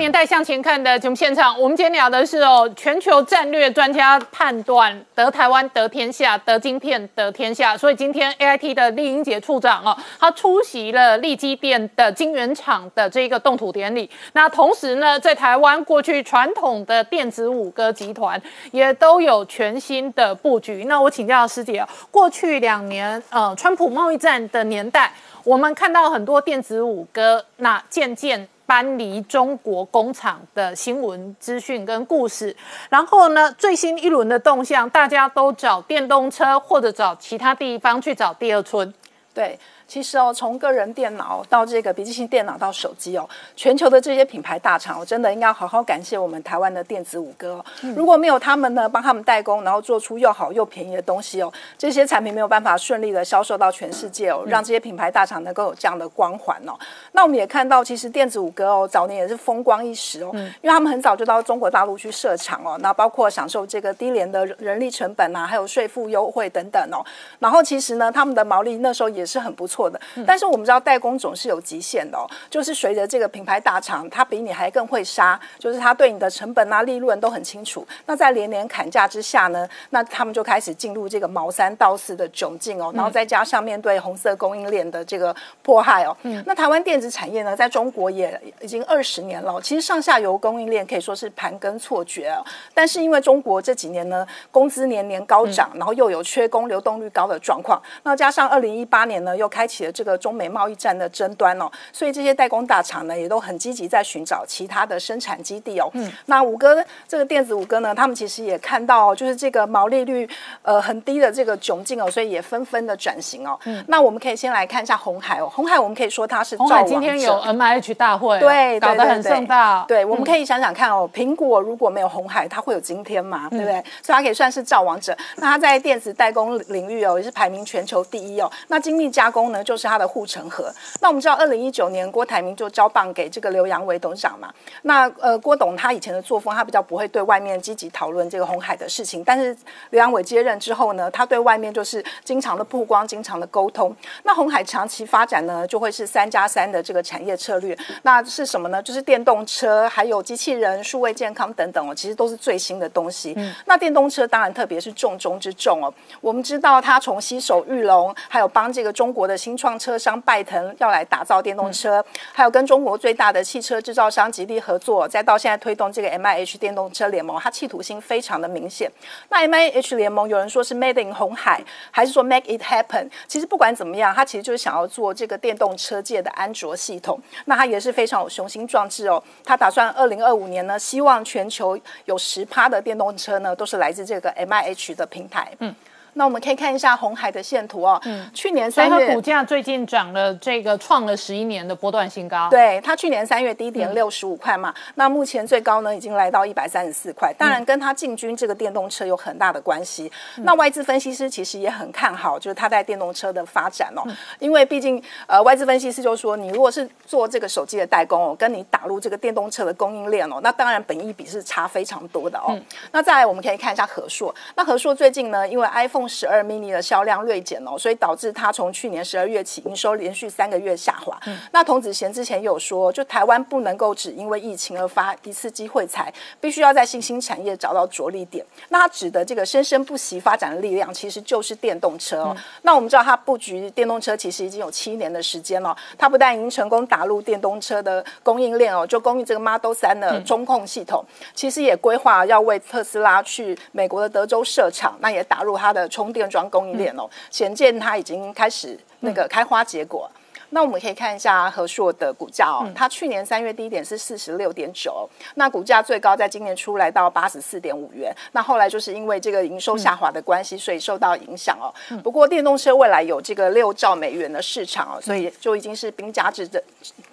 [0.00, 7.76] 年代向前看的节目现场，我们今天聊的是哦，全球战略专家判断得台湾得天下，得晶片得天下。
[7.76, 14.08] 所以今天 A I T 的丽英杰处长哦，他出席了立基电的晶圆厂的这个动土典礼。
[14.32, 18.40] 那同时呢，在台湾过去传统的电子五哥集团
[18.72, 20.84] 也都有全新的布局。
[20.84, 25.12] 那我请教师姐，过去两年呃，川普贸易战的年代，
[25.44, 28.48] 我们看到很多电子五哥那渐渐。
[28.70, 32.56] 搬离中国工厂的新闻资讯跟故事，
[32.88, 38.94] 然后呢，最新一轮的动向，大家都找电动车或者找其他地方去找第二春，
[39.34, 39.58] 对。
[39.90, 47.64] 其实哦，从个人电脑到这个笔记型电脑到手机哦，全球的这些品牌大厂，我真的应该好好感谢我们台湾的电子五哥哦。
[47.96, 56.78] 如果没有他们呢，帮他们代工，然后做出又好又便宜的东西哦，这些产品没有办法顺利的销售到全世界哦，让这些品牌大厂能够有这样的光环哦。
[57.10, 67.02] 那我们也看到，其实电子五哥哦，早年也是风光一时哦，因为他们很早就到中国大陆去设厂哦，那包括享受这个低廉的人力成本啊，还有税负优惠等等哦。
[67.40, 69.79] 然后其实呢，他们的毛利那时候也是很不错。
[69.80, 77.86] 错的，但是我们知道代工总是有极限的哦，就是随着这个品牌大厂，它比你还更会杀，就是它对你的成本啊、利润都很清楚。
[78.04, 92.44] 那在连连砍价之下呢，那他们就开始进入这个毛三到四的窘境哦，然后再加上面对红色供应链的这个迫害哦，那台湾电子产业呢，在中国也已经二十年了，其实上下游供应链可以说是盘根错节哦。
[92.74, 105.88] 但是因为中国这几年呢，工资年年高涨，然后又有缺工、流动率高的状况，那加上二零一八年呢，又开启了这个中美贸易战的争端哦，所以这些代工大厂呢也都很积极在寻找其他的生产基地哦。
[105.92, 110.28] 嗯，那五哥这个电子五哥呢，他们其实也看到、哦、就是这个毛利率
[110.62, 113.58] 呃很低的这个窘境哦，所以也纷纷的转型哦。
[113.66, 119.84] 嗯，那我们可以先来看一下红海哦，红海我们可以说它是红海造王今天有 M I H 大会，对，搞得很盛大。
[119.86, 123.48] 对，我们可以想想看哦，苹果如果没有红海，它会有今天吗？
[123.50, 123.74] 对不对？
[124.02, 125.16] 所以它可以算是造王者。
[125.36, 128.50] 那它在电子代工领域哦，也是排名全球第一哦。
[128.68, 130.72] 那精密加工呢，就是它的护城河。
[131.00, 134.52] 那我们知道，二零一九年郭台铭就交棒给这个刘扬伟董事长嘛。
[134.82, 139.22] 那呃，郭董他以前的作风，他比较不会对外面积极讨论这个红海的事情。
[139.24, 139.56] 但是
[139.90, 143.94] 刘扬伟接任之后呢，他对外面就是经常的曝光，经常的沟通。
[144.24, 147.76] 那红海长期发展呢，就会是三加三的这个产业策略。
[148.02, 148.82] 那是什么呢？
[148.82, 153.36] 就是电动车，还有机器人、数位健康等等哦，其实都是最新的东西。
[153.66, 155.92] 那电动车当然特别是重中之重哦。
[156.20, 168.90] 我们知道他从携手玉龙，还有帮这个中国的新创车商拜腾要来打造电动车，还有跟中国最大的汽车制造商吉利合作，再到现在推动这个 M I H 电动车联盟，它企图心非常的明显。
[169.28, 173.10] 那 M I H 联盟有人说是 Made in 红海，还是说 Make it happen？
[173.28, 177.20] 其实不管怎么样，它其实就是想要做这个电动车界的安卓系统。
[177.44, 179.22] 那它也是非常有雄心壮志哦。
[179.44, 185.52] 它打算二零二五年呢，希望全球有十趴的电动车呢，都是来自这个 M I H 的平台。
[185.58, 185.74] 嗯。
[186.14, 188.00] 那我们可以看一下红海的线图哦。
[188.04, 200.10] 嗯，去年三月股价最近涨了，这个创了十一年的波段新高。，对，它去年三月低点六十五块嘛，那目前最高呢已经来到一百三十四块，当然跟它进军这个电动车有很大的关系。
[200.36, 204.02] 那外资分析师其实也很看好，就是它在电动车的发展哦，
[204.38, 212.58] 因为毕竟呃外资分析师就说，你如果是做这个手机的代工哦，跟你打入这个电动车的供应链哦，那当然本益比是差非常多的哦。
[212.92, 221.18] 那再来我们可以看一下和硕，那和硕最近呢，因为 iPhone 十二 mini 的销量锐减哦，所以导致它从去年十二月起营收连续三个月下滑。
[221.52, 228.44] 那童子贤之前有说，就台湾不能够只因为疫情而发一次机会财，必须要在新兴产业找到着力点。
[228.68, 232.36] 那他指的这个生生不息发展的力量，其实就是电动车哦。
[232.62, 241.04] 那我们知道它布局电动车其实已经有七年的时间了，它不但已经成功打入电动车的供应链哦，就供应这个 Model 三的中控系统，
[241.34, 250.10] 其实也规划要为特斯拉去美国的德州设厂，那也打入它的充电桩供应链哦，显见它已经开始那个开花结果。
[250.52, 261.70] 那我们可以看一下和硕的股价哦，它去年三月低点是四十六点九，那股价最高在今年初来到八十四点五元，那后来就是因为这个营收下滑的关系，所以受到影响哦。
[262.02, 266.60] 不过电动车未来有这个六兆美元的市场哦，所以就已经是兵家之争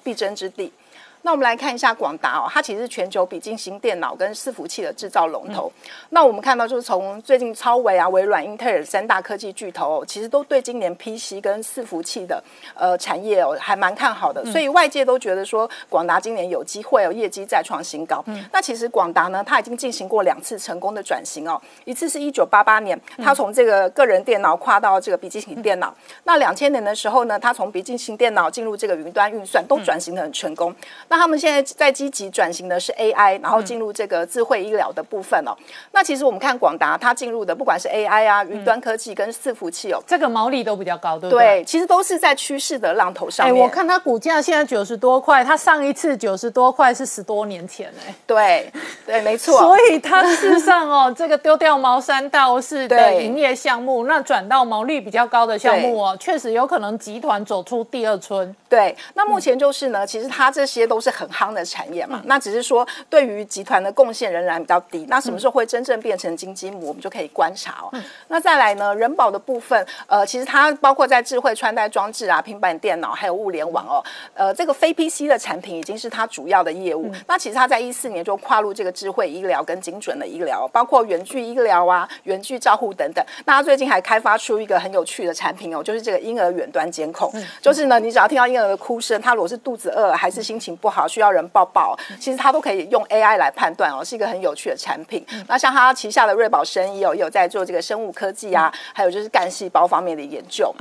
[0.03, 0.73] 必争之地。
[1.23, 5.71] 那我们来看一下广达哦，它其实是全球笔记型电脑跟伺服器的制造龙头。
[6.11, 12.41] 那我们看到就是从最近超微啊、微软、英特尔三大科技巨头、哦，其实都对今年 PC 跟伺服器的
[12.73, 18.23] 呃产业哦还蛮看好的，所以外界都觉得说广达今年有机会哦，业绩再创新高。
[18.53, 25.93] 那其实广达呢，它已经进行过两次成功的转型哦，一次是一九八八年，它从这个个人电脑跨到这个笔记型电脑。
[26.23, 30.73] 那两千年的时候呢，它从笔记型电脑进入这个云端运算，都转型的很成功。
[31.09, 35.55] 那他们现在在积极转型的是 AI，然后进入这个智慧医疗的部分哦。
[35.91, 41.61] 那其实我们看广达，它进入的不管是 AI 啊、云端科技跟伺服器哦，这个毛利都比较高，对不对？
[41.61, 48.71] 对，其实都是在趋势的浪头上哎，我看它股价现在九十多块，它上一次九十多块是十多年前哎、对
[49.05, 49.57] 对，没错。
[49.59, 58.55] 所以它事实上哦，这个丢掉茅山道士的对营业项目，那转到毛利比较高的项目哦，确实有可能集团走出第二春。
[58.69, 65.05] 对，那目前就是呢，其实它这些都是很夯的产业嘛，那只是说对于集团的贡献仍然比较低。
[65.09, 67.91] 那什么时候会真正变成金鸡母，我们就可以观察哦。
[68.27, 74.03] 那再来呢，人保的部分，呃，其实它包括在智慧穿戴装置啊、平板电脑还有物联网哦，
[74.33, 77.11] 呃，这个非 PC 的产品已经是它主要的业务。
[77.27, 83.25] 那其实它在一四年就跨入这个智慧医疗跟精准的医疗，包括远距医疗啊、远距照护等等。
[83.45, 95.25] 那它最近还开发出一个很有趣的产品哦，就是这个婴儿远端监控，就是呢，你只要听到婴儿的哭声，他如果是肚子饿还是心情不好，需要人抱抱，其实它都可以用 AI 来判断哦，是一个很有趣的产品。
[95.47, 100.73] 那像它旗下的瑞宝生医哦，也有在做这个生物科技啊，还有就是干细胞方面的研究。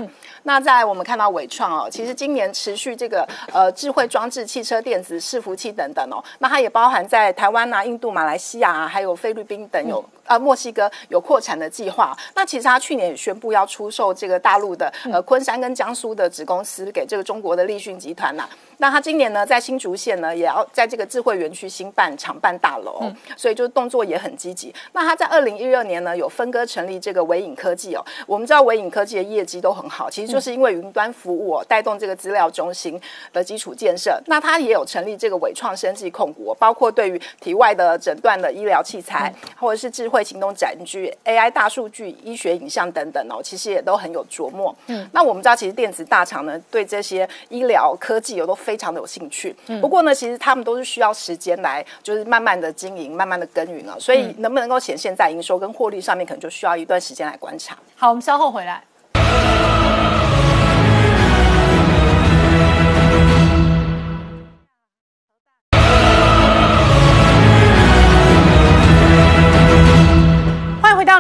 [0.45, 10.05] 那在我们看到伟创哦，其实今年持续这个呃智慧装置、汽车电子、伺服器等等哦，那它也包含在台湾啊、印度、马来西亚啊，还有菲律宾等有。
[10.27, 12.17] 呃墨西哥有扩产的计划。
[12.35, 18.49] 那其实他去年也宣布要出售这个大陆的呃昆山跟江苏的子公司给这个中国的立讯集团呐、
[18.79, 24.75] 那他今年呢，在新竹县呢，也要在这个智慧园区新办厂办大楼，所以就动作也很积极。
[24.93, 28.05] 那他在二零一二年呢，有分割成立这个微影科技哦。
[28.27, 33.01] 我们知道微影科技的业绩都很好，其实就是因为云端服务哦，带动这个资料中心
[33.33, 34.21] 的基础建设。
[34.27, 44.75] 那他也有成立这个伟创生技控股哦，包括对于体外的诊断的医疗器材，或者是智慧行动展具、AI 大数据、医学影像等等哦，其实也都很有琢磨。
[44.87, 49.55] 嗯，那我们知道，其实电子大厂呢，对这些医疗科技有都非常的有兴趣。
[49.81, 53.99] 不过呢，其实他们都是需要时间来，就是慢慢的经营、慢慢的耕耘了。
[53.99, 57.77] 所以能不能够显现在营收跟获利上面，可能就需要一段时间来观察。
[57.97, 58.83] 好，我们稍后回来。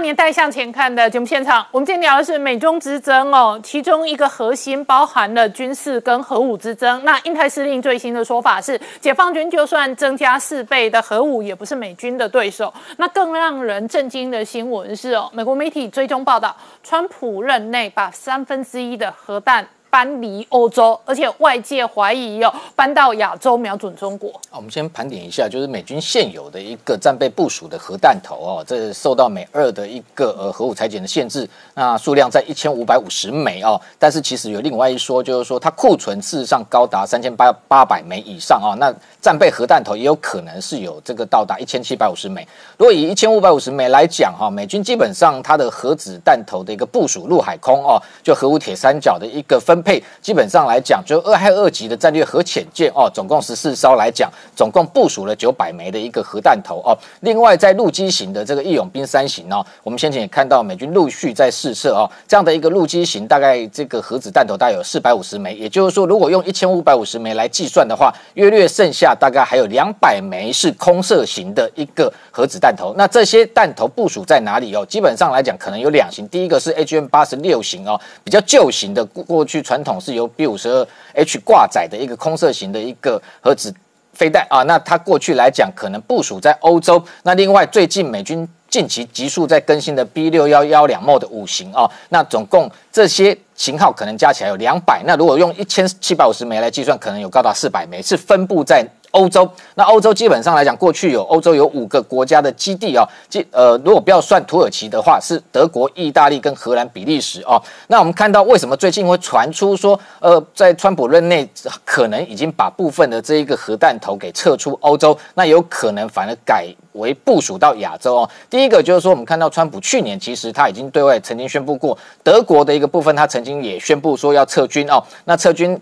[0.06, 1.66] 年代向前看的节目现场。
[1.72, 7.04] 我们今天聊的是美中之争哦，其中一个核心包含了军事跟核武之争。
[7.04, 12.72] 那印太司令最新的说法是，解放军就算增加四倍的核武，也不是美军的对手。
[12.98, 16.54] 那更让人震惊的新闻是哦，美国媒体追踪报道，
[16.84, 19.66] 川普任内把三分之一的核弹。
[19.96, 24.30] 搬离欧洲，而且外界怀疑哦，搬到亚洲瞄准中国。
[24.50, 33.80] 我们先盘点一下，就是美军现有的一个战备部署的核弹头哦，这受到美二的一个呃核武裁减的限制，那数量在一千五百五十枚哦。
[33.98, 38.94] 但是其实有另外一说，就是说它库存事实上高达三千八八百枚以上哦、那
[39.26, 42.46] 战备核弹头也有可能是有这个到达一千七百五十枚。
[42.78, 56.96] 如果以一千五百五十枚来讲哈、美军基本上它的核子弹头的一个部署陆海空哦，就核武铁三角的一个分配，基本上来讲，就二害二级的战略核潜舰哦，总共十四艘来讲，总共部署了九百枚的一个核弹头哦。
[57.22, 72.94] 另外，在陆基型的这个义勇兵三型哦，我们先前也看到美军陆续在试射哦，这样的一个陆基型，大概这个核子弹头大概有四百五十枚，也就是说，如果用一千五百五十枚来计算的话，约略剩下大概还有两百枚是空射型的一个核子弹头。
[72.96, 74.86] 那这些弹头部署在哪里哦？
[74.86, 83.74] 基本上来讲，可能有两型，第一个是 HM 八十六型哦，比较旧型的，过去传统是由 B 五十二 H 挂载的一个空射型的一个核子
[84.12, 87.02] 飞弹啊，那它过去来讲可能部署在欧洲。
[87.22, 95.02] 那另外最近美军近期急速在更新的 B 六幺幺两 mod 五型啊，那总共这些型号可能加起来有两百。
[95.06, 98.86] 那如果用一千七百五十枚来计算，可能有高达四百枚，是分布在。
[99.16, 107.60] 欧洲，那欧洲基本上来讲，过去有欧洲有五个国家的基地哦，基呃，如果不要算土耳其的话，是德国、意大利跟荷兰、比利时哦。
[107.88, 111.48] 那我们看到为什么最近会传出说，呃，在川普任内
[111.82, 118.30] 可能已经把部分的这一个核弹头给撤出欧洲，那有可能反而改为部署到亚洲哦。
[118.50, 125.02] 第一个就是说，我们看到川普去年其实他已经对外曾经宣布过，德国的一个部分他曾经也宣布说要撤军哦。
[125.24, 125.80] 那撤军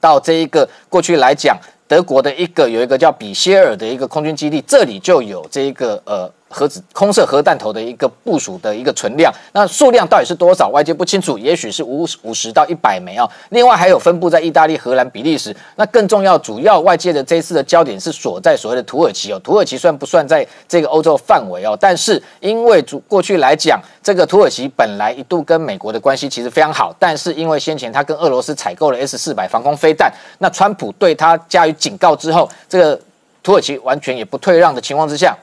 [0.00, 1.56] 到这一个过去来讲。
[1.86, 13.28] 德国的一个有一个叫比歇尔的一个空军基地，这里就有这一个呃核子空射核弹头的一个部署的一个存量，那数量到底是多少，外界不清楚，也许是五五十到一百枚啊。
[13.48, 15.54] 另外还有分布在意大利、荷兰、比利时。
[15.74, 19.40] 那更重要，主要外界的这一次的焦点是锁在所谓的土耳其哦。
[19.42, 21.76] 土耳其算不算在这个欧洲范围哦？
[21.80, 33.00] 但是因为主过去来讲，这个土耳其本来一度跟美国的关系其实非常好，但是因为先前他跟俄罗斯采购了 S 四百防空飞弹，那川普对他加以警告之后，这个
[33.42, 35.36] 土耳其完全也不退让的情况之下。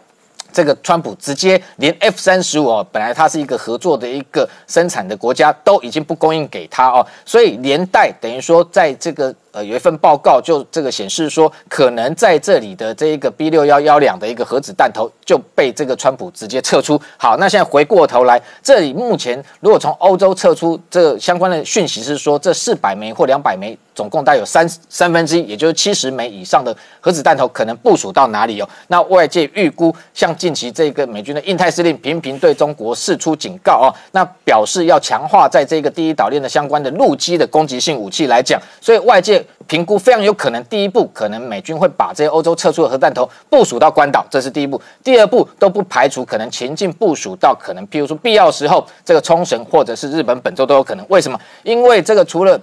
[0.54, 17.00] 这个川普直接连 F 三十五哦，本来它是一个合作的一个生产的国家，都已经不供应给他哦，所以连带等于说，在这个呃有一份报告就这个显示说，可能在这里的这一个 B 六幺幺两的一个核子弹头就被这个川普直接撤出。
[17.18, 23.78] 好，那现在回过头来，这里目前如果从欧洲撤出这相关的讯息是说，这四百枚或两百枚。
[23.94, 28.68] 总共大概有三三分之一，也就是七十枚以上的核子弹头可能部署到哪里哦？
[28.88, 51.06] 那外界预估，像近期这个美军的印太司令频频对中国释出警告哦，那表示要强化在这个第一岛链的相关的陆基的攻击性武器来讲，所以外界评估非常有可能，第一步可能美军会把这些欧洲撤出的核弹头部署到关岛，这是第一步；第二步都不排除可能前进部署到可能，譬如说必要时候这个冲绳或者是日本本州都有可能。
[51.10, 51.40] 为什么？
[51.64, 52.60] 因为这个除了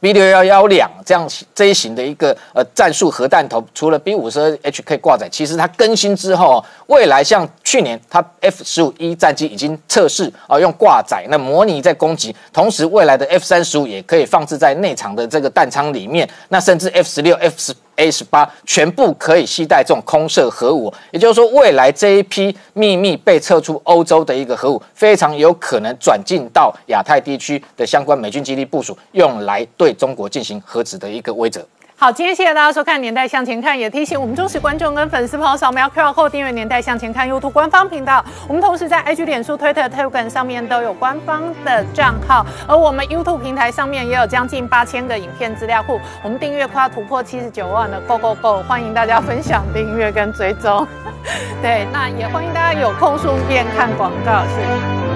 [0.00, 18.10] B 六幺幺两这样这一型的一个呃战术核弹头，除了 B 五十二 HK 挂载，其实它更新之后，未来像去年它 F 十五一战机已经测试啊用挂载，那模拟在攻击，同时未来的 F 三十五也可以放置在内场的这个弹仓里面，那甚至 F 十六 F 十 A
[18.10, 31.60] 十八全部可以携带这种空射核武，也就是说，未来这一批秘密被撤出欧洲的一个核武，非常有可能转进到亚太地区的相关美军基地部署，用来对中国进行核子的一个威慑。
[31.98, 38.22] 好，今天谢谢大家收看《年代向前看》，也提醒我们忠实观众跟粉丝朋友扫描 QR Code 订阅《年代向前看》YouTube 官方频道。
[38.46, 45.98] 我们同时在 IG、脸书、Twitter、Telegram 上面都有官方的账号，而我们 YouTube 平台上面也有将近八千个影片资料库。
[46.22, 48.62] 我们订阅快要突破七十九万了，Go Go Go！
[48.64, 50.86] 欢迎大家分享、订阅跟追踪。
[51.62, 55.15] 对，那也欢迎大家有空顺便看广告，谢